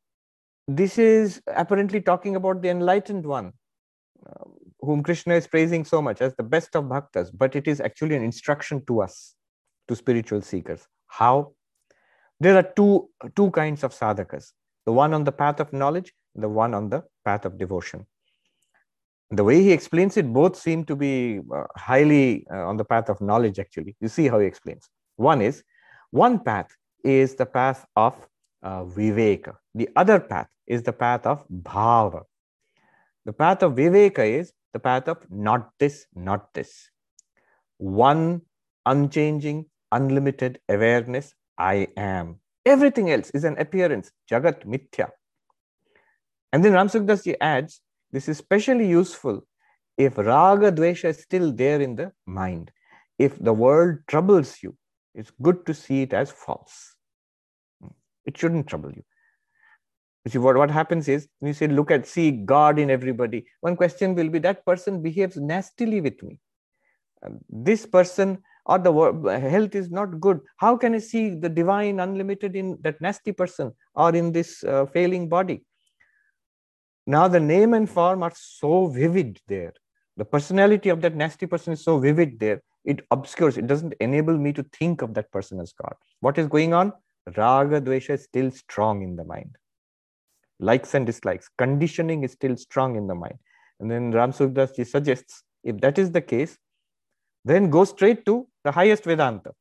this 0.68 0.98
is 0.98 1.42
apparently 1.48 2.02
talking 2.02 2.36
about 2.36 2.62
the 2.62 2.70
enlightened 2.70 3.26
one, 3.26 3.54
uh, 4.26 4.46
whom 4.80 5.04
Krishna 5.04 5.36
is 5.36 5.48
praising 5.48 5.86
so 5.86 6.02
much 6.02 6.22
as 6.22 6.36
the 6.36 6.44
best 6.44 6.76
of 6.76 6.86
bhaktas, 6.86 7.30
but 7.32 7.56
it 7.56 7.68
is 7.68 7.80
actually 7.80 8.16
an 8.16 8.24
instruction 8.24 8.84
to 8.88 9.02
us, 9.02 9.36
to 9.88 9.96
spiritual 9.96 10.42
seekers. 10.42 10.88
How? 11.08 11.54
There 12.40 12.58
are 12.58 12.64
two, 12.64 13.10
two 13.36 13.52
kinds 13.52 13.84
of 13.84 13.94
sadhakas 13.94 14.52
the 14.86 14.92
one 14.92 15.14
on 15.14 15.24
the 15.24 15.32
path 15.32 15.60
of 15.60 15.74
knowledge, 15.74 16.14
the 16.36 16.48
one 16.48 16.74
on 16.74 16.90
the 16.90 17.04
path 17.24 17.46
of 17.46 17.58
devotion. 17.58 18.06
The 19.32 19.44
way 19.44 19.64
he 19.64 19.72
explains 19.72 20.16
it, 20.18 20.32
both 20.32 20.56
seem 20.56 20.86
to 20.86 20.96
be 20.96 21.40
uh, 21.54 21.64
highly 21.76 22.46
uh, 22.54 22.68
on 22.68 22.78
the 22.78 22.86
path 22.86 23.10
of 23.10 23.20
knowledge, 23.20 23.58
actually. 23.58 23.96
You 24.00 24.08
see 24.08 24.28
how 24.28 24.40
he 24.40 24.46
explains. 24.46 24.88
One 25.18 25.42
is, 25.42 25.64
one 26.12 26.40
path 26.40 26.68
is 27.04 27.36
the 27.36 27.46
path 27.46 27.86
of 27.96 28.16
uh, 28.64 28.84
viveka, 28.84 29.56
the 29.74 29.90
other 29.96 30.20
path 30.20 30.48
is 30.68 30.84
the 30.84 30.94
path 30.94 31.26
of 31.26 31.46
bhava. 31.50 32.24
The 33.26 33.34
path 33.34 33.64
of 33.64 33.74
viveka 33.74 34.28
is 34.40 34.54
the 34.74 34.80
path 34.80 35.08
of 35.08 35.18
not 35.30 35.72
this, 35.80 36.06
not 36.16 36.54
this. 36.54 36.90
One 37.78 38.42
unchanging, 38.86 39.66
unlimited 39.92 40.60
awareness, 40.70 41.34
I 41.58 41.88
am. 41.98 42.40
Everything 42.66 43.12
else 43.12 43.30
is 43.32 43.44
an 43.44 43.58
appearance, 43.58 44.12
Jagat 44.30 44.66
Mithya. 44.66 45.10
And 46.52 46.64
then 46.64 46.74
Ramsukdas 46.74 47.36
adds, 47.42 47.82
this 48.12 48.24
is 48.30 48.40
especially 48.40 48.88
useful 48.88 49.46
if 49.98 50.18
Raga 50.18 50.72
Dvesha 50.72 51.10
is 51.10 51.20
still 51.20 51.52
there 51.52 51.82
in 51.82 51.96
the 51.96 52.12
mind. 52.26 52.72
If 53.18 53.38
the 53.40 53.54
world 53.54 54.00
troubles 54.08 54.58
you, 54.62 54.76
it's 55.16 55.32
good 55.42 55.66
to 55.66 55.74
see 55.74 56.02
it 56.04 56.14
as 56.14 56.32
false. 56.32 56.96
It 58.26 58.38
shouldn't 58.38 58.68
trouble 58.68 58.92
you. 58.92 59.04
You 60.26 60.32
see, 60.32 60.38
what, 60.40 60.58
what 60.58 60.72
happens 60.72 61.08
is 61.08 61.28
when 61.40 61.50
you 61.50 61.54
say, 61.54 61.68
look 61.68 61.92
at, 61.92 62.08
see 62.08 62.32
God 62.32 62.80
in 62.80 62.90
everybody, 62.90 63.46
one 63.62 63.76
question 63.76 64.16
will 64.16 64.30
be 64.30 64.40
that 64.40 64.66
person 64.66 65.02
behaves 65.02 65.38
nastily 65.38 66.02
with 66.02 66.22
me. 66.24 66.40
This 67.50 67.86
person 67.86 68.44
or 68.66 68.80
the 68.80 69.40
health 69.40 69.76
is 69.76 69.92
not 69.92 70.20
good. 70.20 70.42
How 70.58 70.76
can 70.76 70.96
I 70.96 70.98
see 70.98 71.30
the 71.30 71.50
divine 71.50 72.00
unlimited 72.00 72.56
in 72.56 72.78
that 72.82 73.00
nasty 73.00 73.32
person 73.32 73.74
or 73.94 74.16
in 74.16 74.32
this 74.32 74.64
uh, 74.64 74.88
failing 74.88 75.30
body? 75.30 75.64
Now 77.06 77.28
the 77.28 77.40
name 77.40 77.76
and 77.76 77.88
form 77.88 78.24
are 78.24 78.34
so 78.36 78.88
vivid 78.88 79.40
there. 79.48 79.74
The 80.18 80.26
personality 80.26 80.90
of 80.90 81.02
that 81.02 81.16
nasty 81.16 81.46
person 81.46 81.74
is 81.74 81.84
so 81.84 82.00
vivid 82.00 82.40
there. 82.40 82.64
It 82.86 83.02
obscures, 83.12 83.58
it 83.58 83.68
doesn't 83.68 83.94
enable 84.00 84.38
me 84.38 84.54
to 84.54 84.64
think 84.80 85.02
of 85.02 85.14
that 85.16 85.32
person 85.32 85.60
as 85.60 85.74
God. 85.74 85.96
What 86.20 86.38
is 86.38 86.48
going 86.48 86.74
on? 86.74 86.94
Raga 87.36 87.82
Dvesha 87.82 88.12
is 88.12 88.24
still 88.24 88.52
strong 88.52 89.02
in 89.02 89.16
the 89.16 89.24
mind. 89.24 89.58
Likes 90.60 90.94
and 90.94 91.06
dislikes. 91.06 91.50
Conditioning 91.58 92.24
is 92.24 92.32
still 92.32 92.56
strong 92.56 92.96
in 92.96 93.08
the 93.08 93.16
mind. 93.16 93.40
And 93.80 93.90
then 93.90 94.12
Ram 94.12 94.32
Sukdas 94.32 94.86
suggests 94.88 95.44
if 95.64 95.82
that 95.82 95.98
is 95.98 96.12
the 96.12 96.22
case, 96.22 96.58
then 97.44 97.70
go 97.70 97.84
straight 97.84 98.26
to 98.26 98.48
the 98.64 98.72
highest 98.72 99.04
Vedanta. 99.04 99.52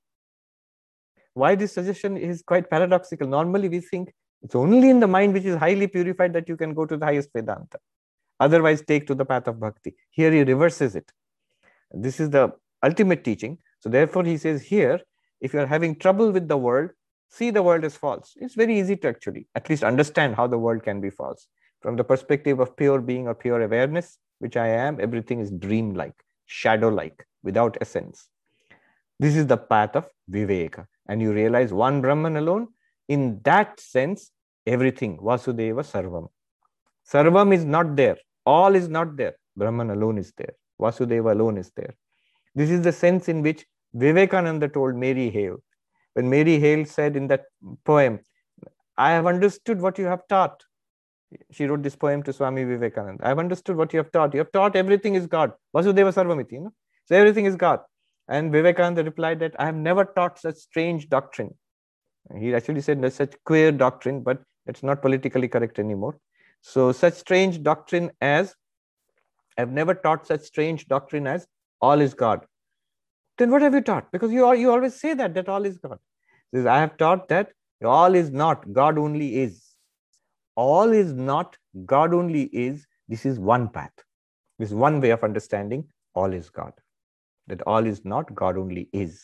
Why 1.33 1.55
this 1.55 1.72
suggestion 1.72 2.16
is 2.16 2.43
quite 2.43 2.70
paradoxical. 2.70 3.27
Normally, 3.27 3.68
we 3.68 3.81
think 3.81 4.12
it's 4.43 4.55
only 4.55 4.91
in 4.91 5.01
the 5.01 5.09
mind 5.09 5.33
which 5.33 5.45
is 5.45 5.57
highly 5.57 5.87
purified 5.89 6.33
that 6.35 6.49
you 6.49 6.57
can 6.57 6.75
go 6.75 6.87
to 6.87 6.97
the 6.97 7.05
highest 7.05 7.31
Vedanta. 7.35 7.79
Otherwise, 8.39 8.83
take 8.87 9.07
to 9.07 9.14
the 9.14 9.25
path 9.25 9.49
of 9.49 9.59
bhakti. 9.59 9.97
Here 10.11 10.31
he 10.31 10.43
reverses 10.45 10.95
it. 10.95 11.11
This 11.91 12.20
is 12.20 12.31
the 12.31 12.53
ultimate 12.85 13.24
teaching. 13.24 13.59
So, 13.80 13.89
therefore, 13.89 14.24
he 14.24 14.37
says 14.37 14.62
here, 14.62 15.01
if 15.41 15.53
you 15.53 15.61
are 15.61 15.66
having 15.66 15.97
trouble 15.97 16.30
with 16.30 16.49
the 16.49 16.57
world, 16.57 16.91
see 17.28 17.51
the 17.51 17.62
world 17.62 17.85
as 17.85 17.97
false. 17.97 18.32
It's 18.37 18.55
very 18.55 18.78
easy 18.78 18.97
to 18.97 19.09
actually 19.09 19.47
at 19.55 19.68
least 19.68 19.85
understand 19.85 20.37
how 20.37 20.47
the 20.47 20.59
world 20.59 20.82
can 20.82 21.01
be 21.01 21.11
false. 21.11 21.49
From 21.82 21.97
the 21.97 22.05
perspective 22.05 22.61
of 22.61 22.76
pure 22.76 23.01
being 23.01 23.26
or 23.28 23.35
pure 23.35 23.62
awareness, 23.62 24.18
which 24.39 24.57
I 24.57 24.68
am, 24.68 24.99
everything 25.01 25.41
is 25.41 25.51
dream 25.51 25.95
like, 25.95 26.14
shadow 26.47 26.89
like, 26.89 27.26
without 27.43 27.76
essence. 27.80 28.28
This 29.18 29.37
is 29.37 29.47
the 29.47 29.57
path 29.57 29.97
of 29.97 30.09
Viveka. 30.30 30.87
And 31.09 31.20
you 31.20 31.32
realize 31.32 31.72
one 31.72 32.01
Brahman 32.01 32.37
alone, 32.37 32.68
in 33.09 33.41
that 33.45 33.78
sense, 33.78 34.30
everything, 34.66 35.18
Vasudeva 35.18 35.82
Sarvam. 35.93 36.28
Sarvam 37.11 37.53
is 37.53 37.64
not 37.64 37.97
there. 37.97 38.16
All 38.47 38.74
is 38.74 38.89
not 38.89 39.16
there. 39.16 39.35
Brahman 39.57 39.91
alone 39.91 40.18
is 40.18 40.32
there. 40.37 40.55
Vasudeva 40.80 41.32
alone 41.32 41.59
is 41.59 41.70
there. 41.76 41.95
This 42.55 42.71
is 42.71 42.83
the 42.83 42.93
sense 42.93 43.29
in 43.29 43.43
which 43.43 43.67
Vivekananda 43.95 44.69
told 44.69 44.95
Mary 44.95 45.31
Hale. 45.31 45.63
When 46.15 46.31
Mary 46.31 46.59
Hale 46.59 46.85
said 46.85 47.17
in 47.17 47.27
that 47.29 47.45
poem, 47.85 48.21
I 48.97 49.11
have 49.11 49.27
understood 49.27 49.81
what 49.81 49.99
you 49.99 50.05
have 50.07 50.27
taught. 50.29 50.63
She 51.51 51.67
wrote 51.67 51.83
this 51.83 51.97
poem 51.97 52.23
to 52.23 52.33
Swami 52.33 52.63
Vivekananda. 52.63 53.25
I 53.25 53.29
have 53.29 53.41
understood 53.41 53.77
what 53.77 53.93
you 53.93 53.99
have 53.99 54.13
taught. 54.13 54.35
You 54.35 54.39
have 54.39 54.53
taught 54.53 54.77
everything 54.77 55.17
is 55.17 55.27
God. 55.27 55.53
Vasudeva 55.75 56.13
Sarvamiti. 56.13 56.53
You 56.53 56.61
know? 56.61 56.73
So 57.07 57.17
everything 57.17 57.47
is 57.47 57.57
God. 57.57 57.81
And 58.29 58.53
Vivekananda 58.53 59.03
replied 59.03 59.41
that 59.41 59.55
I 59.59 59.67
have 59.67 59.75
never 59.75 60.05
taught 60.05 60.39
such 60.39 60.57
strange 60.57 61.09
doctrine. 61.09 61.55
He 62.39 62.55
actually 62.55 62.81
said 62.81 63.03
there's 63.03 63.15
such 63.15 63.35
queer 63.45 63.73
doctrine, 63.73 64.23
but 64.23 64.43
it's 64.67 64.83
not 64.83 65.03
politically 65.03 65.49
correct 65.49 65.79
anymore. 65.79 66.19
So 66.61 66.93
such 66.93 67.15
strange 67.15 67.63
doctrine 67.63 68.11
as 68.21 68.55
I've 69.59 69.71
never 69.71 69.95
taught 69.95 70.27
such 70.27 70.43
strange 70.43 70.87
doctrine 70.87 71.27
as 71.27 71.47
all 71.85 72.01
is 72.07 72.14
God. 72.22 72.47
Then 73.39 73.51
what 73.51 73.62
have 73.62 73.74
you 73.74 73.80
taught? 73.91 74.11
Because 74.12 74.32
you 74.39 74.47
are, 74.47 74.55
you 74.55 74.70
always 74.70 74.99
say 75.05 75.14
that 75.14 75.35
that 75.35 75.49
all 75.49 75.64
is 75.72 75.78
God. 75.78 75.99
Says, 76.55 76.66
I 76.66 76.78
have 76.78 76.97
taught 76.97 77.28
that 77.28 77.53
all 77.85 78.14
is 78.14 78.30
not, 78.30 78.72
God 78.72 78.99
only 79.05 79.28
is. 79.43 79.61
All 80.57 80.93
is 80.93 81.12
not, 81.12 81.57
God 81.85 82.14
only 82.14 82.45
is. 82.45 82.87
This 83.09 83.26
is 83.26 83.41
one 83.41 83.68
path. 83.68 83.93
This 84.59 84.70
is 84.70 84.74
one 84.74 85.01
way 85.01 85.11
of 85.11 85.24
understanding 85.24 85.85
all 86.14 86.32
is 86.32 86.49
God 86.49 86.72
that 87.47 87.62
all 87.62 87.87
is 87.87 88.05
not, 88.05 88.35
God 88.35 88.57
only 88.57 88.89
is. 88.93 89.22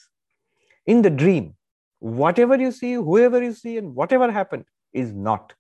In 0.86 1.02
the 1.02 1.11
dream, 1.11 1.54
whatever 1.98 2.58
you 2.58 2.72
see, 2.72 2.94
whoever 2.94 3.42
you 3.42 3.52
see, 3.52 3.78
and 3.78 3.94
whatever 3.94 4.30
happened 4.30 4.64
is 4.92 5.12
not. 5.12 5.54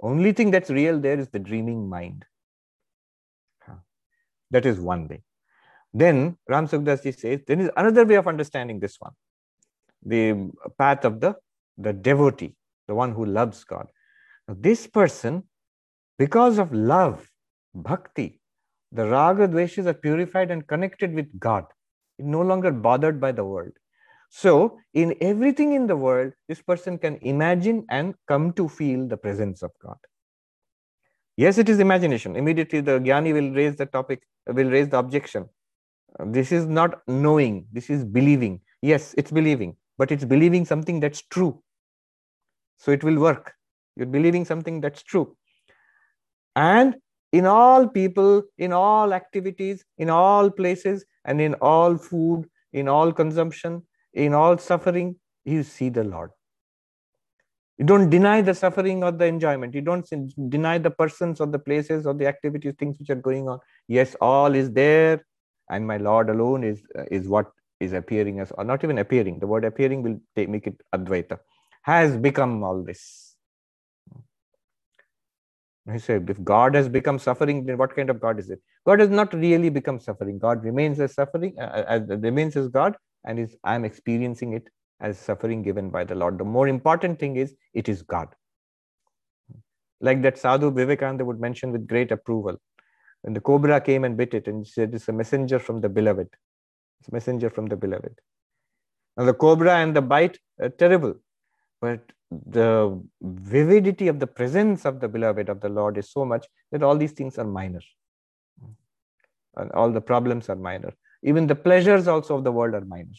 Only 0.00 0.32
thing 0.32 0.50
that's 0.50 0.70
real 0.70 0.98
there 0.98 1.18
is 1.18 1.28
the 1.28 1.38
dreaming 1.38 1.88
mind. 1.88 2.24
That 4.50 4.64
is 4.64 4.80
one 4.80 5.08
way. 5.08 5.22
Then 5.92 6.36
Ram 6.48 6.68
Sukdas 6.68 7.02
ji 7.02 7.12
says 7.12 7.40
there 7.46 7.60
is 7.60 7.70
another 7.76 8.04
way 8.04 8.16
of 8.16 8.28
understanding 8.28 8.78
this 8.78 8.96
one, 8.98 9.12
the 10.04 10.50
path 10.78 11.04
of 11.04 11.20
the, 11.20 11.36
the 11.76 11.92
devotee, 11.92 12.54
the 12.86 12.94
one 12.94 13.12
who 13.12 13.24
loves 13.24 13.64
God. 13.64 13.88
Now, 14.46 14.56
this 14.58 14.86
person, 14.86 15.44
because 16.18 16.58
of 16.58 16.72
love, 16.72 17.28
bhakti, 17.74 18.40
the 18.92 19.06
raga 19.06 19.48
dveshas 19.48 19.86
are 19.86 19.94
purified 19.94 20.50
and 20.50 20.66
connected 20.66 21.14
with 21.14 21.38
God, 21.38 21.64
no 22.18 22.42
longer 22.42 22.70
bothered 22.70 23.20
by 23.20 23.32
the 23.32 23.44
world. 23.44 23.72
So, 24.30 24.78
in 24.92 25.14
everything 25.20 25.72
in 25.72 25.86
the 25.86 25.96
world, 25.96 26.32
this 26.48 26.60
person 26.60 26.98
can 26.98 27.18
imagine 27.22 27.86
and 27.88 28.14
come 28.26 28.52
to 28.54 28.68
feel 28.68 29.06
the 29.06 29.16
presence 29.16 29.62
of 29.62 29.70
God. 29.82 29.96
Yes, 31.36 31.56
it 31.56 31.68
is 31.68 31.78
imagination. 31.78 32.36
Immediately, 32.36 32.80
the 32.82 32.98
Jnani 32.98 33.32
will 33.32 33.54
raise 33.54 33.76
the 33.76 33.86
topic, 33.86 34.22
will 34.46 34.70
raise 34.70 34.88
the 34.88 34.98
objection. 34.98 35.48
This 36.26 36.52
is 36.52 36.66
not 36.66 37.02
knowing, 37.06 37.66
this 37.72 37.90
is 37.90 38.04
believing. 38.04 38.60
Yes, 38.82 39.14
it's 39.18 39.30
believing, 39.30 39.76
but 39.98 40.10
it's 40.10 40.24
believing 40.24 40.64
something 40.64 41.00
that's 41.00 41.22
true. 41.22 41.62
So, 42.78 42.92
it 42.92 43.02
will 43.04 43.18
work. 43.18 43.54
You're 43.96 44.06
believing 44.06 44.44
something 44.44 44.80
that's 44.80 45.02
true. 45.02 45.36
And 46.54 46.96
in 47.32 47.46
all 47.46 47.88
people, 47.88 48.42
in 48.56 48.72
all 48.72 49.12
activities, 49.12 49.84
in 49.98 50.10
all 50.10 50.50
places, 50.50 51.04
and 51.24 51.40
in 51.40 51.54
all 51.54 51.96
food, 51.96 52.48
in 52.72 52.88
all 52.88 53.12
consumption, 53.12 53.82
in 54.14 54.34
all 54.34 54.58
suffering, 54.58 55.16
you 55.44 55.62
see 55.62 55.88
the 55.88 56.04
Lord. 56.04 56.30
You 57.76 57.84
don't 57.84 58.10
deny 58.10 58.40
the 58.42 58.54
suffering 58.54 59.04
or 59.04 59.12
the 59.12 59.26
enjoyment. 59.26 59.74
You 59.74 59.82
don't 59.82 60.08
deny 60.50 60.78
the 60.78 60.90
persons 60.90 61.40
or 61.40 61.46
the 61.46 61.58
places 61.60 62.06
or 62.06 62.14
the 62.14 62.26
activities, 62.26 62.74
things 62.78 62.98
which 62.98 63.10
are 63.10 63.14
going 63.14 63.48
on. 63.48 63.60
Yes, 63.86 64.16
all 64.20 64.54
is 64.54 64.72
there, 64.72 65.24
and 65.70 65.86
my 65.86 65.96
Lord 65.96 66.30
alone 66.30 66.64
is 66.64 66.82
is 67.10 67.28
what 67.28 67.50
is 67.80 67.92
appearing 67.92 68.40
as, 68.40 68.52
or 68.52 68.64
not 68.64 68.82
even 68.84 68.98
appearing. 68.98 69.38
The 69.38 69.46
word 69.46 69.64
appearing 69.64 70.02
will 70.02 70.20
take, 70.34 70.48
make 70.48 70.66
it 70.66 70.80
Advaita. 70.94 71.38
Has 71.82 72.16
become 72.16 72.62
all 72.62 72.82
this. 72.82 73.36
He 75.90 75.98
said, 75.98 76.28
if 76.28 76.42
God 76.44 76.74
has 76.74 76.88
become 76.88 77.18
suffering, 77.18 77.64
then 77.64 77.78
what 77.78 77.96
kind 77.96 78.10
of 78.10 78.20
God 78.20 78.38
is 78.38 78.50
it? 78.50 78.60
God 78.84 79.00
has 79.00 79.08
not 79.08 79.32
really 79.32 79.70
become 79.70 79.98
suffering. 79.98 80.38
God 80.38 80.62
remains 80.62 81.00
as 81.00 81.14
suffering, 81.14 81.54
uh, 81.58 81.62
uh 81.62 81.84
as, 81.88 82.02
remains 82.08 82.56
as 82.56 82.68
God, 82.68 82.96
and 83.24 83.38
is 83.38 83.56
I'm 83.64 83.84
experiencing 83.84 84.52
it 84.52 84.68
as 85.00 85.18
suffering 85.18 85.62
given 85.62 85.88
by 85.88 86.04
the 86.04 86.14
Lord. 86.14 86.38
The 86.38 86.44
more 86.44 86.68
important 86.68 87.18
thing 87.18 87.36
is 87.36 87.54
it 87.72 87.88
is 87.88 88.02
God. 88.02 88.28
Like 90.00 90.22
that 90.22 90.36
Sadhu 90.38 90.70
Vivekananda 90.70 91.24
would 91.24 91.40
mention 91.40 91.72
with 91.72 91.86
great 91.86 92.12
approval. 92.12 92.60
When 93.28 93.34
the 93.34 93.42
cobra 93.42 93.78
came 93.78 94.04
and 94.04 94.16
bit 94.16 94.32
it, 94.32 94.48
and 94.48 94.66
said, 94.66 94.94
It's 94.94 95.08
a 95.08 95.12
messenger 95.12 95.58
from 95.58 95.82
the 95.82 95.88
beloved. 95.90 96.28
It's 96.98 97.10
a 97.10 97.12
messenger 97.12 97.50
from 97.50 97.66
the 97.66 97.76
beloved. 97.76 98.18
Now, 99.18 99.26
the 99.26 99.34
cobra 99.34 99.76
and 99.76 99.94
the 99.94 100.00
bite 100.00 100.38
are 100.58 100.70
terrible, 100.70 101.12
but 101.82 102.00
the 102.30 102.98
vividity 103.20 104.08
of 104.08 104.18
the 104.18 104.26
presence 104.26 104.86
of 104.86 105.00
the 105.00 105.08
beloved 105.08 105.50
of 105.50 105.60
the 105.60 105.68
Lord 105.68 105.98
is 105.98 106.10
so 106.10 106.24
much 106.24 106.46
that 106.72 106.82
all 106.82 106.96
these 106.96 107.12
things 107.12 107.36
are 107.36 107.44
minor. 107.44 107.82
And 109.56 109.70
all 109.72 109.90
the 109.90 110.00
problems 110.00 110.48
are 110.48 110.56
minor. 110.56 110.94
Even 111.22 111.46
the 111.46 111.54
pleasures 111.54 112.08
also 112.08 112.38
of 112.38 112.44
the 112.44 112.52
world 112.52 112.72
are 112.72 112.86
minor. 112.86 113.18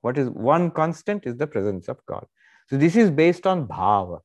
What 0.00 0.16
is 0.16 0.30
one 0.30 0.70
constant 0.70 1.26
is 1.26 1.36
the 1.36 1.46
presence 1.46 1.86
of 1.88 1.98
God. 2.06 2.24
So 2.70 2.78
this 2.78 2.96
is 2.96 3.10
based 3.10 3.46
on 3.46 3.68
bhava. 3.68 4.20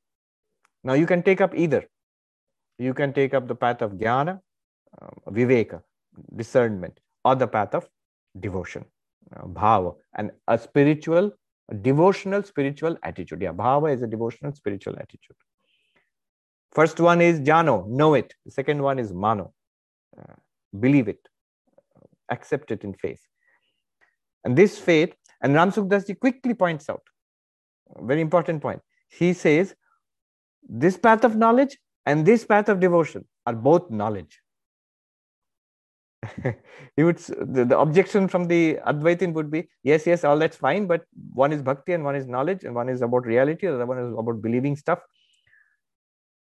Now 0.85 0.93
you 0.93 1.05
can 1.05 1.23
take 1.23 1.41
up 1.41 1.53
either. 1.53 1.83
You 2.79 2.93
can 2.93 3.11
take 3.11 3.33
up 3.33 3.49
the 3.49 3.55
path 3.55 3.81
of 3.81 3.91
jnana, 3.93 4.39
uh, 5.01 5.31
viveka, 5.31 5.81
discernment, 6.35 6.99
or 7.23 7.35
the 7.35 7.47
path 7.47 7.73
of 7.75 7.87
devotion, 8.39 8.85
uh, 9.35 9.45
bhava, 9.45 9.95
and 10.17 10.31
a 10.47 10.57
spiritual, 10.57 11.31
a 11.69 11.75
devotional 11.75 12.43
spiritual 12.43 12.97
attitude. 13.03 13.41
Yeah, 13.41 13.53
bhava 13.53 13.93
is 13.93 14.01
a 14.01 14.07
devotional 14.07 14.53
spiritual 14.53 14.95
attitude. 14.97 15.35
First 16.71 16.99
one 16.99 17.21
is 17.21 17.39
jano, 17.39 17.87
know 17.87 18.15
it. 18.15 18.33
The 18.45 18.51
second 18.51 18.81
one 18.81 18.99
is 18.99 19.13
mano, 19.13 19.53
uh, 20.19 20.33
believe 20.77 21.07
it, 21.07 21.19
accept 22.29 22.71
it 22.71 22.83
in 22.83 22.93
faith. 22.93 23.21
And 24.43 24.57
this 24.57 24.77
faith, 24.77 25.13
and 25.41 25.53
Ram 25.53 25.71
Sukdas 25.71 26.19
quickly 26.19 26.53
points 26.53 26.89
out, 26.89 27.01
very 28.01 28.21
important 28.21 28.61
point. 28.61 28.81
He 29.09 29.33
says, 29.33 29.75
this 30.67 30.97
path 30.97 31.23
of 31.23 31.35
knowledge 31.35 31.77
and 32.05 32.25
this 32.25 32.45
path 32.45 32.69
of 32.69 32.79
devotion 32.79 33.25
are 33.45 33.53
both 33.53 33.89
knowledge. 33.89 34.39
he 36.95 37.03
would 37.03 37.17
the, 37.17 37.65
the, 37.65 37.77
objection 37.77 38.27
from 38.27 38.45
the 38.45 38.79
Advaitin 38.87 39.33
would 39.33 39.49
be 39.51 39.67
yes, 39.83 40.05
yes, 40.05 40.23
all 40.23 40.37
that's 40.37 40.57
fine, 40.57 40.87
but 40.87 41.03
one 41.33 41.51
is 41.51 41.61
bhakti 41.61 41.93
and 41.93 42.03
one 42.03 42.15
is 42.15 42.27
knowledge, 42.27 42.63
and 42.63 42.75
one 42.75 42.89
is 42.89 43.01
about 43.01 43.25
reality, 43.25 43.67
the 43.67 43.75
other 43.75 43.85
one 43.85 43.99
is 43.99 44.13
about 44.13 44.41
believing 44.41 44.75
stuff. 44.75 44.99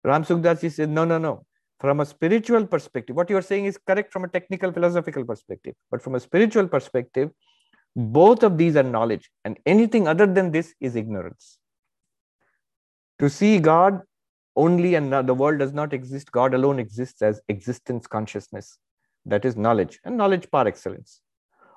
Ram 0.04 0.24
Sukdas 0.24 0.70
said, 0.72 0.88
no, 0.88 1.04
no, 1.04 1.18
no 1.18 1.44
from 1.80 2.00
a 2.00 2.06
spiritual 2.06 2.66
perspective, 2.66 3.14
what 3.14 3.30
you 3.30 3.36
are 3.36 3.42
saying 3.42 3.66
is 3.66 3.78
correct 3.78 4.12
from 4.12 4.24
a 4.24 4.28
technical 4.28 4.72
philosophical 4.72 5.24
perspective, 5.24 5.74
but 5.90 6.02
from 6.02 6.16
a 6.16 6.20
spiritual 6.20 6.66
perspective, 6.66 7.30
both 7.94 8.42
of 8.42 8.58
these 8.58 8.76
are 8.76 8.82
knowledge, 8.82 9.30
and 9.44 9.58
anything 9.64 10.08
other 10.08 10.26
than 10.26 10.50
this 10.50 10.74
is 10.80 10.96
ignorance. 10.96 11.58
To 13.20 13.30
see 13.30 13.58
God 13.58 14.02
only 14.56 14.96
and 14.96 15.12
the 15.12 15.34
world 15.34 15.60
does 15.60 15.72
not 15.72 15.92
exist, 15.92 16.32
God 16.32 16.52
alone 16.52 16.78
exists 16.80 17.22
as 17.22 17.40
existence 17.48 18.06
consciousness. 18.06 18.78
That 19.28 19.44
is 19.44 19.56
knowledge, 19.56 20.00
and 20.04 20.16
knowledge 20.16 20.50
par 20.50 20.66
excellence. 20.66 21.20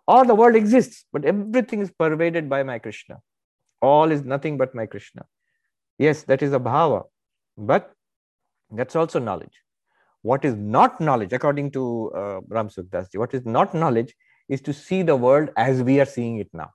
Or 0.07 0.25
the 0.25 0.35
world 0.35 0.55
exists, 0.55 1.05
but 1.13 1.25
everything 1.25 1.81
is 1.81 1.91
pervaded 1.91 2.49
by 2.49 2.63
my 2.63 2.79
Krishna. 2.79 3.19
All 3.81 4.11
is 4.11 4.23
nothing 4.23 4.57
but 4.57 4.73
my 4.73 4.85
Krishna. 4.85 5.25
Yes, 5.97 6.23
that 6.23 6.41
is 6.41 6.53
a 6.53 6.59
bhava, 6.59 7.03
but 7.57 7.91
that's 8.71 8.95
also 8.95 9.19
knowledge. 9.19 9.61
What 10.21 10.45
is 10.45 10.55
not 10.55 11.01
knowledge, 11.01 11.33
according 11.33 11.71
to 11.71 12.11
uh, 12.15 12.39
Ram 12.47 12.69
what 13.15 13.33
is 13.33 13.45
not 13.45 13.73
knowledge 13.73 14.15
is 14.47 14.61
to 14.61 14.73
see 14.73 15.01
the 15.01 15.15
world 15.15 15.49
as 15.57 15.83
we 15.83 15.99
are 15.99 16.05
seeing 16.05 16.37
it 16.37 16.49
now. 16.53 16.71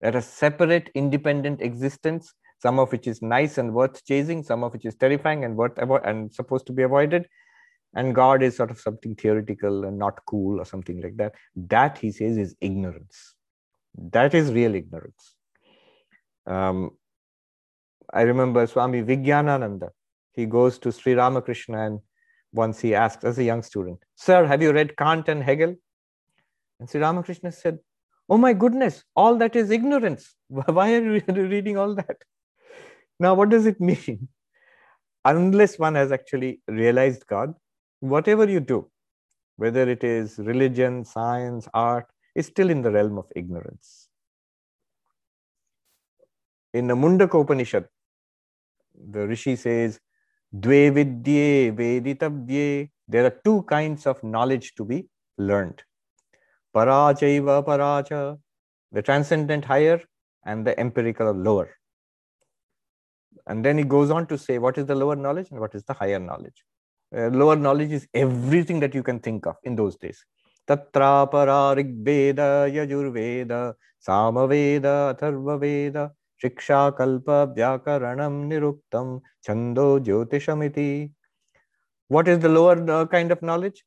That 0.00 0.14
a 0.16 0.22
separate, 0.22 0.90
independent 0.94 1.60
existence, 1.60 2.32
some 2.60 2.78
of 2.78 2.92
which 2.92 3.06
is 3.06 3.20
nice 3.20 3.58
and 3.58 3.74
worth 3.74 4.04
chasing, 4.04 4.42
some 4.42 4.64
of 4.64 4.72
which 4.72 4.84
is 4.84 4.94
terrifying 4.94 5.44
and 5.44 5.56
worth 5.56 5.74
avo- 5.74 6.06
and 6.06 6.32
supposed 6.32 6.66
to 6.66 6.72
be 6.72 6.82
avoided. 6.82 7.26
And 7.94 8.14
God 8.14 8.42
is 8.42 8.56
sort 8.56 8.70
of 8.70 8.80
something 8.80 9.14
theoretical 9.14 9.84
and 9.84 9.98
not 9.98 10.24
cool 10.26 10.60
or 10.60 10.64
something 10.64 11.00
like 11.02 11.16
that. 11.18 11.34
That 11.54 11.98
he 11.98 12.10
says 12.10 12.38
is 12.38 12.56
ignorance. 12.60 13.34
That 13.96 14.34
is 14.34 14.50
real 14.52 14.74
ignorance. 14.74 15.34
Um, 16.46 16.92
I 18.12 18.22
remember 18.22 18.66
Swami 18.66 19.02
Vijnananda. 19.02 19.90
He 20.32 20.46
goes 20.46 20.78
to 20.80 20.92
Sri 20.92 21.14
Ramakrishna 21.14 21.86
and 21.86 22.00
once 22.52 22.80
he 22.80 22.94
asked 22.94 23.24
as 23.24 23.38
a 23.38 23.44
young 23.44 23.62
student, 23.62 24.02
Sir, 24.14 24.46
have 24.46 24.62
you 24.62 24.72
read 24.72 24.96
Kant 24.96 25.28
and 25.28 25.42
Hegel? 25.42 25.74
And 26.80 26.88
Sri 26.88 27.00
Ramakrishna 27.00 27.52
said, 27.52 27.78
Oh 28.28 28.38
my 28.38 28.52
goodness, 28.52 29.04
all 29.14 29.36
that 29.36 29.56
is 29.56 29.70
ignorance. 29.70 30.34
Why 30.48 30.94
are 30.94 31.02
you 31.02 31.22
reading 31.28 31.76
all 31.76 31.94
that? 31.94 32.16
Now, 33.18 33.34
what 33.34 33.50
does 33.50 33.66
it 33.66 33.80
mean? 33.80 34.28
Unless 35.24 35.78
one 35.78 35.94
has 35.94 36.10
actually 36.10 36.60
realized 36.66 37.26
God, 37.26 37.54
whatever 38.02 38.48
you 38.48 38.58
do, 38.58 38.90
whether 39.56 39.88
it 39.88 40.02
is 40.02 40.38
religion, 40.38 41.04
science, 41.04 41.68
art, 41.72 42.06
is 42.34 42.46
still 42.46 42.68
in 42.68 42.82
the 42.82 42.90
realm 42.90 43.16
of 43.16 43.26
ignorance. 43.36 44.08
In 46.74 46.88
the 46.88 46.94
Mundaka 46.94 47.40
Upanishad, 47.40 47.86
the 49.10 49.26
Rishi 49.26 49.54
says, 49.56 50.00
Dve 50.54 50.92
vidye. 51.72 52.90
There 53.08 53.24
are 53.24 53.40
two 53.44 53.62
kinds 53.64 54.06
of 54.06 54.22
knowledge 54.24 54.74
to 54.74 54.84
be 54.84 55.06
learned. 55.38 55.82
Parachaiva 56.74 57.64
paracha, 57.64 58.38
the 58.90 59.02
transcendent 59.02 59.64
higher 59.64 60.00
and 60.44 60.66
the 60.66 60.78
empirical 60.80 61.30
lower. 61.32 61.70
And 63.46 63.64
then 63.64 63.78
he 63.78 63.84
goes 63.84 64.10
on 64.10 64.26
to 64.26 64.38
say 64.38 64.58
what 64.58 64.78
is 64.78 64.86
the 64.86 64.94
lower 64.94 65.14
knowledge 65.16 65.48
and 65.50 65.60
what 65.60 65.74
is 65.74 65.84
the 65.84 65.92
higher 65.92 66.18
knowledge. 66.18 66.64
Uh, 67.14 67.28
lower 67.28 67.56
knowledge 67.56 67.92
is 67.92 68.08
everything 68.14 68.80
that 68.80 68.94
you 68.94 69.02
can 69.02 69.18
think 69.20 69.46
of 69.46 69.56
in 69.64 69.76
those 69.76 69.96
days. 69.96 70.24
Tatrapara 70.66 71.76
Rigveda, 71.76 72.72
Yajurveda, 72.72 73.74
Samaveda, 74.06 75.14
Atharvaveda, 75.14 76.10
Shiksha 76.42 76.96
Kalpa, 76.96 77.52
Vyakaranam, 77.54 78.48
Niruktam, 78.48 79.20
Chando, 79.44 79.98
Jyotishamiti. 79.98 81.10
What 82.08 82.28
is 82.28 82.38
the 82.38 82.48
lower 82.48 82.90
uh, 82.90 83.06
kind 83.06 83.30
of 83.30 83.42
knowledge? 83.42 83.84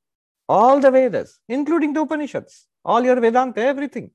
All 0.47 0.79
the 0.79 0.91
Vedas, 0.91 1.39
including 1.49 1.93
the 1.93 2.01
Upanishads, 2.01 2.67
all 2.83 3.03
your 3.03 3.19
Vedanta, 3.19 3.61
everything 3.61 4.11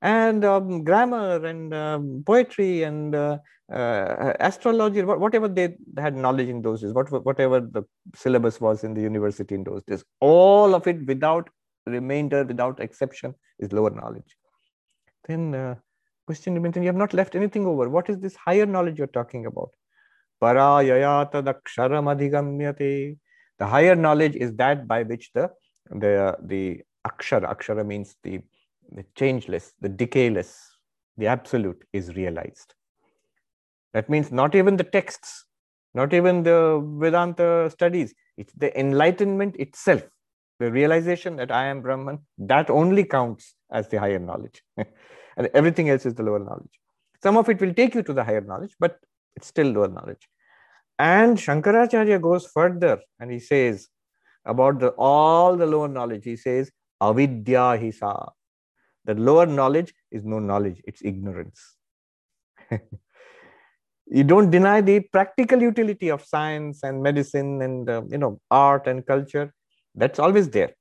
and 0.00 0.44
um, 0.44 0.84
grammar 0.84 1.44
and 1.44 1.74
um, 1.74 2.22
poetry 2.24 2.84
and 2.84 3.14
uh, 3.14 3.38
uh, 3.72 4.32
astrology, 4.40 5.02
whatever 5.02 5.48
they 5.48 5.76
had 5.98 6.16
knowledge 6.16 6.48
in 6.48 6.62
those 6.62 6.80
days, 6.80 6.92
whatever 6.92 7.60
the 7.60 7.82
syllabus 8.14 8.60
was 8.60 8.84
in 8.84 8.94
the 8.94 9.00
university 9.00 9.54
in 9.54 9.64
those 9.64 9.82
days, 9.84 10.04
all 10.20 10.74
of 10.74 10.86
it 10.86 11.04
without 11.06 11.48
remainder, 11.86 12.44
without 12.44 12.80
exception, 12.80 13.34
is 13.58 13.72
lower 13.72 13.90
knowledge. 13.90 14.36
Then 15.26 15.54
uh, 15.54 15.74
question 16.26 16.54
remains, 16.54 16.76
you 16.76 16.84
have 16.84 16.96
not 16.96 17.12
left 17.12 17.34
anything 17.34 17.66
over. 17.66 17.88
What 17.88 18.08
is 18.08 18.18
this 18.18 18.36
higher 18.36 18.66
knowledge 18.66 18.98
you're 18.98 19.08
talking 19.08 19.46
about? 19.46 19.70
The 20.40 20.56
higher 23.66 23.96
knowledge 23.96 24.36
is 24.36 24.54
that 24.54 24.86
by 24.86 25.02
which 25.02 25.32
the 25.34 25.50
the 25.90 26.36
the 26.40 26.82
akshara, 27.06 27.52
akshara 27.52 27.84
means 27.84 28.14
the, 28.22 28.40
the 28.92 29.04
changeless, 29.14 29.72
the 29.80 29.88
decayless, 29.88 30.56
the 31.16 31.26
absolute 31.26 31.84
is 31.92 32.14
realized. 32.16 32.74
That 33.94 34.08
means 34.08 34.30
not 34.30 34.54
even 34.54 34.76
the 34.76 34.84
texts, 34.84 35.44
not 35.94 36.12
even 36.12 36.42
the 36.42 36.80
Vedanta 36.98 37.70
studies, 37.70 38.14
it's 38.36 38.52
the 38.52 38.78
enlightenment 38.78 39.56
itself, 39.56 40.02
the 40.60 40.70
realization 40.70 41.36
that 41.36 41.50
I 41.50 41.66
am 41.66 41.82
Brahman, 41.82 42.20
that 42.38 42.70
only 42.70 43.04
counts 43.04 43.54
as 43.72 43.88
the 43.88 43.98
higher 43.98 44.18
knowledge. 44.18 44.62
and 44.76 45.48
everything 45.54 45.88
else 45.88 46.06
is 46.06 46.14
the 46.14 46.22
lower 46.22 46.38
knowledge. 46.38 46.78
Some 47.22 47.36
of 47.36 47.48
it 47.48 47.60
will 47.60 47.74
take 47.74 47.94
you 47.94 48.02
to 48.02 48.12
the 48.12 48.24
higher 48.24 48.40
knowledge, 48.40 48.74
but 48.78 48.98
it's 49.34 49.46
still 49.48 49.68
lower 49.68 49.88
knowledge. 49.88 50.28
And 50.98 51.36
Shankaracharya 51.36 52.20
goes 52.20 52.46
further 52.46 53.00
and 53.20 53.30
he 53.30 53.38
says 53.38 53.88
about 54.44 54.80
the, 54.80 54.88
all 54.90 55.56
the 55.56 55.66
lower 55.66 55.88
knowledge, 55.88 56.24
he 56.24 56.36
says, 56.36 56.70
avidya 57.00 57.78
hisa. 57.78 58.30
The 59.08 59.14
lower 59.14 59.46
knowledge 59.46 59.94
is 60.10 60.24
no 60.24 60.38
knowledge, 60.38 60.82
it's 60.86 61.02
ignorance. 61.02 61.76
you 64.06 64.24
don't 64.24 64.50
deny 64.50 64.82
the 64.82 65.00
practical 65.00 65.62
utility 65.62 66.10
of 66.10 66.22
science 66.22 66.82
and 66.82 67.02
medicine 67.02 67.62
and 67.62 67.88
uh, 67.88 68.02
you 68.10 68.18
know 68.18 68.38
art 68.50 68.86
and 68.86 69.06
culture. 69.06 69.54
That's 69.94 70.18
always 70.18 70.50
there. 70.50 70.74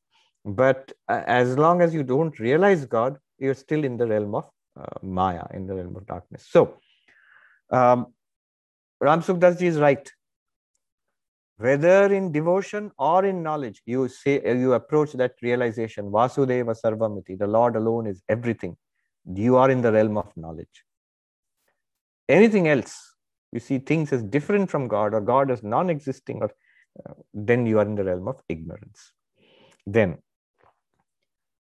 But 0.44 0.92
uh, 1.08 1.24
as 1.26 1.58
long 1.58 1.82
as 1.82 1.94
you 1.94 2.04
don't 2.04 2.38
realize 2.40 2.86
god 2.86 3.18
you're 3.40 3.54
still 3.54 3.84
in 3.84 3.98
the 3.98 4.08
realm 4.08 4.36
of 4.36 4.50
uh, 4.80 5.00
maya 5.02 5.46
in 5.54 5.66
the 5.68 5.76
realm 5.76 5.96
of 5.96 6.06
darkness. 6.06 6.46
So 6.50 6.80
um, 7.70 8.08
ram 9.00 9.22
sukdas 9.22 9.60
ji 9.60 9.68
is 9.68 9.78
right 9.78 10.12
whether 11.58 12.14
in 12.14 12.32
devotion 12.32 12.92
or 12.98 13.26
in 13.26 13.42
knowledge 13.42 13.82
you 13.86 14.08
say 14.08 14.42
you 14.46 14.74
approach 14.74 15.14
that 15.14 15.34
realization 15.42 16.12
vasudeva 16.12 16.76
sarvamiti 16.82 17.38
the 17.38 17.48
lord 17.48 17.76
alone 17.76 18.08
is 18.08 18.22
everything. 18.30 18.78
You 19.26 19.58
are 19.58 19.70
in 19.70 19.82
the 19.82 19.92
realm 19.92 20.18
of 20.18 20.32
knowledge. 20.38 20.84
Anything 22.30 22.68
else 22.68 23.16
you 23.52 23.60
see 23.60 23.80
things 23.80 24.14
as 24.14 24.24
different 24.24 24.70
from 24.70 24.88
god 24.88 25.14
or 25.14 25.22
god 25.22 25.50
as 25.50 25.64
non-existing 25.64 26.38
or 26.44 26.52
uh, 27.06 27.14
then 27.34 27.66
you 27.66 27.80
are 27.80 27.86
in 27.86 27.96
the 27.96 28.04
realm 28.04 28.28
of 28.28 28.42
ignorance. 28.50 29.14
Then 29.86 30.20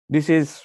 this 0.08 0.28
is 0.28 0.64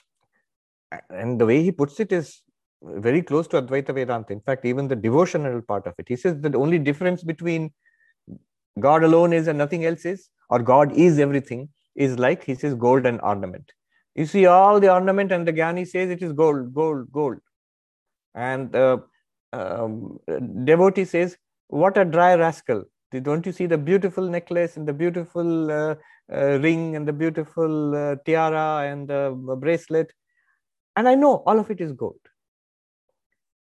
and 1.10 1.40
the 1.40 1.46
way 1.46 1.64
he 1.64 1.72
puts 1.72 2.00
it 2.00 2.12
is 2.12 2.42
very 2.84 3.22
close 3.22 3.48
to 3.48 3.62
advaita 3.62 3.94
vedanta. 3.94 4.34
In 4.34 4.42
fact 4.42 4.66
even 4.66 4.90
the 4.90 4.96
devotional 4.96 5.62
part 5.62 5.88
of 5.88 5.94
it 5.98 6.08
he 6.10 6.18
says 6.18 6.42
that 6.42 6.52
the 6.52 6.58
only 6.58 6.78
difference 6.78 7.24
between 7.24 7.72
god 8.80 9.04
alone 9.04 9.34
is 9.34 9.48
and 9.48 9.58
nothing 9.58 9.86
else 9.86 10.06
is 10.06 10.30
or 10.50 10.60
god 10.60 10.92
is 10.94 11.20
everything 11.20 11.70
is 11.96 12.18
like 12.18 12.44
he 12.44 12.56
says 12.56 12.74
gold 12.74 13.06
and 13.06 13.22
ornament 13.22 13.72
you 14.16 14.26
see 14.26 14.46
all 14.46 14.80
the 14.80 14.92
ornament 14.92 15.32
and 15.32 15.48
the 15.48 15.54
Gyani 15.54 15.88
says 15.88 16.10
it 16.10 16.22
is 16.22 16.34
gold 16.34 16.74
gold 16.74 17.12
gold 17.12 17.38
and 18.36 18.76
uh, 18.76 18.98
um, 19.54 20.20
devotee 20.66 21.06
says, 21.06 21.38
What 21.68 21.98
a 21.98 22.06
dry 22.06 22.36
rascal. 22.36 22.84
Don't 23.22 23.46
you 23.46 23.52
see 23.52 23.68
the 23.68 23.78
beautiful 23.78 24.28
necklace 24.28 24.76
and 24.76 24.88
the 24.88 24.94
beautiful 24.94 25.72
uh, 25.72 25.96
uh, 26.34 26.60
ring 26.60 26.96
and 26.96 27.08
the 27.08 27.14
beautiful 27.14 27.96
uh, 27.96 28.16
tiara 28.26 28.92
and 28.92 29.08
the 29.08 29.56
bracelet? 29.60 30.12
And 30.96 31.08
I 31.08 31.14
know 31.14 31.44
all 31.46 31.60
of 31.60 31.70
it 31.70 31.80
is 31.80 31.92
gold. 31.92 32.20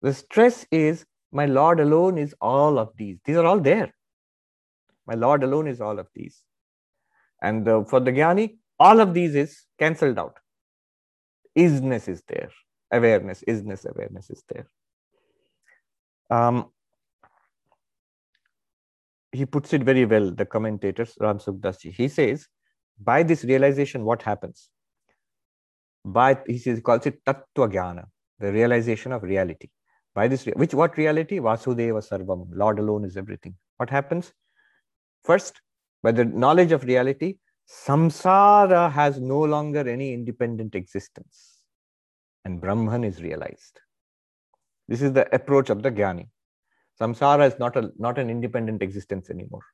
The 0.02 0.12
stress 0.12 0.66
is 0.72 1.06
my 1.32 1.46
Lord 1.46 1.78
alone 1.78 2.18
is 2.18 2.34
all 2.40 2.78
of 2.78 2.90
these. 2.96 3.18
These 3.24 3.36
are 3.36 3.46
all 3.46 3.60
there. 3.60 3.92
My 5.06 5.14
Lord 5.14 5.44
alone 5.44 5.68
is 5.68 5.80
all 5.80 5.98
of 5.98 6.08
these. 6.14 6.42
And 7.42 7.68
uh, 7.68 7.84
for 7.84 8.00
the 8.00 8.10
Jnani, 8.12 8.56
all 8.78 9.00
of 9.00 9.14
these 9.14 9.34
is 9.34 9.64
cancelled 9.78 10.18
out. 10.18 10.36
Isness 11.56 12.08
is 12.08 12.22
there. 12.28 12.50
Awareness, 12.90 13.42
isness, 13.48 13.84
awareness 13.88 14.30
is 14.30 14.42
there. 14.48 14.68
Um, 16.30 16.66
he 19.32 19.46
puts 19.46 19.72
it 19.72 19.82
very 19.82 20.04
well, 20.04 20.30
the 20.30 20.46
commentators, 20.46 21.14
Ram 21.20 21.38
Sukdasji. 21.38 21.92
He 21.92 22.08
says, 22.08 22.46
by 22.98 23.22
this 23.22 23.44
realization, 23.44 24.04
what 24.04 24.22
happens? 24.22 24.70
By 26.04 26.38
he 26.46 26.58
says, 26.58 26.78
he 26.78 26.82
calls 26.82 27.06
it 27.06 27.24
Tattva 27.24 27.44
Jnana, 27.56 28.04
the 28.38 28.52
realization 28.52 29.12
of 29.12 29.22
reality. 29.22 29.68
By 30.14 30.28
this, 30.28 30.46
which 30.46 30.72
what 30.72 30.96
reality? 30.96 31.38
Vasudeva 31.38 32.00
Sarvam, 32.08 32.48
Lord 32.52 32.78
alone 32.78 33.04
is 33.04 33.16
everything. 33.16 33.54
What 33.76 33.90
happens? 33.90 34.32
First, 35.26 35.60
by 36.04 36.12
the 36.12 36.24
knowledge 36.24 36.70
of 36.70 36.84
reality, 36.84 37.38
samsara 37.68 38.92
has 38.92 39.20
no 39.20 39.40
longer 39.40 39.88
any 39.88 40.14
independent 40.14 40.76
existence, 40.76 41.62
and 42.44 42.60
Brahman 42.60 43.02
is 43.02 43.20
realized. 43.20 43.80
This 44.86 45.02
is 45.02 45.12
the 45.12 45.26
approach 45.34 45.68
of 45.68 45.82
the 45.82 45.90
Jnani. 45.90 46.28
Samsara 47.00 47.48
is 47.48 47.58
not, 47.58 47.76
a, 47.76 47.90
not 47.98 48.18
an 48.18 48.30
independent 48.30 48.82
existence 48.82 49.28
anymore. 49.28 49.64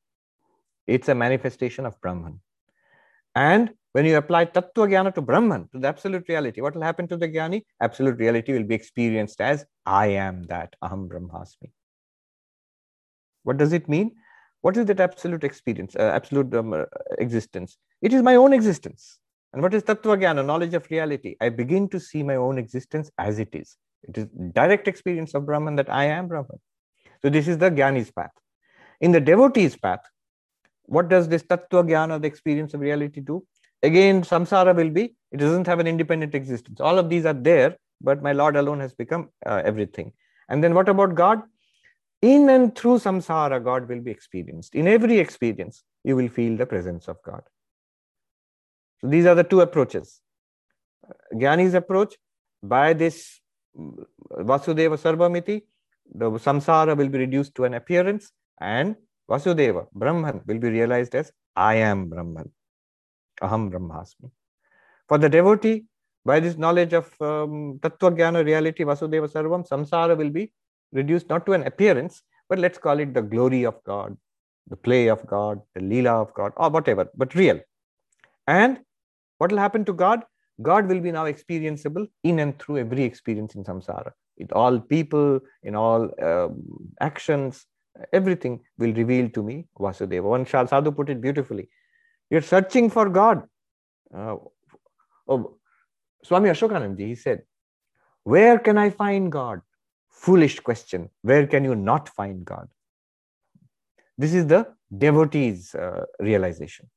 It's 0.87 1.09
a 1.09 1.15
manifestation 1.15 1.85
of 1.85 2.01
Brahman. 2.01 2.41
And 3.35 3.75
when 3.93 4.07
you 4.07 4.17
apply 4.17 4.47
Tattva 4.47 4.89
Jnana 4.89 5.15
to 5.15 5.21
Brahman, 5.21 5.69
to 5.73 5.79
the 5.79 5.89
absolute 5.89 6.25
reality, 6.31 6.63
what 6.63 6.75
will 6.75 6.83
happen 6.83 7.07
to 7.09 7.19
the 7.19 7.29
Jnani? 7.29 7.63
Absolute 7.79 8.19
reality 8.19 8.55
will 8.55 8.65
be 8.65 8.75
experienced 8.75 9.43
as 9.43 9.67
I 9.85 10.07
am 10.07 10.45
that, 10.45 10.75
Aham 10.83 11.09
Brahmasmi. 11.09 11.71
What 13.43 13.59
does 13.59 13.75
it 13.75 13.87
mean? 13.87 14.13
What 14.63 14.77
is 14.77 14.87
that 14.87 15.01
absolute 15.01 15.45
experience, 15.45 15.95
uh, 15.97 16.13
absolute 16.15 16.55
um, 16.55 16.73
uh, 16.73 16.85
existence? 17.19 17.77
It 18.01 18.13
is 18.13 18.23
my 18.23 18.37
own 18.37 18.53
existence. 18.53 19.19
And 19.53 19.61
what 19.61 19.75
is 19.75 19.83
Tattva 19.83 20.17
Jnana, 20.17 20.45
knowledge 20.47 20.75
of 20.75 20.87
reality? 20.91 21.37
I 21.41 21.51
begin 21.51 21.89
to 21.91 22.01
see 22.01 22.23
my 22.23 22.37
own 22.37 22.59
existence 22.59 23.11
as 23.19 23.39
it 23.39 23.55
is. 23.55 23.77
It 24.09 24.17
is 24.17 24.27
direct 24.53 24.89
experience 24.89 25.35
of 25.35 25.47
Brahman 25.47 25.77
that 25.77 25.93
I 25.93 26.05
am 26.05 26.29
Brahman. 26.29 26.61
So 27.23 27.29
this 27.29 27.49
is 27.49 27.59
the 27.59 27.71
Jnani's 27.71 28.11
path. 28.11 28.31
In 29.01 29.13
the 29.13 29.21
devotee's 29.21 29.77
path, 29.77 30.01
what 30.85 31.09
does 31.09 31.29
this 31.29 31.43
Tattva 31.43 31.85
Jnana, 31.85 32.21
the 32.21 32.29
experience 32.29 32.73
of 32.73 32.81
reality 32.81 33.21
do? 33.21 33.45
Again, 33.83 34.23
samsara 34.23 34.75
will 34.77 34.91
be, 34.91 35.17
it 35.33 35.39
doesn't 35.39 35.67
have 35.67 35.81
an 35.81 35.89
independent 35.89 36.35
existence. 36.35 36.81
All 36.81 36.99
of 36.99 37.09
these 37.09 37.27
are 37.27 37.35
there, 37.35 37.77
but 38.01 38.23
my 38.23 38.33
Lord 38.33 38.57
alone 38.57 38.79
has 38.81 38.95
become 38.95 39.31
uh, 39.45 39.61
everything. 39.65 40.13
And 40.49 40.63
then 40.63 40.75
what 40.75 40.89
about 40.89 41.15
God? 41.17 41.43
In 42.23 42.49
and 42.49 42.75
through 42.75 42.99
samsara, 42.99 43.63
God 43.63 43.89
will 43.89 44.01
be 44.01 44.13
experienced. 44.13 44.75
In 44.75 44.87
every 44.87 45.19
experience, 45.19 45.83
you 46.05 46.15
will 46.17 46.29
feel 46.29 46.57
the 46.57 46.67
presence 46.67 47.09
of 47.09 47.21
God. 47.25 47.43
So 49.01 49.09
these 49.09 49.27
are 49.27 49.35
the 49.35 49.45
two 49.45 49.61
approaches. 49.61 50.21
Jnani's 51.35 51.75
approach, 51.75 52.17
by 52.63 52.93
this 52.93 53.41
Vasudeva 53.77 54.97
Sarvamiti, 54.97 55.63
the 56.15 56.31
samsara 56.31 56.97
will 56.97 57.09
be 57.09 57.19
reduced 57.19 57.57
to 57.57 57.65
an 57.65 57.75
appearance, 57.75 58.31
and 58.61 58.95
Vasudeva, 59.29 59.87
Brahman, 59.93 60.43
will 60.47 60.59
be 60.59 60.69
realized 60.69 61.17
as 61.17 61.33
I 61.57 61.75
am 61.77 62.09
Brahman. 62.09 62.51
Aham 63.43 63.73
Brahmasmi. 63.73 64.31
For 65.09 65.19
the 65.19 65.29
devotee, 65.29 65.87
by 66.25 66.39
this 66.39 66.57
knowledge 66.57 66.93
of 66.93 67.07
um, 67.21 67.81
Tattva 67.81 68.17
Jnana 68.17 68.45
reality, 68.45 68.85
Vasudeva 68.85 69.29
Sarvam, 69.29 69.69
samsara 69.69 70.17
will 70.17 70.31
be 70.31 70.53
reduced 70.93 71.29
not 71.29 71.47
to 71.47 71.53
an 71.53 71.65
appearance, 71.65 72.23
but 72.49 72.59
let's 72.59 72.79
call 72.79 72.99
it 72.99 73.15
the 73.15 73.23
glory 73.23 73.65
of 73.65 73.83
God, 73.85 74.17
the 74.69 74.77
play 74.77 75.09
of 75.09 75.27
God, 75.27 75.61
the 75.75 75.81
lila 75.81 76.21
of 76.21 76.33
God, 76.35 76.53
or 76.57 76.71
whatever, 76.71 77.09
but 77.17 77.35
real. 77.35 77.61
And 78.47 78.81
what 79.39 79.51
will 79.51 79.59
happen 79.59 79.85
to 79.87 79.93
God? 79.93 80.25
God 80.61 80.87
will 80.87 81.01
be 81.01 81.11
now 81.11 81.25
experienceable 81.25 82.07
in 82.23 82.39
and 82.39 82.59
through 82.59 82.79
every 82.79 83.03
experience 83.03 83.55
in 83.55 83.65
samsara. 83.65 84.13
With 84.39 84.53
all 84.53 84.79
people, 84.79 85.41
in 85.63 85.75
all 85.75 86.11
um, 86.23 86.63
actions, 87.01 87.67
everything 88.13 88.61
will 88.79 88.93
reveal 88.93 89.29
to 89.31 89.43
me 89.43 89.67
Vasudeva. 89.79 90.23
One 90.23 90.45
Shal 90.45 90.67
Sadhu 90.67 90.93
put 90.93 91.11
it 91.11 91.21
beautifully. 91.21 91.69
You're 92.31 92.43
searching 92.43 92.91
for 92.91 93.09
God. 93.09 93.43
Uh, 94.15 94.37
oh, 95.29 95.59
Swami 96.25 96.51
Ashokananda, 96.51 97.07
he 97.07 97.15
said, 97.15 97.43
Where 98.25 98.59
can 98.59 98.79
I 98.79 98.91
find 98.91 99.31
God? 99.31 99.61
Foolish 100.23 100.61
question. 100.61 101.11
Where 101.23 101.49
can 101.49 101.65
you 101.65 101.75
not 101.75 102.09
find 102.09 102.45
God? 102.45 102.69
This 104.17 104.35
is 104.35 104.47
the 104.47 104.73
devotee's 104.97 105.75
uh, 105.75 106.05
realization. 106.21 106.89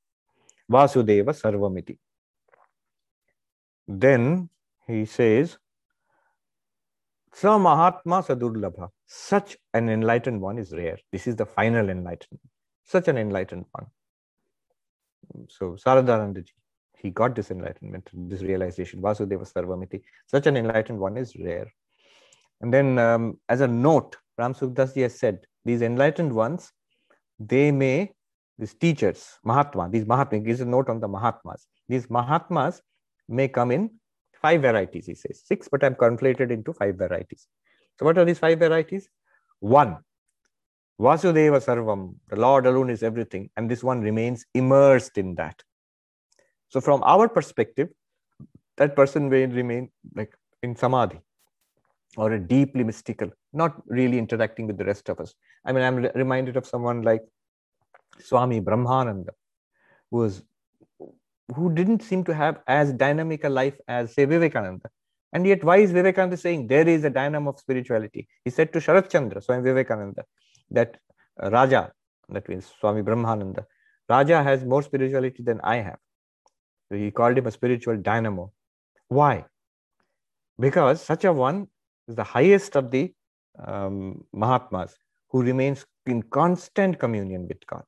Vasudeva 0.71 1.33
Sarvamiti. 1.33 1.97
Then 3.87 4.49
he 4.85 5.05
says, 5.05 5.57
Sa 7.33 7.57
Mahatma 7.57 8.21
Sudurlabha. 8.21 8.89
Such 9.07 9.57
an 9.73 9.89
enlightened 9.89 10.39
one 10.39 10.59
is 10.59 10.71
rare. 10.71 10.99
This 11.11 11.25
is 11.25 11.35
the 11.35 11.47
final 11.47 11.89
enlightenment. 11.89 12.47
Such 12.83 13.07
an 13.07 13.17
enlightened 13.17 13.65
one. 13.71 13.87
So 15.49 15.77
Saradanandaji, 15.83 16.51
he 16.99 17.09
got 17.09 17.33
this 17.35 17.49
enlightenment, 17.49 18.07
this 18.13 18.43
realization. 18.43 19.01
Vasudeva 19.01 19.51
Sarvamiti. 19.51 20.03
Such 20.27 20.45
an 20.45 20.57
enlightened 20.57 20.99
one 20.99 21.17
is 21.17 21.35
rare. 21.37 21.71
And 22.61 22.73
then, 22.73 22.97
um, 22.99 23.39
as 23.49 23.61
a 23.61 23.67
note, 23.67 24.17
Ram 24.37 24.53
Sukhdasji 24.53 25.01
has 25.03 25.19
said, 25.19 25.45
these 25.65 25.81
enlightened 25.81 26.33
ones, 26.33 26.71
they 27.39 27.71
may, 27.71 28.11
these 28.57 28.73
teachers, 28.73 29.37
Mahatma, 29.43 29.89
these 29.89 30.05
Mahatma, 30.05 30.39
gives 30.39 30.61
a 30.61 30.65
note 30.65 30.89
on 30.89 30.99
the 30.99 31.07
Mahatmas. 31.07 31.67
These 31.89 32.09
Mahatmas 32.09 32.81
may 33.27 33.47
come 33.47 33.71
in 33.71 33.89
five 34.41 34.61
varieties, 34.61 35.05
he 35.05 35.15
says. 35.15 35.41
Six, 35.43 35.67
but 35.67 35.83
I'm 35.83 35.95
conflated 35.95 36.51
into 36.51 36.71
five 36.73 36.95
varieties. 36.95 37.47
So, 37.97 38.05
what 38.05 38.17
are 38.17 38.25
these 38.25 38.39
five 38.39 38.59
varieties? 38.59 39.09
One, 39.59 39.97
Vasudeva 40.99 41.59
Sarvam, 41.63 42.15
the 42.29 42.37
Lord 42.37 42.65
alone 42.65 42.89
is 42.89 43.03
everything, 43.03 43.49
and 43.57 43.69
this 43.69 43.83
one 43.83 44.01
remains 44.01 44.45
immersed 44.53 45.17
in 45.17 45.35
that. 45.35 45.61
So, 46.69 46.79
from 46.79 47.03
our 47.03 47.27
perspective, 47.27 47.89
that 48.77 48.95
person 48.95 49.29
will 49.29 49.47
remain 49.47 49.89
like 50.13 50.33
in 50.61 50.75
samadhi 50.75 51.19
or 52.17 52.33
a 52.33 52.39
deeply 52.39 52.83
mystical, 52.83 53.29
not 53.53 53.81
really 53.87 54.17
interacting 54.17 54.67
with 54.67 54.77
the 54.77 54.85
rest 54.85 55.09
of 55.09 55.19
us. 55.19 55.33
I 55.65 55.71
mean, 55.71 55.83
I'm 55.83 55.95
re- 55.97 56.11
reminded 56.15 56.57
of 56.57 56.65
someone 56.65 57.01
like 57.01 57.21
Swami 58.19 58.61
Brahmananda, 58.61 59.31
who 60.11 60.17
was 60.17 60.43
who 61.53 61.71
didn't 61.73 62.01
seem 62.01 62.23
to 62.23 62.33
have 62.33 62.59
as 62.67 62.93
dynamic 62.93 63.43
a 63.43 63.49
life 63.49 63.75
as 63.87 64.13
say 64.13 64.25
Vivekananda. 64.25 64.89
And 65.33 65.45
yet, 65.45 65.63
why 65.63 65.77
is 65.77 65.91
Vivekananda 65.91 66.37
saying 66.37 66.67
there 66.67 66.87
is 66.87 67.03
a 67.03 67.09
dynamo 67.09 67.51
of 67.51 67.59
spirituality? 67.59 68.27
He 68.45 68.51
said 68.51 68.71
to 68.73 68.79
Sharat 68.79 69.09
Chandra, 69.09 69.41
Swami 69.41 69.63
Vivekananda, 69.63 70.23
that 70.71 70.97
uh, 71.41 71.51
Raja, 71.51 71.91
that 72.29 72.47
means 72.47 72.71
Swami 72.79 73.01
Brahmananda, 73.01 73.65
Raja 74.09 74.41
has 74.41 74.63
more 74.63 74.81
spirituality 74.81 75.43
than 75.43 75.59
I 75.61 75.77
have. 75.77 75.97
So 76.89 76.97
he 76.97 77.11
called 77.11 77.37
him 77.37 77.47
a 77.47 77.51
spiritual 77.51 77.97
dynamo. 77.97 78.51
Why? 79.07 79.45
Because 80.59 81.01
such 81.01 81.25
a 81.25 81.33
one 81.33 81.67
is 82.07 82.15
the 82.15 82.23
highest 82.23 82.75
of 82.75 82.91
the 82.91 83.13
um, 83.65 84.23
Mahatmas 84.33 84.95
who 85.29 85.41
remains 85.41 85.85
in 86.05 86.21
constant 86.23 86.99
communion 86.99 87.47
with 87.47 87.65
God 87.67 87.83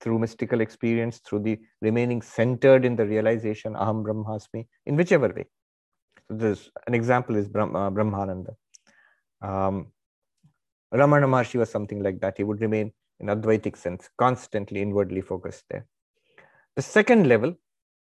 through 0.00 0.18
mystical 0.18 0.60
experience, 0.60 1.18
through 1.18 1.40
the 1.40 1.58
remaining 1.80 2.22
centered 2.22 2.84
in 2.84 2.96
the 2.96 3.06
realization, 3.06 3.74
Aham 3.74 4.04
Brahmasmi, 4.04 4.66
in 4.84 4.96
whichever 4.96 5.28
way. 5.28 5.46
So 6.28 6.36
this 6.36 6.70
an 6.86 6.94
example 6.94 7.36
is 7.36 7.48
Brahm, 7.48 7.74
uh, 7.74 7.90
Brahmananda. 7.90 8.54
Um, 9.40 9.92
Ramana 10.94 11.26
Maharshi 11.26 11.56
was 11.56 11.70
something 11.70 12.02
like 12.02 12.20
that. 12.20 12.36
He 12.36 12.44
would 12.44 12.60
remain 12.60 12.92
in 13.20 13.28
Advaitic 13.28 13.76
sense, 13.76 14.08
constantly 14.18 14.80
inwardly 14.82 15.20
focused 15.20 15.64
there. 15.70 15.86
The 16.76 16.82
second 16.82 17.26
level, 17.26 17.54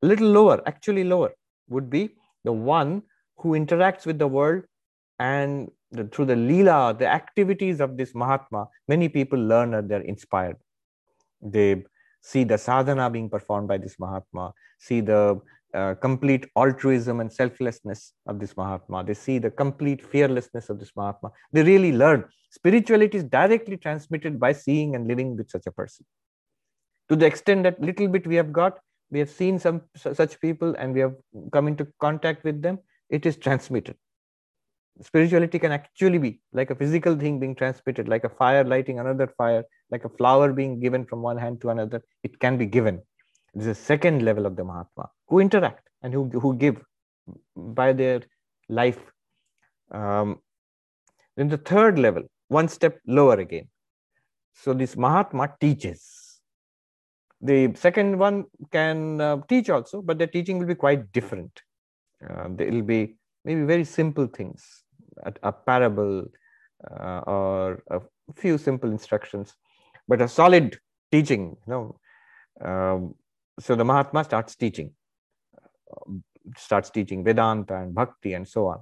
a 0.03 0.07
little 0.07 0.29
lower, 0.29 0.63
actually 0.67 1.05
lower, 1.05 1.33
would 1.69 1.89
be 1.89 2.11
the 2.45 2.53
one 2.53 3.03
who 3.37 3.51
interacts 3.51 4.07
with 4.07 4.19
the 4.19 4.27
world 4.27 4.65
and 5.19 5.71
the, 5.91 6.05
through 6.05 6.27
the 6.27 6.37
lila, 6.37 6.95
the 6.99 7.07
activities 7.07 7.81
of 7.81 7.97
this 7.97 8.15
Mahatma, 8.15 8.67
many 8.89 9.09
people 9.09 9.39
learn 9.39 9.71
that 9.73 9.89
they're 9.89 10.01
inspired. 10.01 10.57
They 11.41 11.85
see 12.21 12.45
the 12.45 12.59
sadhana 12.59 13.11
being 13.11 13.29
performed 13.29 13.69
by 13.69 13.79
this 13.79 13.99
Mahatma, 13.99 14.53
see 14.79 15.01
the 15.01 15.41
uh, 15.75 15.95
complete 15.95 16.47
altruism 16.57 17.21
and 17.21 17.33
selflessness 17.33 18.13
of 18.27 18.39
this 18.39 18.57
Mahatma. 18.57 19.05
They 19.05 19.15
see 19.15 19.39
the 19.39 19.51
complete 19.51 20.05
fearlessness 20.05 20.71
of 20.71 20.79
this 20.79 20.93
Mahatma. 20.97 21.33
They 21.53 21.63
really 21.63 21.93
learn. 21.93 22.25
Spirituality 22.51 23.19
is 23.19 23.25
directly 23.25 23.77
transmitted 23.77 24.39
by 24.39 24.53
seeing 24.53 24.95
and 24.95 25.09
living 25.09 25.37
with 25.37 25.51
such 25.51 25.67
a 25.67 25.73
person. 25.73 26.07
To 27.09 27.17
the 27.17 27.27
extent 27.27 27.65
that 27.65 27.81
little 27.81 28.09
bit 28.09 28.27
we 28.27 28.37
have 28.37 28.53
got, 28.53 28.79
we 29.11 29.19
have 29.19 29.31
seen 29.31 29.59
some 29.59 29.83
such 29.97 30.41
people 30.41 30.75
and 30.79 30.95
we 30.95 31.01
have 31.01 31.15
come 31.53 31.69
into 31.69 31.87
contact 32.01 32.45
with 32.45 32.63
them, 32.63 32.79
it 33.09 33.27
is 33.27 33.37
transmitted. 33.37 33.97
Spirituality 35.03 35.59
can 35.59 35.73
actually 35.73 36.19
be 36.19 36.41
like 36.53 36.71
a 36.71 36.75
physical 36.75 37.17
thing 37.17 37.41
being 37.41 37.55
transmitted, 37.55 38.07
like 38.07 38.25
a 38.25 38.29
fire 38.29 38.63
lighting 38.65 39.01
another 39.01 39.27
fire, 39.37 39.65
like 39.91 40.05
a 40.05 40.09
flower 40.09 40.53
being 40.53 40.79
given 40.79 41.05
from 41.05 41.21
one 41.21 41.37
hand 41.37 41.61
to 41.63 41.71
another. 41.71 42.03
It 42.23 42.39
can 42.39 42.57
be 42.57 42.67
given 42.67 43.03
this 43.55 43.67
a 43.67 43.75
second 43.75 44.23
level 44.23 44.47
of 44.47 44.57
the 44.57 44.65
Mahatma 44.65 45.11
who 45.29 45.41
interact 45.41 45.89
and 46.03 46.13
who, 46.13 46.29
who 46.29 46.55
give 46.57 46.81
by 47.57 47.93
their 47.93 48.23
life. 48.69 49.01
Um, 49.91 50.41
then 51.37 51.49
the 51.49 51.59
third 51.59 51.99
level, 51.99 52.23
one 52.49 52.69
step 52.69 53.01
lower 53.07 53.35
again. 53.35 53.69
So 54.55 54.73
this 54.73 54.97
Mahatma 54.97 55.55
teaches. 55.61 56.41
The 57.41 57.75
second 57.75 58.19
one 58.19 58.45
can 58.71 59.21
uh, 59.21 59.39
teach 59.49 59.69
also, 59.69 60.01
but 60.01 60.19
the 60.19 60.27
teaching 60.27 60.59
will 60.59 60.67
be 60.67 60.75
quite 60.75 61.13
different. 61.13 61.61
Uh, 62.29 62.49
it 62.59 62.73
will 62.73 62.83
be 62.83 63.17
maybe 63.45 63.63
very 63.63 63.85
simple 63.85 64.27
things, 64.27 64.85
a, 65.25 65.33
a 65.43 65.53
parable 65.53 66.25
uh, 66.91 67.21
or 67.27 67.83
a 67.91 68.01
few 68.37 68.59
simple 68.59 68.91
instructions, 68.91 69.55
but 70.09 70.21
a 70.21 70.29
solid 70.29 70.79
teaching, 71.11 71.57
you 71.67 71.73
know, 71.73 71.99
um, 72.61 73.15
so 73.61 73.75
the 73.75 73.85
Mahatma 73.85 74.25
starts 74.25 74.57
teaching, 74.57 74.93
starts 76.57 76.91
teaching 76.91 77.25
Vedanta 77.25 77.77
and 77.77 77.95
Bhakti 77.95 78.35
and 78.35 78.47
so 78.47 78.67
on. 78.69 78.81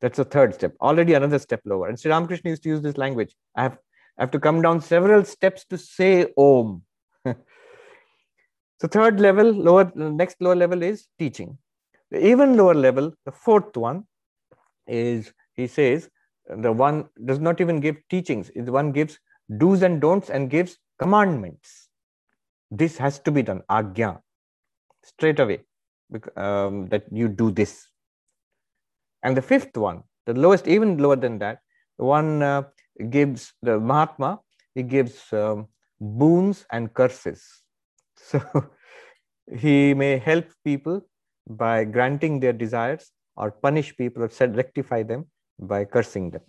That's 0.00 0.16
the 0.16 0.24
third 0.24 0.54
step. 0.54 0.74
Already 0.80 1.14
another 1.14 1.38
step 1.38 1.60
lower. 1.64 1.88
And 1.88 1.98
Sri 1.98 2.10
Ramakrishna 2.10 2.50
used 2.50 2.62
to 2.62 2.70
use 2.70 2.80
this 2.80 2.96
language. 2.96 3.34
I 3.54 3.62
have, 3.62 3.78
I 4.18 4.22
have 4.22 4.30
to 4.32 4.40
come 4.40 4.62
down 4.62 4.80
several 4.80 5.24
steps 5.24 5.64
to 5.66 5.78
say 5.78 6.26
Om. 6.36 6.82
so 7.24 7.34
third 8.88 9.20
level, 9.20 9.52
lower, 9.52 9.92
next 9.94 10.40
lower 10.40 10.56
level 10.56 10.82
is 10.82 11.06
teaching. 11.18 11.58
The 12.10 12.26
even 12.26 12.56
lower 12.56 12.74
level, 12.74 13.12
the 13.24 13.32
fourth 13.32 13.76
one, 13.76 14.04
is 14.86 15.32
he 15.54 15.66
says 15.66 16.10
the 16.48 16.72
one 16.72 17.08
does 17.24 17.38
not 17.38 17.60
even 17.60 17.80
give 17.80 17.96
teachings. 18.08 18.50
The 18.54 18.72
one 18.72 18.92
gives 18.92 19.18
do's 19.58 19.82
and 19.82 20.00
don'ts 20.00 20.30
and 20.30 20.50
gives 20.50 20.76
commandments 20.98 21.88
this 22.70 22.96
has 22.98 23.18
to 23.20 23.30
be 23.30 23.42
done. 23.42 23.62
Agya. 23.70 24.20
Straight 25.02 25.40
away. 25.40 25.60
Um, 26.36 26.88
that 26.88 27.04
you 27.12 27.28
do 27.28 27.50
this. 27.50 27.86
And 29.22 29.36
the 29.36 29.42
fifth 29.42 29.76
one 29.76 30.02
the 30.26 30.34
lowest 30.34 30.66
even 30.66 30.98
lower 30.98 31.16
than 31.16 31.38
that 31.38 31.60
the 31.98 32.04
one 32.04 32.42
uh, 32.42 32.62
gives 33.10 33.52
the 33.62 33.78
mahatma 33.78 34.40
he 34.74 34.82
gives 34.82 35.32
um, 35.32 35.68
boons 36.00 36.66
and 36.72 36.92
curses. 36.94 37.42
So 38.16 38.40
he 39.56 39.94
may 39.94 40.18
help 40.18 40.46
people 40.64 41.00
by 41.64 41.84
granting 41.84 42.40
their 42.40 42.52
desires 42.52 43.10
or 43.36 43.50
punish 43.50 43.96
people 43.96 44.22
or 44.22 44.30
said 44.30 44.56
rectify 44.56 45.02
them 45.02 45.26
by 45.58 45.84
cursing 45.84 46.30
them 46.30 46.42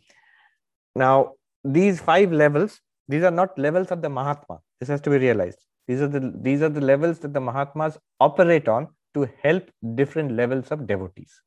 now 0.95 1.33
these 1.63 1.99
five 1.99 2.31
levels 2.31 2.79
these 3.07 3.23
are 3.23 3.37
not 3.41 3.57
levels 3.57 3.91
of 3.91 4.01
the 4.01 4.09
mahatma 4.09 4.59
this 4.79 4.89
has 4.89 5.01
to 5.01 5.09
be 5.09 5.17
realized 5.17 5.65
these 5.87 6.01
are 6.01 6.07
the 6.07 6.33
these 6.41 6.61
are 6.61 6.69
the 6.69 6.81
levels 6.81 7.19
that 7.19 7.33
the 7.33 7.41
Mahatmas 7.41 7.97
operate 8.19 8.67
on 8.67 8.87
to 9.13 9.27
help 9.41 9.69
different 9.95 10.31
levels 10.31 10.71
of 10.71 10.87
devotees. 10.87 11.41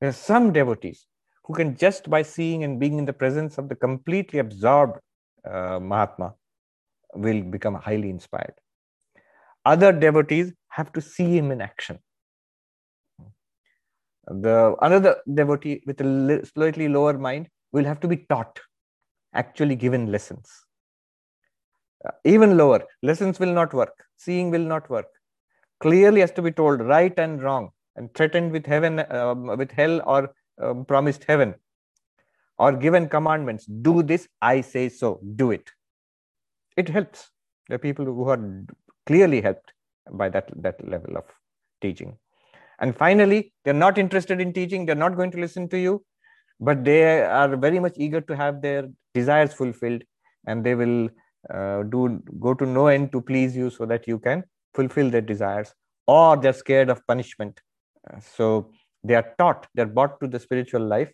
There 0.00 0.08
are 0.08 0.20
some 0.30 0.52
devotees 0.52 1.06
who 1.44 1.54
can 1.54 1.76
just 1.76 2.08
by 2.08 2.22
seeing 2.22 2.64
and 2.64 2.78
being 2.80 2.98
in 2.98 3.04
the 3.04 3.12
presence 3.12 3.58
of 3.58 3.68
the 3.68 3.74
completely 3.74 4.38
absorbed 4.38 5.00
uh, 5.44 5.78
Mahatma 5.80 6.34
will 7.14 7.42
become 7.42 7.74
highly 7.74 8.10
inspired. 8.10 8.54
Other 9.64 9.92
devotees 9.92 10.52
have 10.68 10.92
to 10.94 11.00
see 11.00 11.36
him 11.36 11.50
in 11.50 11.60
action. 11.60 11.98
The 14.40 14.76
another 14.80 15.16
devotee 15.34 15.82
with 15.86 16.00
a 16.00 16.46
slightly 16.54 16.88
lower 16.88 17.18
mind 17.18 17.48
will 17.72 17.84
have 17.84 18.00
to 18.00 18.08
be 18.08 18.18
taught, 18.28 18.60
actually 19.34 19.76
given 19.76 20.10
lessons. 20.10 20.50
Even 22.24 22.56
lower 22.56 22.82
lessons 23.02 23.38
will 23.38 23.52
not 23.52 23.72
work 23.72 23.94
seeing 24.24 24.50
will 24.50 24.66
not 24.74 24.88
work. 24.88 25.06
Clearly 25.80 26.20
has 26.20 26.32
to 26.32 26.42
be 26.42 26.52
told 26.52 26.80
right 26.80 27.16
and 27.18 27.42
wrong 27.42 27.70
and 27.96 28.12
threatened 28.14 28.52
with 28.52 28.66
heaven 28.66 29.00
uh, 29.00 29.34
with 29.34 29.70
hell 29.72 30.00
or 30.06 30.34
um, 30.60 30.84
promised 30.84 31.24
heaven 31.24 31.54
or 32.58 32.72
given 32.72 33.08
commandments. 33.08 33.66
Do 33.66 34.02
this 34.02 34.28
i 34.40 34.60
say 34.60 34.88
so 34.88 35.20
do 35.36 35.50
it. 35.50 35.70
It 36.76 36.88
helps. 36.88 37.30
The 37.68 37.78
people 37.78 38.04
who 38.04 38.28
are 38.28 38.64
clearly 39.06 39.40
helped 39.40 39.72
by 40.10 40.28
that 40.28 40.50
that 40.62 40.86
level 40.88 41.16
of 41.16 41.24
teaching 41.80 42.16
and 42.82 42.96
finally 42.96 43.52
they're 43.64 43.82
not 43.82 43.98
interested 43.98 44.40
in 44.40 44.52
teaching 44.52 44.86
they're 44.86 45.04
not 45.04 45.16
going 45.16 45.30
to 45.30 45.40
listen 45.44 45.68
to 45.68 45.78
you 45.78 46.04
but 46.60 46.84
they 46.84 47.22
are 47.22 47.56
very 47.56 47.78
much 47.78 47.94
eager 47.96 48.20
to 48.20 48.36
have 48.36 48.60
their 48.62 48.88
desires 49.14 49.54
fulfilled 49.54 50.02
and 50.46 50.64
they 50.64 50.74
will 50.74 51.08
uh, 51.54 51.82
do 51.94 52.22
go 52.40 52.54
to 52.54 52.66
no 52.66 52.86
end 52.88 53.10
to 53.12 53.20
please 53.20 53.56
you 53.56 53.70
so 53.70 53.86
that 53.86 54.06
you 54.06 54.18
can 54.18 54.44
fulfill 54.74 55.10
their 55.10 55.26
desires 55.32 55.72
or 56.06 56.36
they're 56.36 56.60
scared 56.64 56.90
of 56.90 57.06
punishment 57.06 57.60
uh, 58.10 58.18
so 58.20 58.70
they 59.04 59.14
are 59.14 59.34
taught 59.38 59.66
they're 59.74 59.94
brought 59.98 60.20
to 60.20 60.28
the 60.28 60.38
spiritual 60.38 60.84
life 60.96 61.12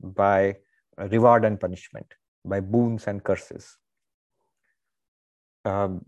by 0.00 0.54
reward 0.98 1.44
and 1.44 1.60
punishment, 1.60 2.06
by 2.44 2.60
boons 2.60 3.06
and 3.06 3.22
curses. 3.22 3.76
Um, 5.64 6.04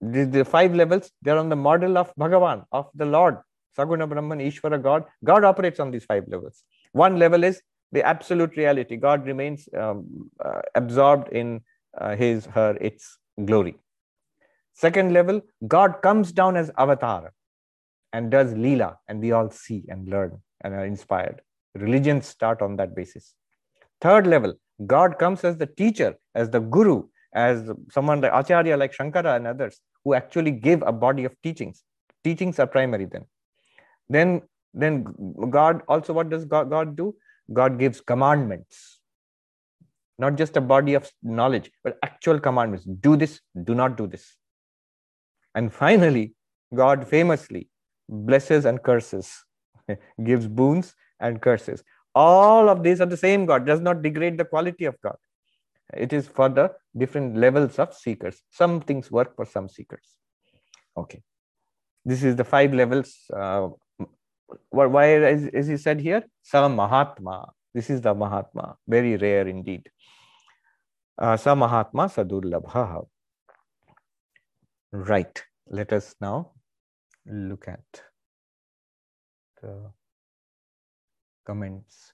the, 0.00 0.24
the 0.24 0.44
five 0.44 0.74
levels, 0.74 1.10
they're 1.22 1.38
on 1.38 1.48
the 1.48 1.56
model 1.56 1.98
of 1.98 2.14
Bhagavan, 2.16 2.64
of 2.72 2.88
the 2.94 3.04
Lord, 3.04 3.38
Saguna 3.76 4.08
Brahman, 4.08 4.38
Ishvara, 4.38 4.82
God. 4.82 5.04
God 5.24 5.44
operates 5.44 5.80
on 5.80 5.90
these 5.90 6.04
five 6.04 6.24
levels. 6.28 6.64
One 6.92 7.18
level 7.18 7.44
is 7.44 7.62
the 7.92 8.02
absolute 8.02 8.56
reality. 8.56 8.96
God 8.96 9.26
remains 9.26 9.68
um, 9.76 10.30
uh, 10.44 10.62
absorbed 10.74 11.32
in 11.32 11.60
uh, 11.96 12.16
his, 12.16 12.46
her, 12.46 12.76
its 12.80 13.18
glory. 13.44 13.76
Second 14.74 15.12
level, 15.12 15.40
God 15.66 16.02
comes 16.02 16.32
down 16.32 16.56
as 16.56 16.70
avatar 16.78 17.32
and 18.12 18.30
does 18.30 18.52
lila, 18.54 18.98
and 19.08 19.20
we 19.20 19.32
all 19.32 19.50
see 19.50 19.84
and 19.88 20.08
learn 20.08 20.40
and 20.62 20.74
are 20.74 20.86
inspired. 20.86 21.42
Religions 21.74 22.26
start 22.26 22.62
on 22.62 22.76
that 22.76 22.94
basis. 22.94 23.34
Third 24.00 24.26
level, 24.26 24.54
God 24.86 25.18
comes 25.18 25.44
as 25.44 25.58
the 25.58 25.66
teacher, 25.66 26.16
as 26.34 26.50
the 26.50 26.60
guru, 26.60 27.04
as 27.34 27.70
someone 27.90 28.20
like 28.20 28.32
Acharya, 28.32 28.76
like 28.76 28.92
Shankara 28.92 29.36
and 29.36 29.46
others, 29.46 29.80
who 30.04 30.14
actually 30.14 30.50
give 30.50 30.82
a 30.82 30.92
body 30.92 31.24
of 31.24 31.34
teachings. 31.42 31.84
Teachings 32.24 32.58
are 32.58 32.66
primary 32.66 33.04
then. 33.04 33.24
Then, 34.10 34.42
then 34.74 35.06
God 35.48 35.82
also, 35.88 36.12
what 36.12 36.28
does 36.28 36.44
God, 36.44 36.68
God 36.68 36.96
do? 36.96 37.14
God 37.52 37.78
gives 37.78 38.00
commandments, 38.00 39.00
not 40.18 40.36
just 40.36 40.56
a 40.56 40.60
body 40.60 40.94
of 40.94 41.10
knowledge, 41.22 41.70
but 41.82 41.98
actual 42.02 42.38
commandments. 42.38 42.84
Do 42.84 43.16
this, 43.16 43.40
do 43.64 43.74
not 43.74 43.96
do 43.96 44.06
this. 44.06 44.36
And 45.54 45.72
finally, 45.72 46.34
God 46.74 47.06
famously 47.08 47.68
blesses 48.08 48.64
and 48.64 48.82
curses, 48.82 49.32
gives 50.24 50.46
boons 50.46 50.94
and 51.20 51.40
curses. 51.40 51.82
All 52.14 52.68
of 52.68 52.82
these 52.82 53.00
are 53.00 53.06
the 53.06 53.16
same 53.16 53.46
God, 53.46 53.64
does 53.64 53.80
not 53.80 54.02
degrade 54.02 54.38
the 54.38 54.44
quality 54.44 54.84
of 54.84 55.00
God. 55.00 55.16
It 55.94 56.12
is 56.12 56.26
for 56.26 56.48
the 56.48 56.72
different 56.96 57.36
levels 57.36 57.78
of 57.78 57.94
seekers. 57.94 58.42
Some 58.50 58.80
things 58.80 59.10
work 59.10 59.36
for 59.36 59.44
some 59.44 59.68
seekers. 59.68 60.16
Okay. 60.96 61.22
This 62.04 62.22
is 62.22 62.36
the 62.36 62.44
five 62.44 62.72
levels. 62.72 63.14
Uh, 63.32 63.68
why 64.70 65.14
is, 65.14 65.46
is 65.46 65.66
he 65.66 65.76
said 65.76 66.00
here? 66.00 66.24
Sa 66.42 66.68
Mahatma. 66.68 67.52
This 67.74 67.90
is 67.90 68.00
the 68.00 68.14
Mahatma. 68.14 68.76
Very 68.86 69.16
rare 69.16 69.46
indeed. 69.46 69.90
Uh, 71.18 71.36
Sa 71.36 71.54
Mahatma 71.54 72.08
Sudurlabha. 72.08 73.06
Right. 74.92 75.44
Let 75.68 75.92
us 75.92 76.16
now 76.20 76.52
look 77.26 77.68
at 77.68 78.02
the 79.62 79.92
comments. 81.46 82.12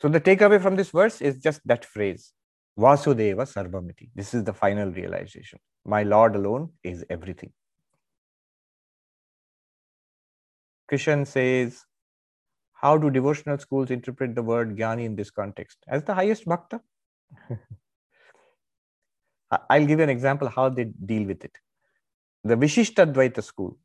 So 0.00 0.08
the 0.08 0.20
takeaway 0.20 0.60
from 0.60 0.76
this 0.76 0.90
verse 0.90 1.20
is 1.20 1.38
just 1.38 1.60
that 1.66 1.84
phrase, 1.84 2.32
Vasudeva 2.78 3.46
Sarvamiti. 3.46 4.10
This 4.14 4.34
is 4.34 4.44
the 4.44 4.52
final 4.52 4.90
realization. 4.90 5.58
My 5.84 6.02
Lord 6.02 6.36
alone 6.36 6.70
is 6.82 7.04
everything. 7.08 7.52
Krishan 10.90 11.26
says, 11.26 11.84
how 12.72 12.96
do 12.98 13.10
devotional 13.10 13.58
schools 13.58 13.90
interpret 13.90 14.34
the 14.34 14.42
word 14.42 14.76
Jnani 14.76 15.04
in 15.04 15.16
this 15.16 15.30
context? 15.30 15.78
As 15.88 16.04
the 16.04 16.14
highest 16.14 16.44
bhakta? 16.44 16.80
I'll 19.70 19.86
give 19.86 19.98
you 19.98 20.04
an 20.04 20.10
example 20.10 20.48
how 20.48 20.68
they 20.68 20.84
deal 20.84 21.26
with 21.26 21.44
it. 21.44 21.56
The 22.44 22.56
Vishishtadvaita 22.56 23.42
school 23.42 23.78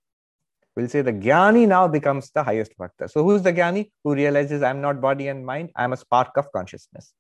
will 0.75 0.87
say 0.87 1.01
the 1.01 1.13
Jnani 1.13 1.67
now 1.67 1.87
becomes 1.87 2.31
the 2.31 2.43
highest 2.43 2.77
bhakta. 2.77 3.07
So 3.09 3.23
who's 3.23 3.41
the 3.41 3.53
Jnani? 3.53 3.91
Who 4.03 4.13
realizes 4.13 4.61
I'm 4.61 4.81
not 4.81 5.01
body 5.01 5.27
and 5.27 5.45
mind, 5.45 5.71
I'm 5.75 5.93
a 5.93 5.97
spark 5.97 6.37
of 6.37 6.51
consciousness. 6.51 7.13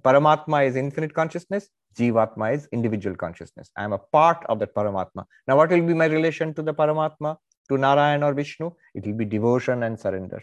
Paramatma 0.00 0.66
is 0.66 0.76
infinite 0.76 1.14
consciousness, 1.14 1.68
Jivatma 1.96 2.54
is 2.54 2.68
individual 2.72 3.16
consciousness. 3.16 3.70
I'm 3.76 3.92
a 3.92 3.98
part 3.98 4.44
of 4.48 4.58
that 4.58 4.74
Paramatma. 4.74 5.24
Now, 5.46 5.56
what 5.56 5.70
will 5.70 5.86
be 5.86 5.94
my 5.94 6.06
relation 6.06 6.52
to 6.54 6.62
the 6.62 6.74
Paramatma, 6.74 7.36
to 7.68 7.78
Narayan 7.78 8.22
or 8.22 8.34
Vishnu? 8.34 8.70
It 8.94 9.06
will 9.06 9.14
be 9.14 9.24
devotion 9.24 9.82
and 9.82 9.98
surrender. 9.98 10.42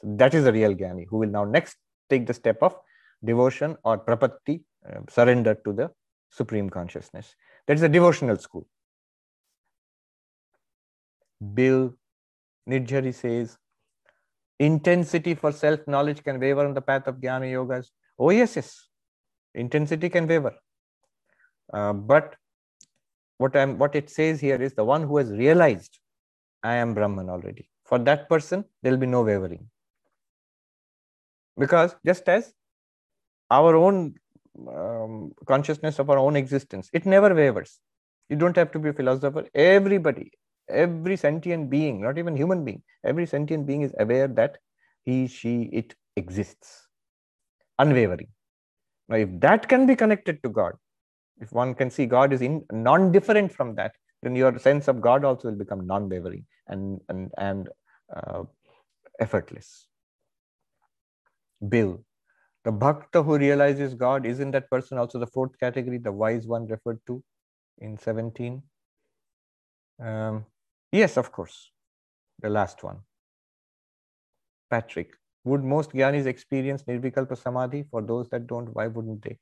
So 0.00 0.14
that 0.16 0.34
is 0.34 0.44
the 0.44 0.52
real 0.52 0.74
Jnani 0.74 1.06
who 1.08 1.18
will 1.18 1.28
now 1.28 1.44
next 1.44 1.76
take 2.08 2.26
the 2.26 2.34
step 2.34 2.62
of 2.62 2.76
devotion 3.24 3.76
or 3.84 3.98
prapatti, 3.98 4.62
uh, 4.88 5.00
surrender 5.10 5.54
to 5.64 5.72
the 5.72 5.90
supreme 6.30 6.70
consciousness. 6.70 7.34
That 7.66 7.74
is 7.74 7.82
a 7.82 7.88
devotional 7.88 8.36
school. 8.36 8.66
Bill 11.54 11.94
Nidjari 12.68 13.14
says, 13.14 13.56
intensity 14.58 15.34
for 15.34 15.52
self-knowledge 15.52 16.24
can 16.24 16.40
waver 16.40 16.66
on 16.66 16.74
the 16.74 16.80
path 16.80 17.06
of 17.06 17.16
Jnana 17.16 17.52
Yogas. 17.52 17.88
Oh, 18.18 18.30
yes, 18.30 18.56
yes. 18.56 18.88
Intensity 19.54 20.08
can 20.08 20.26
waver. 20.26 20.54
Uh, 21.72 21.92
but 21.92 22.34
what, 23.38 23.54
I'm, 23.56 23.78
what 23.78 23.94
it 23.94 24.10
says 24.10 24.40
here 24.40 24.60
is 24.60 24.74
the 24.74 24.84
one 24.84 25.02
who 25.02 25.16
has 25.18 25.30
realized 25.30 25.98
I 26.62 26.74
am 26.74 26.94
Brahman 26.94 27.28
already. 27.30 27.68
For 27.84 27.98
that 28.00 28.28
person, 28.28 28.64
there 28.82 28.92
will 28.92 28.98
be 28.98 29.06
no 29.06 29.22
wavering. 29.22 29.68
Because 31.56 31.94
just 32.04 32.28
as 32.28 32.52
our 33.50 33.74
own 33.76 34.14
um, 34.68 35.32
consciousness 35.46 35.98
of 35.98 36.10
our 36.10 36.18
own 36.18 36.36
existence, 36.36 36.90
it 36.92 37.06
never 37.06 37.34
wavers. 37.34 37.78
You 38.28 38.36
don't 38.36 38.56
have 38.56 38.72
to 38.72 38.78
be 38.78 38.90
a 38.90 38.92
philosopher. 38.92 39.46
Everybody, 39.54 40.32
every 40.68 41.16
sentient 41.16 41.70
being, 41.70 42.02
not 42.02 42.18
even 42.18 42.36
human 42.36 42.64
being, 42.64 42.82
every 43.04 43.26
sentient 43.26 43.66
being 43.66 43.82
is 43.82 43.94
aware 43.98 44.28
that 44.28 44.58
he, 45.04 45.26
she, 45.26 45.62
it 45.72 45.94
exists, 46.16 46.88
unwavering. 47.78 48.28
Now, 49.08 49.16
if 49.16 49.28
that 49.40 49.68
can 49.68 49.86
be 49.86 49.96
connected 49.96 50.42
to 50.42 50.50
God, 50.50 50.74
if 51.40 51.52
one 51.52 51.74
can 51.74 51.90
see 51.90 52.04
God 52.04 52.32
is 52.32 52.42
in 52.42 52.64
non-different 52.70 53.52
from 53.52 53.74
that, 53.76 53.92
then 54.22 54.36
your 54.36 54.58
sense 54.58 54.88
of 54.88 55.00
God 55.00 55.24
also 55.24 55.48
will 55.48 55.56
become 55.56 55.86
non-wavering 55.86 56.44
and 56.66 57.00
and 57.08 57.30
and 57.38 57.68
uh, 58.14 58.44
effortless. 59.20 59.86
Bill, 61.68 62.04
the 62.64 62.72
bhakta 62.72 63.22
who 63.22 63.38
realizes 63.38 63.94
God, 63.94 64.26
isn't 64.26 64.52
that 64.52 64.70
person 64.70 64.98
also 64.98 65.18
the 65.18 65.26
fourth 65.26 65.58
category, 65.58 65.98
the 65.98 66.12
wise 66.12 66.46
one 66.46 66.66
referred 66.66 67.00
to 67.06 67.22
in 67.78 67.98
17? 67.98 68.62
Um, 70.00 70.46
Yes, 70.92 71.16
of 71.16 71.32
course. 71.32 71.70
The 72.40 72.48
last 72.48 72.82
one. 72.82 72.98
Patrick, 74.70 75.12
would 75.44 75.64
most 75.64 75.90
Gyanis 75.90 76.26
experience 76.26 76.82
Nirvikalpa 76.84 77.36
Samadhi? 77.36 77.84
For 77.90 78.02
those 78.02 78.28
that 78.30 78.46
don't, 78.46 78.74
why 78.74 78.86
wouldn't 78.86 79.22
they? 79.22 79.38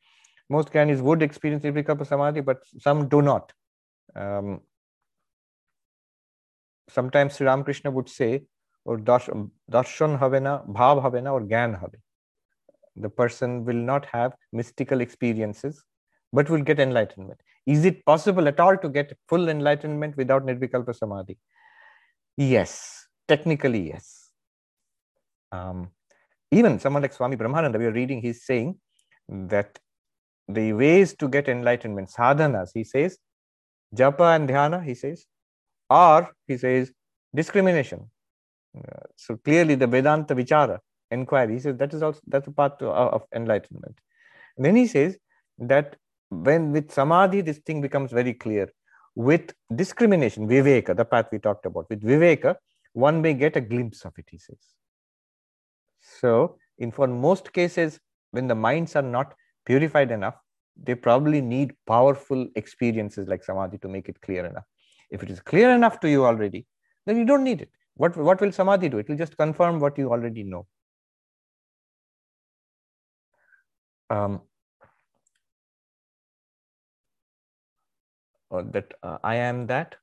Most 0.48 0.72
Gyanis 0.72 1.00
would 1.00 1.22
experience 1.22 1.64
Nirvikalpa 1.64 2.06
Samadhi, 2.06 2.40
but 2.40 2.58
some 2.78 3.08
do 3.08 3.22
not. 3.22 3.52
Um, 4.14 4.60
sometimes 6.88 7.36
Sri 7.36 7.46
Ramakrishna 7.46 7.90
would 7.90 8.08
say, 8.08 8.44
or 8.84 8.98
darshan 8.98 9.50
havena, 9.70 10.66
bhav 10.68 11.02
havena, 11.02 11.32
or 11.32 11.40
gyan 11.42 11.78
have. 11.80 11.90
The 12.94 13.10
person 13.10 13.64
will 13.64 13.74
not 13.74 14.06
have 14.06 14.34
mystical 14.52 15.00
experiences, 15.00 15.84
but 16.32 16.48
will 16.48 16.62
get 16.62 16.78
enlightenment. 16.78 17.40
Is 17.66 17.84
it 17.84 18.04
possible 18.06 18.46
at 18.46 18.60
all 18.60 18.76
to 18.76 18.88
get 18.88 19.16
full 19.28 19.48
enlightenment 19.48 20.16
without 20.16 20.46
Nirvikalpa 20.46 20.94
Samadhi? 20.94 21.36
Yes, 22.36 23.06
technically, 23.26 23.88
yes. 23.88 24.30
Um, 25.50 25.90
even 26.52 26.78
someone 26.78 27.02
like 27.02 27.12
Swami 27.12 27.36
Brahmananda, 27.36 27.78
we 27.78 27.86
are 27.86 27.92
reading, 27.92 28.22
he's 28.22 28.44
saying 28.46 28.78
that 29.28 29.78
the 30.48 30.72
ways 30.72 31.14
to 31.16 31.28
get 31.28 31.48
enlightenment, 31.48 32.08
sadhanas, 32.08 32.70
he 32.72 32.84
says, 32.84 33.18
japa 33.94 34.36
and 34.36 34.48
dhyana, 34.48 34.84
he 34.84 34.94
says, 34.94 35.26
or 35.88 36.30
he 36.46 36.56
says, 36.56 36.92
discrimination. 37.34 38.10
Uh, 38.76 39.06
so 39.16 39.36
clearly 39.36 39.74
the 39.74 39.86
Vedanta 39.86 40.34
Vichara, 40.34 40.78
inquiry, 41.10 41.54
he 41.54 41.60
says 41.60 41.76
that 41.76 41.94
is 41.94 42.02
also 42.02 42.20
that's 42.26 42.48
a 42.48 42.50
part 42.50 42.80
of, 42.82 42.88
of 42.88 43.22
enlightenment. 43.34 43.98
And 44.56 44.66
then 44.66 44.76
he 44.76 44.86
says 44.86 45.16
that 45.58 45.96
when 46.28 46.72
with 46.72 46.90
samadhi 46.90 47.40
this 47.40 47.58
thing 47.58 47.80
becomes 47.80 48.10
very 48.10 48.34
clear 48.34 48.68
with 49.14 49.54
discrimination 49.74 50.48
viveka 50.48 50.96
the 50.96 51.04
path 51.04 51.26
we 51.30 51.38
talked 51.38 51.66
about 51.66 51.88
with 51.88 52.02
viveka 52.02 52.56
one 52.92 53.22
may 53.22 53.32
get 53.32 53.56
a 53.56 53.60
glimpse 53.60 54.04
of 54.04 54.12
it 54.18 54.26
he 54.30 54.38
says 54.38 54.58
so 56.20 56.58
in 56.78 56.90
for 56.90 57.06
most 57.06 57.52
cases 57.52 58.00
when 58.32 58.48
the 58.48 58.54
minds 58.54 58.96
are 58.96 59.02
not 59.02 59.34
purified 59.64 60.10
enough 60.10 60.34
they 60.82 60.94
probably 60.94 61.40
need 61.40 61.74
powerful 61.86 62.46
experiences 62.54 63.28
like 63.28 63.42
samadhi 63.42 63.78
to 63.78 63.88
make 63.88 64.08
it 64.08 64.20
clear 64.20 64.44
enough 64.44 64.64
if 65.10 65.22
it 65.22 65.30
is 65.30 65.40
clear 65.40 65.70
enough 65.70 66.00
to 66.00 66.08
you 66.08 66.24
already 66.24 66.66
then 67.06 67.16
you 67.16 67.24
don't 67.24 67.44
need 67.44 67.62
it 67.62 67.70
what 67.94 68.16
what 68.16 68.40
will 68.40 68.52
samadhi 68.52 68.88
do 68.88 68.98
it 68.98 69.08
will 69.08 69.16
just 69.16 69.36
confirm 69.36 69.80
what 69.80 69.98
you 69.98 70.10
already 70.10 70.42
know 70.42 70.66
um, 74.10 74.40
or 78.50 78.62
that 78.62 78.94
uh, 79.02 79.18
I 79.22 79.36
am 79.36 79.66
that. 79.66 79.96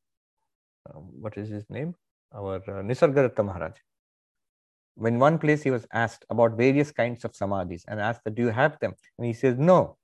Uh, 0.90 1.00
what 1.00 1.38
is 1.38 1.50
his 1.50 1.70
name? 1.70 1.96
Our 2.34 2.56
uh, 2.56 2.82
Nisargadatta 2.84 3.46
Maharaj. 3.46 3.74
when 4.96 5.18
one 5.20 5.38
place 5.40 5.64
he 5.64 5.72
was 5.72 5.86
asked 5.92 6.26
about 6.30 6.58
various 6.58 6.92
kinds 6.92 7.24
of 7.26 7.32
samadhis 7.34 7.84
and 7.88 8.00
asked 8.00 8.24
that, 8.26 8.36
do 8.36 8.44
you 8.44 8.50
have 8.50 8.78
them? 8.80 8.94
And 9.18 9.26
he 9.26 9.34
says, 9.34 9.58
no. 9.58 9.98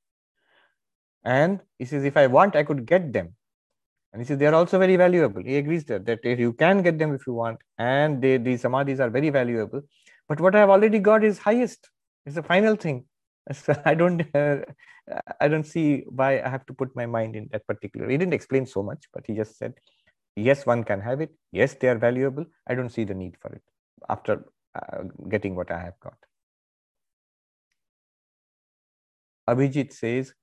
And 1.24 1.59
he 1.78 1.86
says, 1.86 2.03
if 2.03 2.17
I 2.17 2.28
want, 2.28 2.55
I 2.55 2.63
could 2.63 2.86
get 2.86 3.11
them. 3.11 3.36
And 4.11 4.22
he 4.22 4.26
says, 4.26 4.38
they 4.38 4.47
are 4.47 4.55
also 4.55 4.80
very 4.80 4.95
valuable. 4.95 5.43
He 5.43 5.57
agrees 5.57 5.84
that, 5.86 6.05
that 6.05 6.20
if 6.24 6.39
you 6.39 6.53
can 6.53 6.82
get 6.82 6.97
them 6.97 7.13
if 7.13 7.28
you 7.28 7.34
want. 7.34 7.59
And 7.78 8.22
they, 8.22 8.38
these 8.38 8.63
samadhis 8.63 8.99
are 8.99 9.09
very 9.09 9.30
valuable. 9.30 9.82
But 10.28 10.39
what 10.39 10.55
I 10.55 10.59
have 10.59 10.70
already 10.70 10.99
got 10.99 11.24
is 11.24 11.38
highest. 11.38 11.89
It's 12.26 12.36
the 12.36 12.43
final 12.43 12.76
thing. 12.76 13.05
So 13.53 13.74
I 13.84 13.95
don't, 13.95 14.24
uh, 14.36 14.57
I 15.41 15.47
don't 15.47 15.63
see 15.63 16.03
why 16.07 16.39
I 16.39 16.49
have 16.49 16.67
to 16.67 16.74
put 16.74 16.95
my 16.95 17.07
mind 17.07 17.36
in 17.36 17.49
that 17.51 17.65
particular. 17.65 18.07
He 18.07 18.17
didn't 18.17 18.34
explain 18.34 18.67
so 18.67 18.84
much, 18.84 19.05
but 19.11 19.24
he 19.26 19.34
just 19.34 19.57
said, 19.57 19.74
yes, 20.36 20.67
one 20.67 20.84
can 20.84 21.01
have 21.01 21.22
it. 21.22 21.32
Yes, 21.51 21.74
they 21.74 21.88
are 21.88 21.97
valuable. 21.97 22.45
I 22.67 22.76
don't 22.76 22.89
see 22.89 23.05
the 23.05 23.15
need 23.15 23.38
for 23.41 23.51
it 23.51 23.63
after 24.07 24.45
uh, 24.76 25.03
getting 25.28 25.55
what 25.55 25.72
I 25.72 25.80
have 25.80 25.99
got. 25.99 26.17
Abhijit 29.49 29.93
says, 29.93 30.34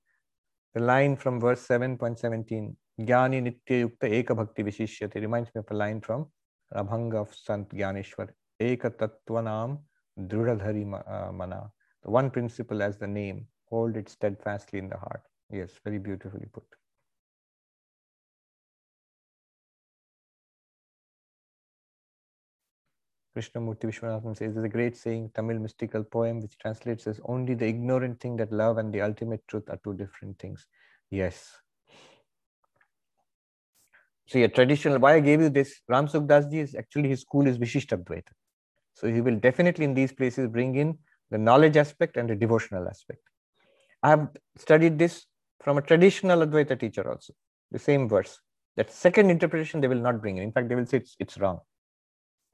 the 0.77 0.83
line 0.83 1.15
from 1.15 1.39
verse 1.39 1.65
7.17, 1.67 2.75
Jnani 2.99 3.39
Nitya 3.45 3.75
Yukta 3.83 4.07
Eka 4.17 4.35
Bhakti 4.35 4.63
Vishishyate 4.63 5.15
reminds 5.15 5.49
me 5.55 5.59
of 5.59 5.65
a 5.71 5.73
line 5.73 6.01
from 6.01 6.27
Abhanga 6.75 7.15
of 7.15 7.33
Sant 7.33 7.69
Jnaneshwar. 7.69 8.29
Eka 8.61 8.91
Tattvanam 8.99 9.79
Drudadhari 10.19 10.83
uh, 10.85 11.31
Mana. 11.31 11.71
The 12.03 12.11
one 12.11 12.29
principle 12.29 12.83
as 12.83 12.97
the 12.97 13.07
name, 13.07 13.47
hold 13.69 13.97
it 13.97 14.07
steadfastly 14.07 14.77
in 14.77 14.89
the 14.89 14.97
heart. 14.97 15.23
Yes, 15.51 15.71
very 15.83 15.97
beautifully 15.97 16.45
put. 16.53 16.65
Krishnamurti 23.37 23.83
Vishwanathan 23.83 24.35
says 24.35 24.55
there's 24.55 24.65
a 24.65 24.69
great 24.69 24.97
saying, 24.97 25.29
Tamil 25.35 25.59
mystical 25.59 26.03
poem, 26.03 26.41
which 26.41 26.57
translates 26.57 27.05
as 27.05 27.21
only 27.25 27.53
the 27.53 27.67
ignorant 27.67 28.19
thing 28.19 28.35
that 28.37 28.51
love 28.51 28.79
and 28.79 28.91
the 28.91 29.01
ultimate 29.01 29.47
truth 29.47 29.69
are 29.69 29.79
two 29.83 29.93
different 29.93 30.39
things. 30.39 30.65
Yes. 31.11 31.55
See, 34.25 34.43
a 34.43 34.47
traditional, 34.47 34.97
why 34.97 35.13
I 35.13 35.19
gave 35.19 35.39
you 35.39 35.49
this, 35.49 35.81
Ram 35.87 36.07
Sukhdasji 36.07 36.55
is 36.55 36.75
actually 36.75 37.09
his 37.09 37.21
school 37.21 37.45
is 37.45 37.59
Vishishtadvaita. 37.59 38.31
So 38.95 39.07
he 39.07 39.21
will 39.21 39.35
definitely 39.35 39.85
in 39.85 39.93
these 39.93 40.11
places 40.11 40.47
bring 40.47 40.75
in 40.75 40.97
the 41.29 41.37
knowledge 41.37 41.77
aspect 41.77 42.17
and 42.17 42.27
the 42.27 42.35
devotional 42.35 42.87
aspect. 42.87 43.21
I 44.01 44.09
have 44.09 44.29
studied 44.57 44.97
this 44.97 45.27
from 45.61 45.77
a 45.77 45.81
traditional 45.81 46.45
Advaita 46.45 46.79
teacher 46.79 47.07
also, 47.07 47.33
the 47.71 47.79
same 47.79 48.09
verse. 48.09 48.39
That 48.75 48.91
second 48.91 49.29
interpretation 49.29 49.79
they 49.79 49.87
will 49.87 50.01
not 50.01 50.21
bring 50.21 50.37
in. 50.37 50.43
In 50.43 50.51
fact, 50.51 50.69
they 50.69 50.75
will 50.75 50.85
say 50.85 50.97
it's, 50.97 51.15
it's 51.19 51.37
wrong. 51.37 51.59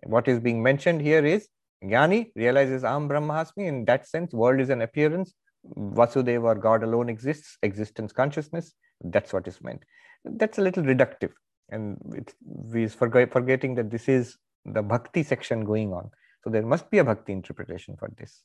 What 0.05 0.27
is 0.27 0.39
being 0.39 0.61
mentioned 0.61 1.01
here 1.01 1.25
is 1.25 1.47
Jnani 1.83 2.31
realizes 2.35 2.83
Am 2.83 3.09
Brahmasmi. 3.09 3.67
In 3.67 3.85
that 3.85 4.07
sense, 4.07 4.33
world 4.33 4.59
is 4.59 4.69
an 4.69 4.81
appearance. 4.81 5.33
Vasudeva 5.77 6.43
or 6.43 6.55
God 6.55 6.83
alone 6.83 7.09
exists, 7.09 7.57
existence 7.63 8.11
consciousness. 8.11 8.73
That's 9.01 9.31
what 9.31 9.47
is 9.47 9.61
meant. 9.61 9.83
That's 10.25 10.57
a 10.57 10.61
little 10.61 10.83
reductive. 10.83 11.31
And 11.69 11.97
we 12.45 12.87
forget, 12.87 13.31
forgetting 13.31 13.75
that 13.75 13.89
this 13.89 14.09
is 14.09 14.37
the 14.65 14.81
bhakti 14.81 15.23
section 15.23 15.63
going 15.63 15.93
on. 15.93 16.11
So 16.43 16.49
there 16.49 16.65
must 16.65 16.89
be 16.91 16.97
a 16.97 17.03
bhakti 17.03 17.31
interpretation 17.31 17.95
for 17.97 18.11
this. 18.17 18.43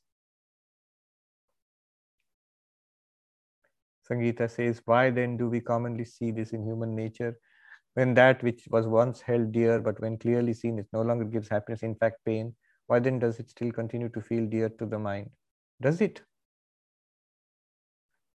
Sangeeta 4.08 4.50
says, 4.50 4.80
why 4.84 5.10
then 5.10 5.36
do 5.36 5.48
we 5.48 5.60
commonly 5.60 6.04
see 6.04 6.30
this 6.30 6.52
in 6.52 6.64
human 6.64 6.94
nature? 6.94 7.36
When 7.98 8.14
that 8.14 8.42
which 8.42 8.66
was 8.70 8.86
once 8.86 9.20
held 9.20 9.52
dear 9.52 9.80
but 9.80 10.00
when 10.00 10.16
clearly 10.24 10.52
seen 10.52 10.78
it 10.78 10.86
no 10.92 11.02
longer 11.02 11.24
gives 11.24 11.48
happiness 11.48 11.82
in 11.82 11.94
fact 12.02 12.24
pain 12.24 12.54
why 12.88 12.98
then 12.98 13.18
does 13.18 13.38
it 13.38 13.50
still 13.50 13.70
continue 13.70 14.08
to 14.08 14.20
feel 14.20 14.46
dear 14.46 14.70
to 14.70 14.86
the 14.86 14.98
mind? 14.98 15.30
Does 15.80 16.00
it? 16.00 16.22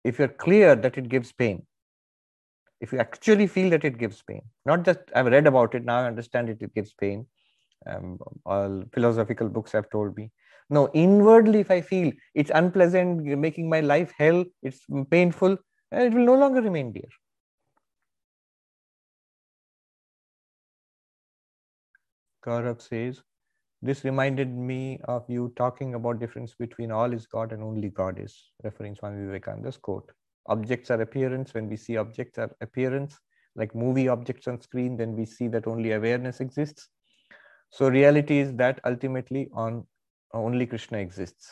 If 0.03 0.19
you're 0.19 0.27
clear 0.27 0.75
that 0.75 0.97
it 0.97 1.07
gives 1.09 1.31
pain 1.31 1.65
if 2.81 2.91
you 2.91 2.99
actually 2.99 3.47
feel 3.47 3.69
that 3.69 3.85
it 3.85 3.97
gives 3.99 4.21
pain 4.23 4.41
not 4.65 4.83
just 4.83 4.99
i've 5.15 5.27
read 5.27 5.47
about 5.47 5.75
it 5.75 5.85
now 5.85 5.99
i 5.99 6.07
understand 6.07 6.49
it 6.49 6.61
it 6.61 6.73
gives 6.73 6.93
pain 6.93 7.25
um, 7.87 8.17
all 8.45 8.83
philosophical 8.93 9.49
books 9.49 9.71
have 9.71 9.89
told 9.89 10.15
me. 10.15 10.31
No 10.69 10.89
inwardly 10.93 11.59
if 11.59 11.71
i 11.71 11.81
feel 11.81 12.11
it's 12.33 12.51
unpleasant 12.53 13.23
making 13.45 13.69
my 13.69 13.81
life 13.81 14.13
hell 14.17 14.43
it's 14.63 14.81
painful 15.09 15.57
it 15.91 16.13
will 16.13 16.25
no 16.25 16.35
longer 16.35 16.61
remain 16.61 16.91
dear 16.91 17.09
Gaurav 22.45 22.81
says, 22.81 23.21
this 23.83 24.03
reminded 24.03 24.49
me 24.49 24.99
of 25.05 25.25
you 25.27 25.51
talking 25.55 25.95
about 25.95 26.19
difference 26.19 26.53
between 26.53 26.91
all 26.91 27.13
is 27.13 27.25
God 27.25 27.51
and 27.51 27.63
only 27.63 27.89
God 27.89 28.19
is, 28.19 28.51
referring 28.63 28.95
Swami 28.95 29.25
Vivekananda's 29.25 29.77
quote. 29.77 30.11
Objects 30.47 30.91
are 30.91 31.01
appearance. 31.01 31.53
When 31.53 31.67
we 31.67 31.77
see 31.77 31.97
objects 31.97 32.37
are 32.37 32.55
appearance, 32.61 33.19
like 33.55 33.73
movie 33.73 34.07
objects 34.07 34.47
on 34.47 34.61
screen, 34.61 34.97
then 34.97 35.15
we 35.15 35.25
see 35.25 35.47
that 35.47 35.67
only 35.67 35.93
awareness 35.93 36.41
exists. 36.41 36.89
So 37.71 37.89
reality 37.89 38.39
is 38.39 38.53
that 38.55 38.79
ultimately 38.85 39.49
on 39.53 39.85
only 40.33 40.65
Krishna 40.65 40.99
exists. 40.99 41.49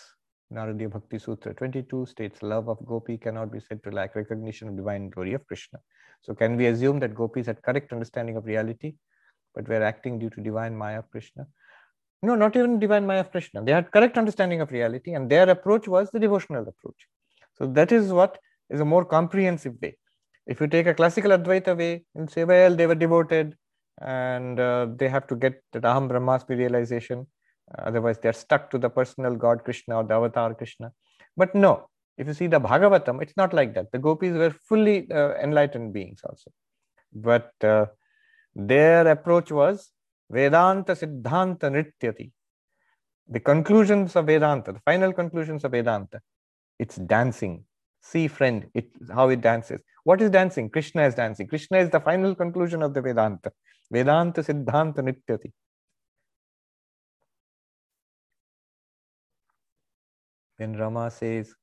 Naradiya 0.53 0.91
Bhakti 0.91 1.19
Sutra 1.19 1.53
22 1.53 2.05
states 2.05 2.41
love 2.41 2.69
of 2.69 2.83
gopi 2.85 3.17
cannot 3.17 3.51
be 3.51 3.59
said 3.59 3.83
to 3.83 3.91
lack 3.91 4.15
recognition 4.15 4.67
of 4.67 4.77
divine 4.77 5.09
glory 5.09 5.33
of 5.33 5.45
Krishna. 5.47 5.79
So 6.21 6.33
can 6.33 6.57
we 6.57 6.67
assume 6.67 6.99
that 6.99 7.15
gopis 7.15 7.45
had 7.45 7.61
correct 7.61 7.91
understanding 7.93 8.35
of 8.35 8.45
reality? 8.45 8.95
But 9.55 9.67
were 9.67 9.83
acting 9.83 10.19
due 10.19 10.29
to 10.29 10.41
divine 10.41 10.75
Maya 10.75 10.99
of 10.99 11.09
Krishna. 11.11 11.47
No, 12.21 12.35
not 12.35 12.55
even 12.55 12.79
divine 12.79 13.05
Maya 13.05 13.21
of 13.21 13.31
Krishna. 13.31 13.63
They 13.63 13.71
had 13.71 13.91
correct 13.91 14.17
understanding 14.17 14.61
of 14.61 14.71
reality, 14.71 15.13
and 15.13 15.29
their 15.29 15.49
approach 15.49 15.87
was 15.87 16.11
the 16.11 16.19
devotional 16.19 16.67
approach. 16.67 17.07
So 17.57 17.67
that 17.67 17.91
is 17.91 18.11
what 18.11 18.37
is 18.69 18.79
a 18.79 18.85
more 18.85 19.05
comprehensive 19.05 19.75
way. 19.81 19.97
If 20.47 20.59
you 20.59 20.67
take 20.67 20.87
a 20.87 20.93
classical 20.93 21.31
Advaita 21.31 21.77
way 21.77 22.03
and 22.15 22.29
say, 22.29 22.43
well, 22.43 22.75
they 22.75 22.87
were 22.87 22.95
devoted 22.95 23.55
and 24.01 24.59
uh, 24.59 24.87
they 24.95 25.09
have 25.09 25.27
to 25.27 25.35
get 25.35 25.61
the 25.73 25.79
Aham 25.79 26.09
Brahmasmi 26.09 26.57
realization, 26.57 27.27
uh, 27.77 27.83
otherwise 27.83 28.17
they're 28.17 28.33
stuck 28.33 28.71
to 28.71 28.77
the 28.77 28.89
personal 28.89 29.35
God 29.35 29.63
Krishna 29.63 29.97
or 29.97 30.03
the 30.03 30.15
avatar 30.15 30.53
Krishna. 30.53 30.91
But 31.37 31.53
no, 31.53 31.89
if 32.17 32.27
you 32.27 32.33
see 32.33 32.47
the 32.47 32.59
Bhagavatam, 32.59 33.21
it's 33.21 33.37
not 33.37 33.53
like 33.53 33.73
that. 33.75 33.91
The 33.91 33.99
gopis 33.99 34.33
were 34.33 34.51
fully 34.51 35.09
uh, 35.11 35.35
enlightened 35.35 35.93
beings 35.93 36.21
also. 36.27 36.51
But 37.13 37.51
uh, 37.63 37.87
their 38.67 39.07
approach 39.07 39.51
was 39.51 39.91
Vedanta 40.29 40.93
Siddhanta 40.93 41.69
Nrityati. 41.69 42.31
The 43.27 43.39
conclusions 43.39 44.15
of 44.15 44.25
Vedanta, 44.25 44.73
the 44.73 44.79
final 44.79 45.13
conclusions 45.13 45.63
of 45.63 45.71
Vedanta, 45.71 46.19
it's 46.77 46.95
dancing. 46.95 47.63
See, 48.01 48.27
friend, 48.27 48.67
it, 48.73 48.89
how 49.13 49.29
it 49.29 49.41
dances. 49.41 49.81
What 50.03 50.21
is 50.21 50.29
dancing? 50.29 50.69
Krishna 50.69 51.03
is 51.03 51.15
dancing. 51.15 51.47
Krishna 51.47 51.77
is 51.77 51.89
the 51.89 51.99
final 51.99 52.33
conclusion 52.33 52.81
of 52.81 52.93
the 52.93 53.01
Vedanta. 53.01 53.51
Vedanta 53.91 54.41
Siddhanta 54.41 54.99
Nrityati. 54.99 55.51
Then 60.57 60.73
Rama 60.77 61.09
says, 61.11 61.53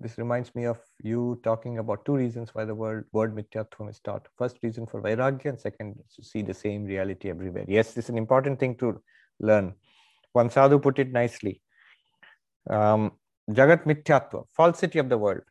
this 0.00 0.18
reminds 0.18 0.54
me 0.54 0.64
of 0.64 0.78
you 1.02 1.40
talking 1.42 1.78
about 1.78 2.04
two 2.04 2.14
reasons 2.14 2.54
why 2.54 2.64
the 2.64 2.74
word, 2.74 3.06
word 3.12 3.34
mithyatvam 3.34 3.90
is 3.90 4.00
taught. 4.00 4.26
First 4.36 4.58
reason 4.62 4.86
for 4.86 5.02
vairagya 5.02 5.46
and 5.46 5.60
second 5.60 5.96
to 6.14 6.22
see 6.24 6.42
the 6.42 6.54
same 6.54 6.84
reality 6.84 7.30
everywhere. 7.30 7.64
Yes, 7.66 7.94
this 7.94 8.06
is 8.06 8.10
an 8.10 8.18
important 8.18 8.60
thing 8.60 8.76
to 8.76 9.00
learn. 9.40 9.74
One 10.32 10.50
sadhu 10.50 10.78
put 10.78 10.98
it 10.98 11.10
nicely. 11.10 11.62
Um, 12.70 13.12
Jagat 13.50 13.84
mithyatva, 13.84 14.44
falsity 14.56 14.98
of 14.98 15.08
the 15.08 15.18
world. 15.18 15.42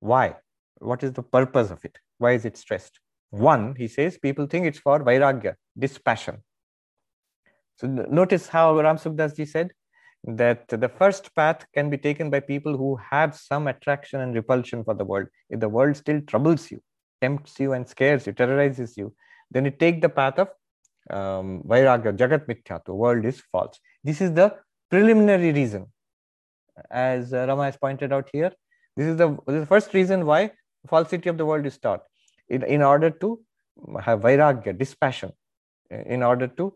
Why? 0.00 0.36
What 0.78 1.02
is 1.02 1.12
the 1.12 1.22
purpose 1.22 1.70
of 1.70 1.84
it? 1.84 1.98
Why 2.18 2.32
is 2.32 2.44
it 2.44 2.56
stressed? 2.56 3.00
One, 3.30 3.74
he 3.76 3.88
says, 3.88 4.16
people 4.18 4.46
think 4.46 4.66
it's 4.66 4.78
for 4.78 5.00
vairagya, 5.04 5.54
dispassion. 5.78 6.42
So 7.76 7.88
notice 7.88 8.46
how 8.48 8.80
Ram 8.80 8.96
Sukhdas 8.96 9.36
ji 9.36 9.44
said, 9.44 9.72
that 10.26 10.66
the 10.68 10.88
first 10.88 11.34
path 11.34 11.64
can 11.72 11.88
be 11.88 11.96
taken 11.96 12.30
by 12.30 12.40
people 12.40 12.76
who 12.76 12.96
have 13.10 13.36
some 13.36 13.68
attraction 13.68 14.20
and 14.20 14.34
repulsion 14.34 14.82
for 14.82 14.94
the 14.94 15.04
world. 15.04 15.28
If 15.50 15.60
the 15.60 15.68
world 15.68 15.96
still 15.96 16.20
troubles 16.22 16.70
you, 16.70 16.82
tempts 17.20 17.58
you 17.60 17.72
and 17.72 17.88
scares 17.88 18.26
you, 18.26 18.32
terrorizes 18.32 18.96
you, 18.96 19.14
then 19.50 19.64
you 19.64 19.70
take 19.70 20.02
the 20.02 20.08
path 20.08 20.38
of 20.38 20.48
um, 21.10 21.62
Vairagya, 21.62 22.16
Jagat 22.16 22.46
Mithya, 22.46 22.84
the 22.84 22.94
world 22.94 23.24
is 23.24 23.40
false. 23.52 23.78
This 24.02 24.20
is 24.20 24.32
the 24.32 24.56
preliminary 24.90 25.52
reason. 25.52 25.86
As 26.90 27.32
uh, 27.32 27.46
Rama 27.46 27.64
has 27.64 27.76
pointed 27.76 28.12
out 28.12 28.28
here, 28.32 28.52
this 28.96 29.06
is, 29.06 29.16
the, 29.16 29.28
this 29.46 29.54
is 29.54 29.60
the 29.60 29.66
first 29.66 29.94
reason 29.94 30.26
why 30.26 30.50
falsity 30.88 31.28
of 31.28 31.38
the 31.38 31.46
world 31.46 31.66
is 31.66 31.78
taught. 31.78 32.02
In, 32.48 32.62
in 32.64 32.82
order 32.82 33.10
to 33.10 33.40
have 34.02 34.20
Vairagya, 34.20 34.76
dispassion, 34.76 35.30
in 35.90 36.22
order 36.22 36.48
to 36.48 36.74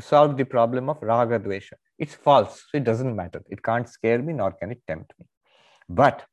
solve 0.00 0.36
the 0.36 0.44
problem 0.44 0.88
of 0.88 1.02
Raga 1.02 1.38
Dvesha. 1.38 1.74
It's 1.98 2.14
false, 2.14 2.64
so 2.70 2.78
it 2.78 2.84
doesn't 2.84 3.14
matter. 3.14 3.42
It 3.48 3.62
can't 3.62 3.88
scare 3.88 4.20
me, 4.20 4.32
nor 4.32 4.52
can 4.52 4.70
it 4.70 4.82
tempt 4.86 5.12
me. 5.18 5.26
But 5.88 6.24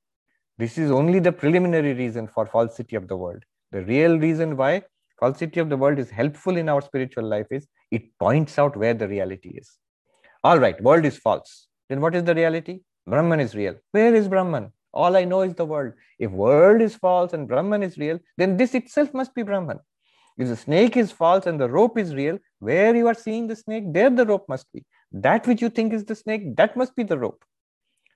this 0.58 0.78
is 0.78 0.92
only 0.92 1.20
the 1.20 1.32
preliminary 1.32 1.94
reason 1.94 2.28
for 2.28 2.46
falsity 2.46 2.96
of 2.96 3.08
the 3.08 3.18
world. 3.18 3.44
The 3.72 3.84
real 3.84 4.18
reason 4.18 4.58
why 4.58 4.84
falsity 5.20 5.60
of 5.60 5.70
the 5.70 5.78
world 5.78 6.00
is 6.00 6.10
helpful 6.10 6.58
in 6.58 6.70
our 6.70 6.82
spiritual 6.82 7.24
life 7.24 7.48
is 7.52 7.68
it 7.92 8.18
points 8.20 8.58
out 8.58 8.76
where 8.76 8.94
the 8.94 9.08
reality 9.08 9.50
is. 9.50 9.78
All 10.44 10.60
right, 10.60 10.82
world 10.82 11.06
is 11.06 11.18
false. 11.18 11.68
Then 11.90 12.02
what 12.02 12.16
is 12.16 12.24
the 12.24 12.36
reality? 12.36 12.82
Brahman 13.06 13.40
is 13.40 13.56
real. 13.56 13.76
Where 13.92 14.16
is 14.16 14.28
Brahman? 14.28 14.72
All 14.94 15.16
I 15.16 15.24
know 15.24 15.42
is 15.42 15.54
the 15.56 15.66
world. 15.66 15.94
If 16.20 16.32
world 16.32 16.82
is 16.82 16.96
false 16.96 17.34
and 17.34 17.48
Brahman 17.48 17.84
is 17.84 17.98
real, 17.98 18.20
then 18.38 18.58
this 18.58 18.76
itself 18.76 19.14
must 19.14 19.34
be 19.34 19.44
Brahman. 19.44 19.80
If 20.38 20.48
the 20.48 20.56
snake 20.56 20.98
is 20.98 21.12
false 21.12 21.46
and 21.46 21.60
the 21.60 21.70
rope 21.70 21.98
is 21.98 22.16
real, 22.16 22.40
where 22.60 22.96
you 22.96 23.08
are 23.08 23.14
seeing 23.14 23.48
the 23.48 23.56
snake, 23.56 23.94
there 23.94 24.10
the 24.10 24.26
rope 24.26 24.46
must 24.48 24.72
be. 24.74 24.86
That 25.12 25.46
which 25.46 25.62
you 25.62 25.70
think 25.70 25.94
is 25.94 26.06
the 26.06 26.16
snake, 26.16 26.56
that 26.56 26.78
must 26.78 26.96
be 26.96 27.04
the 27.04 27.18
rope. 27.18 27.44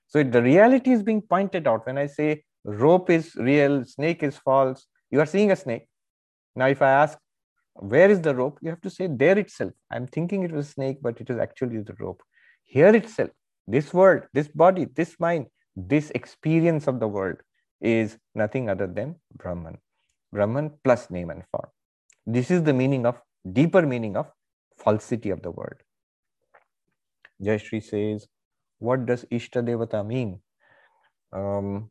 So 0.08 0.22
the 0.22 0.42
reality 0.42 0.92
is 0.92 1.02
being 1.02 1.20
pointed 1.20 1.66
out. 1.66 1.86
When 1.86 1.98
I 1.98 2.06
say 2.06 2.44
rope 2.64 3.10
is 3.10 3.34
real, 3.36 3.84
snake 3.84 4.22
is 4.22 4.36
false, 4.38 4.86
you 5.10 5.20
are 5.20 5.26
seeing 5.26 5.52
a 5.52 5.56
snake. 5.56 5.88
Now, 6.54 6.66
if 6.66 6.80
I 6.80 6.90
ask, 6.90 7.18
where 7.74 8.10
is 8.10 8.22
the 8.22 8.34
rope? 8.34 8.58
You 8.62 8.70
have 8.70 8.80
to 8.80 8.90
say 8.90 9.06
there 9.06 9.38
itself. 9.38 9.72
I'm 9.90 10.06
thinking 10.06 10.42
it 10.42 10.52
was 10.52 10.68
a 10.68 10.72
snake, 10.72 10.98
but 11.02 11.20
it 11.20 11.28
is 11.28 11.38
actually 11.38 11.78
the 11.80 11.94
rope. 11.98 12.22
Here 12.64 12.94
itself, 12.94 13.30
this 13.66 13.92
world, 13.92 14.22
this 14.32 14.48
body, 14.48 14.86
this 14.86 15.16
mind, 15.20 15.46
this 15.76 16.10
experience 16.14 16.86
of 16.86 17.00
the 17.00 17.08
world 17.08 17.36
is 17.80 18.16
nothing 18.34 18.70
other 18.70 18.86
than 18.86 19.16
Brahman. 19.34 19.78
Brahman 20.32 20.72
plus 20.82 21.10
name 21.10 21.30
and 21.30 21.42
form. 21.50 21.68
This 22.26 22.50
is 22.50 22.62
the 22.64 22.72
meaning 22.72 23.06
of, 23.06 23.20
deeper 23.50 23.82
meaning 23.82 24.16
of 24.16 24.30
falsity 24.76 25.30
of 25.30 25.42
the 25.42 25.50
word. 25.50 25.82
Jayashree 27.42 27.82
says, 27.82 28.26
what 28.78 29.06
does 29.06 29.24
Ishta 29.30 29.64
Devata 29.64 30.06
mean? 30.06 30.40
Um, 31.32 31.90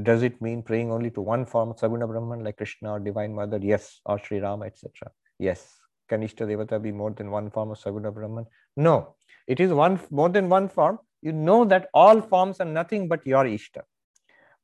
does 0.00 0.22
it 0.22 0.40
mean 0.40 0.62
praying 0.62 0.90
only 0.90 1.10
to 1.10 1.20
one 1.20 1.44
form 1.44 1.70
of 1.70 1.76
Saguna 1.76 2.06
Brahman 2.06 2.44
like 2.44 2.56
Krishna 2.56 2.92
or 2.92 3.00
Divine 3.00 3.34
Mother? 3.34 3.58
Yes, 3.60 4.00
or 4.06 4.18
Sri 4.18 4.38
Rama, 4.38 4.66
etc. 4.66 5.10
Yes. 5.38 5.78
Can 6.08 6.22
Ishta 6.22 6.46
Devata 6.46 6.82
be 6.82 6.92
more 6.92 7.10
than 7.10 7.30
one 7.30 7.50
form 7.50 7.70
of 7.70 7.78
Saguna 7.78 8.12
Brahman? 8.12 8.46
No. 8.76 9.16
It 9.46 9.60
is 9.60 9.72
one 9.72 10.00
more 10.10 10.28
than 10.28 10.48
one 10.48 10.68
form. 10.68 10.98
You 11.20 11.32
know 11.32 11.64
that 11.64 11.88
all 11.94 12.20
forms 12.20 12.60
are 12.60 12.66
nothing 12.66 13.08
but 13.08 13.26
your 13.26 13.44
Ishta. 13.44 13.82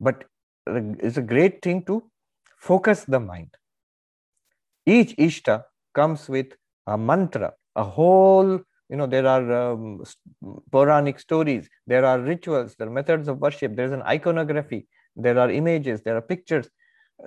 But 0.01 0.25
it's 0.67 1.17
a 1.17 1.23
great 1.23 1.63
thing 1.63 1.85
to 1.87 2.03
focus 2.59 3.05
the 3.05 3.21
mind. 3.21 3.51
Each 4.89 5.15
Ishta 5.17 5.65
comes 5.95 6.31
with 6.31 6.53
a 6.87 6.97
mantra, 6.97 7.53
a 7.77 7.85
whole 7.85 8.61
you 8.89 8.97
know 8.97 9.07
there 9.07 9.27
are 9.27 9.53
um, 9.53 10.03
Puranic 10.73 11.21
stories 11.21 11.69
there 11.87 12.05
are 12.05 12.19
rituals 12.19 12.75
there 12.79 12.89
are 12.89 12.91
methods 12.91 13.29
of 13.29 13.39
worship 13.39 13.77
there's 13.77 13.93
an 13.93 14.03
iconography 14.03 14.87
there 15.15 15.39
are 15.39 15.51
images 15.51 16.01
there 16.03 16.17
are 16.17 16.23
pictures. 16.23 16.71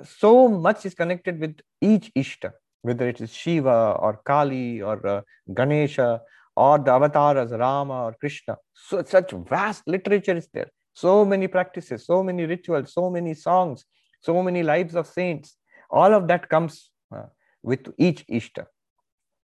So 0.04 0.48
much 0.48 0.86
is 0.88 0.96
connected 0.96 1.40
with 1.40 1.60
each 1.82 2.12
ishta 2.16 2.52
whether 2.82 3.08
it 3.08 3.22
is 3.22 3.32
shiva 3.32 3.96
or 4.00 4.22
kali 4.26 4.82
or 4.82 5.06
uh, 5.06 5.22
ganesha 5.54 6.22
or 6.56 6.80
the 6.80 6.92
avatars 6.92 7.52
rama 7.52 8.06
or 8.06 8.16
krishna. 8.20 8.58
So 8.74 9.04
such 9.04 9.32
vast 9.32 9.84
literature 9.88 10.36
is 10.36 10.48
there. 10.52 10.72
So 10.94 11.26
many 11.26 11.48
practices 11.48 12.08
so 12.08 12.24
many 12.24 12.46
rituals 12.46 12.92
so 12.94 13.12
many 13.12 13.36
songs 13.36 13.86
so 14.22 14.42
many 14.42 14.64
lives 14.64 14.96
of 14.96 15.06
saints. 15.06 15.58
All 15.92 16.12
of 16.14 16.28
that 16.30 16.50
comes 16.50 16.90
uh, 17.16 17.24
with 17.64 17.94
each 17.98 18.26
ishta 18.28 18.66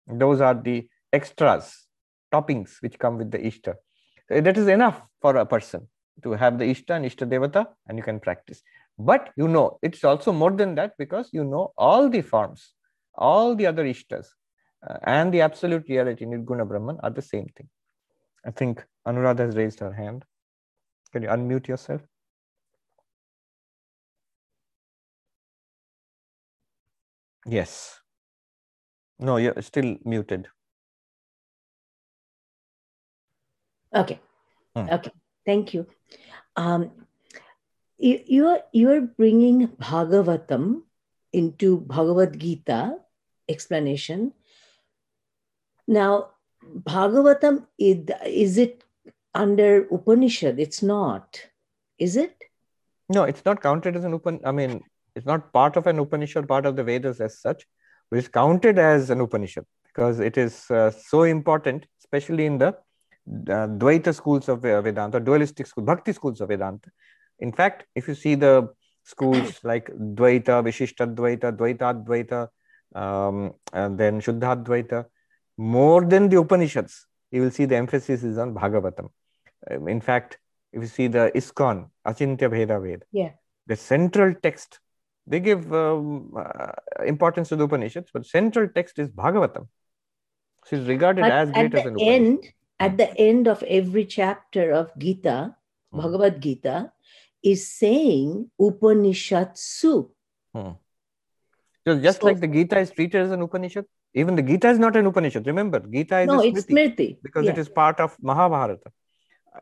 those 0.07 0.41
are 0.41 0.55
the 0.55 0.89
extras 1.13 1.87
toppings 2.33 2.77
which 2.81 2.99
come 2.99 3.19
with 3.19 3.31
the 3.31 3.39
Ishta. 3.39 3.75
That 4.29 4.57
is 4.57 4.69
enough 4.69 5.03
for 5.21 5.37
a 5.37 5.47
person 5.47 5.89
to 6.23 6.33
have 6.33 6.59
the 6.59 6.65
Ishta 6.65 6.91
and 6.91 7.05
Ishta 7.05 7.29
Devata 7.29 7.67
and 7.87 7.99
you 7.99 8.05
can 8.05 8.21
practice. 8.21 8.63
But 8.99 9.31
you 9.37 9.49
know, 9.49 9.79
it's 9.83 10.05
also 10.05 10.33
more 10.33 10.51
than 10.51 10.75
that 10.77 10.95
because 10.99 11.31
you 11.33 11.45
know 11.45 11.73
all 11.77 12.09
the 12.09 12.23
forms, 12.23 12.73
all 13.15 13.55
the 13.55 13.67
other 13.67 13.85
Ishtas 13.85 14.27
uh, 14.89 14.99
and 15.03 15.33
the 15.33 15.43
absolute 15.43 15.89
reality, 15.89 16.25
Nirguna 16.25 16.67
Brahman, 16.67 16.99
are 17.03 17.11
the 17.11 17.23
same 17.23 17.49
thing. 17.57 17.69
I 18.45 18.51
think 18.53 18.85
Anuradha 19.07 19.41
has 19.41 19.57
raised 19.57 19.81
her 19.81 19.93
hand. 19.93 20.25
Can 21.13 21.23
you 21.23 21.29
unmute 21.29 21.69
yourself? 21.69 22.01
Yes. 27.45 28.01
No, 29.19 29.37
you're 29.39 29.61
still 29.63 29.97
muted. 30.05 30.49
Okay. 33.95 34.21
Hmm. 34.75 34.89
Okay. 34.91 35.11
Thank 35.47 35.75
you. 35.75 35.87
Um, 36.57 36.91
you, 37.99 38.21
you're 38.27 38.61
you're 38.73 39.01
bringing 39.01 39.69
Bhagavatam 39.69 40.83
into 41.33 41.81
Bhagavad 41.81 42.39
Gita 42.39 42.97
explanation. 43.49 44.33
Now, 45.87 46.31
Bhagavatam 46.65 47.67
is, 47.79 48.09
is 48.27 48.59
it 48.59 48.83
under 49.35 49.87
Upanishad? 49.91 50.59
It's 50.59 50.83
not, 50.83 51.41
is 51.99 52.17
it? 52.17 52.43
No, 53.09 53.23
it's 53.23 53.45
not 53.45 53.63
counted 53.63 53.97
as 53.97 54.05
an 54.05 54.15
Upanishad. 54.15 54.47
I 54.47 54.53
mean, 54.53 54.83
it's 55.15 55.27
not 55.27 55.53
part 55.53 55.77
of 55.77 55.87
an 55.87 55.99
Upanishad, 55.99 56.49
part 56.49 56.67
of 56.67 56.75
the 56.75 56.83
Vedas 56.83 57.21
as 57.21 57.39
such, 57.39 57.67
but 58.11 58.19
is 58.19 58.29
counted 58.29 58.79
as 58.79 59.11
an 59.11 59.21
Upanishad 59.21 59.65
because 59.85 60.21
it 60.21 60.37
is 60.37 60.71
uh, 60.71 60.91
so 60.91 61.23
important, 61.23 61.87
especially 62.01 62.47
in 62.47 62.59
the 62.59 62.69
uh, 62.69 63.67
Dvaita 63.81 64.15
schools 64.15 64.49
of 64.49 64.61
Vedanta, 64.61 65.19
dualistic 65.19 65.67
schools, 65.67 65.87
Bhakti 65.87 66.13
schools 66.13 66.41
of 66.41 66.49
Vedanta. 66.49 66.91
In 67.39 67.53
fact, 67.53 67.87
if 67.95 68.09
you 68.09 68.15
see 68.15 68.35
the 68.35 68.69
schools 69.05 69.61
like 69.65 69.87
Dvaita, 69.89 70.63
Vishishta 70.63 71.13
Dvaita, 71.15 71.57
Dvaita 71.57 72.05
Dvaita, 72.05 72.49
um, 72.95 73.55
and 73.73 73.99
then 73.99 74.21
Shuddha 74.21 74.63
Dvaita, 74.63 75.07
more 75.57 76.05
than 76.05 76.29
the 76.29 76.39
Upanishads, 76.39 77.07
you 77.31 77.43
will 77.43 77.51
see 77.51 77.65
the 77.65 77.77
emphasis 77.77 78.23
is 78.23 78.39
on 78.39 78.55
Bhagavatam. 78.55 79.09
Um, 79.71 79.89
in 79.89 80.01
fact, 80.01 80.39
if 80.73 80.83
you 80.83 80.89
see 80.89 81.09
the 81.09 81.33
ISKCON, 81.35 81.89
Achintya 82.07 82.51
Bheda 82.51 82.83
Ved, 82.83 83.05
yeah. 83.13 83.31
the 83.67 83.77
central 83.77 84.35
text, 84.35 84.79
they 85.27 85.41
give 85.41 85.73
um, 85.73 86.33
uh, 86.37 86.73
importance 87.05 87.49
to 87.49 87.57
the 87.57 87.65
Upanishads, 87.65 88.11
but 88.13 88.27
central 88.27 88.69
text 88.69 88.99
is 88.99 89.09
Bhagavatam. 89.09 89.67
So 90.67 90.77
it's 90.77 90.89
regarded 90.89 91.23
but 91.23 91.33
as 91.33 91.51
great 91.51 91.75
as 91.75 91.87
an 91.87 91.95
Upanishad. 91.95 92.23
End, 92.23 92.45
at 92.79 92.97
the 92.97 93.17
end 93.17 93.49
of 93.49 93.63
every 93.65 94.05
chapter 94.05 94.73
of 94.73 94.91
Gita, 94.99 95.55
hmm. 95.93 96.01
Bhagavad 96.01 96.41
Gita, 96.41 96.93
is 97.43 97.69
saying 97.69 98.51
Upanishatsu. 98.61 100.11
Hmm. 100.55 100.71
So 101.87 102.01
just 102.01 102.21
so, 102.21 102.27
like 102.27 102.41
the 102.41 102.49
Gita 102.49 102.79
is 102.79 102.91
treated 102.91 103.23
as 103.23 103.31
an 103.31 103.43
Upanishad, 103.43 103.85
even 104.15 104.35
the 104.35 104.43
Gita 104.43 104.69
is 104.71 104.79
not 104.79 104.97
an 104.97 105.07
Upanishad. 105.07 105.47
Remember, 105.47 105.81
Gita 105.81 106.21
is 106.21 106.27
no, 106.27 106.41
a 106.41 106.43
Smriti, 106.43 106.57
it's 106.57 106.67
Smriti 106.67 107.17
because 107.23 107.45
yeah. 107.45 107.53
it 107.53 107.59
is 107.59 107.69
part 107.69 108.01
of 108.01 108.17
Mahabharata. 108.21 108.91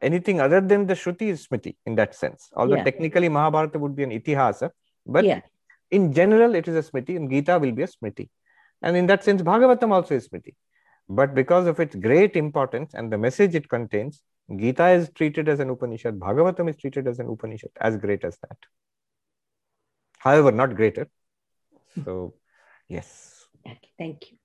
Anything 0.00 0.40
other 0.40 0.60
than 0.60 0.86
the 0.86 0.94
Shruti 0.94 1.28
is 1.28 1.46
Smriti 1.46 1.76
in 1.86 1.94
that 1.96 2.14
sense. 2.14 2.48
Although 2.54 2.76
yeah. 2.76 2.84
technically 2.84 3.28
Mahabharata 3.28 3.78
would 3.78 3.94
be 3.94 4.04
an 4.04 4.10
Itihasa, 4.10 4.70
but 5.06 5.24
yeah 5.24 5.40
in 5.93 6.13
general 6.13 6.55
it 6.55 6.67
is 6.67 6.75
a 6.75 6.91
Smriti 6.91 7.15
and 7.15 7.29
Gita 7.29 7.57
will 7.59 7.71
be 7.71 7.83
a 7.83 7.87
Smriti. 7.87 8.29
And 8.81 8.95
in 8.95 9.07
that 9.07 9.23
sense, 9.23 9.41
Bhagavatam 9.41 9.91
also 9.91 10.15
is 10.15 10.27
Smriti. 10.27 10.55
But 11.07 11.33
because 11.33 11.67
of 11.67 11.79
its 11.79 11.95
great 11.95 12.35
importance 12.35 12.93
and 12.93 13.11
the 13.11 13.17
message 13.17 13.55
it 13.55 13.67
contains, 13.67 14.21
Gita 14.55 14.89
is 14.89 15.09
treated 15.13 15.49
as 15.49 15.59
an 15.59 15.69
Upanishad, 15.69 16.19
Bhagavatam 16.19 16.69
is 16.69 16.77
treated 16.77 17.07
as 17.07 17.19
an 17.19 17.27
Upanishad, 17.27 17.71
as 17.79 17.97
great 17.97 18.23
as 18.23 18.37
that. 18.41 18.57
However, 20.19 20.51
not 20.51 20.75
greater. 20.75 21.07
So, 22.05 22.35
yes. 22.87 23.47
Okay, 23.65 23.91
thank 23.97 24.31
you. 24.31 24.37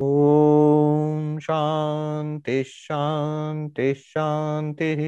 ॐ 0.00 1.38
शान्ति 1.42 2.62
शान्ति 2.64 3.94
शान्तिः 3.94 5.00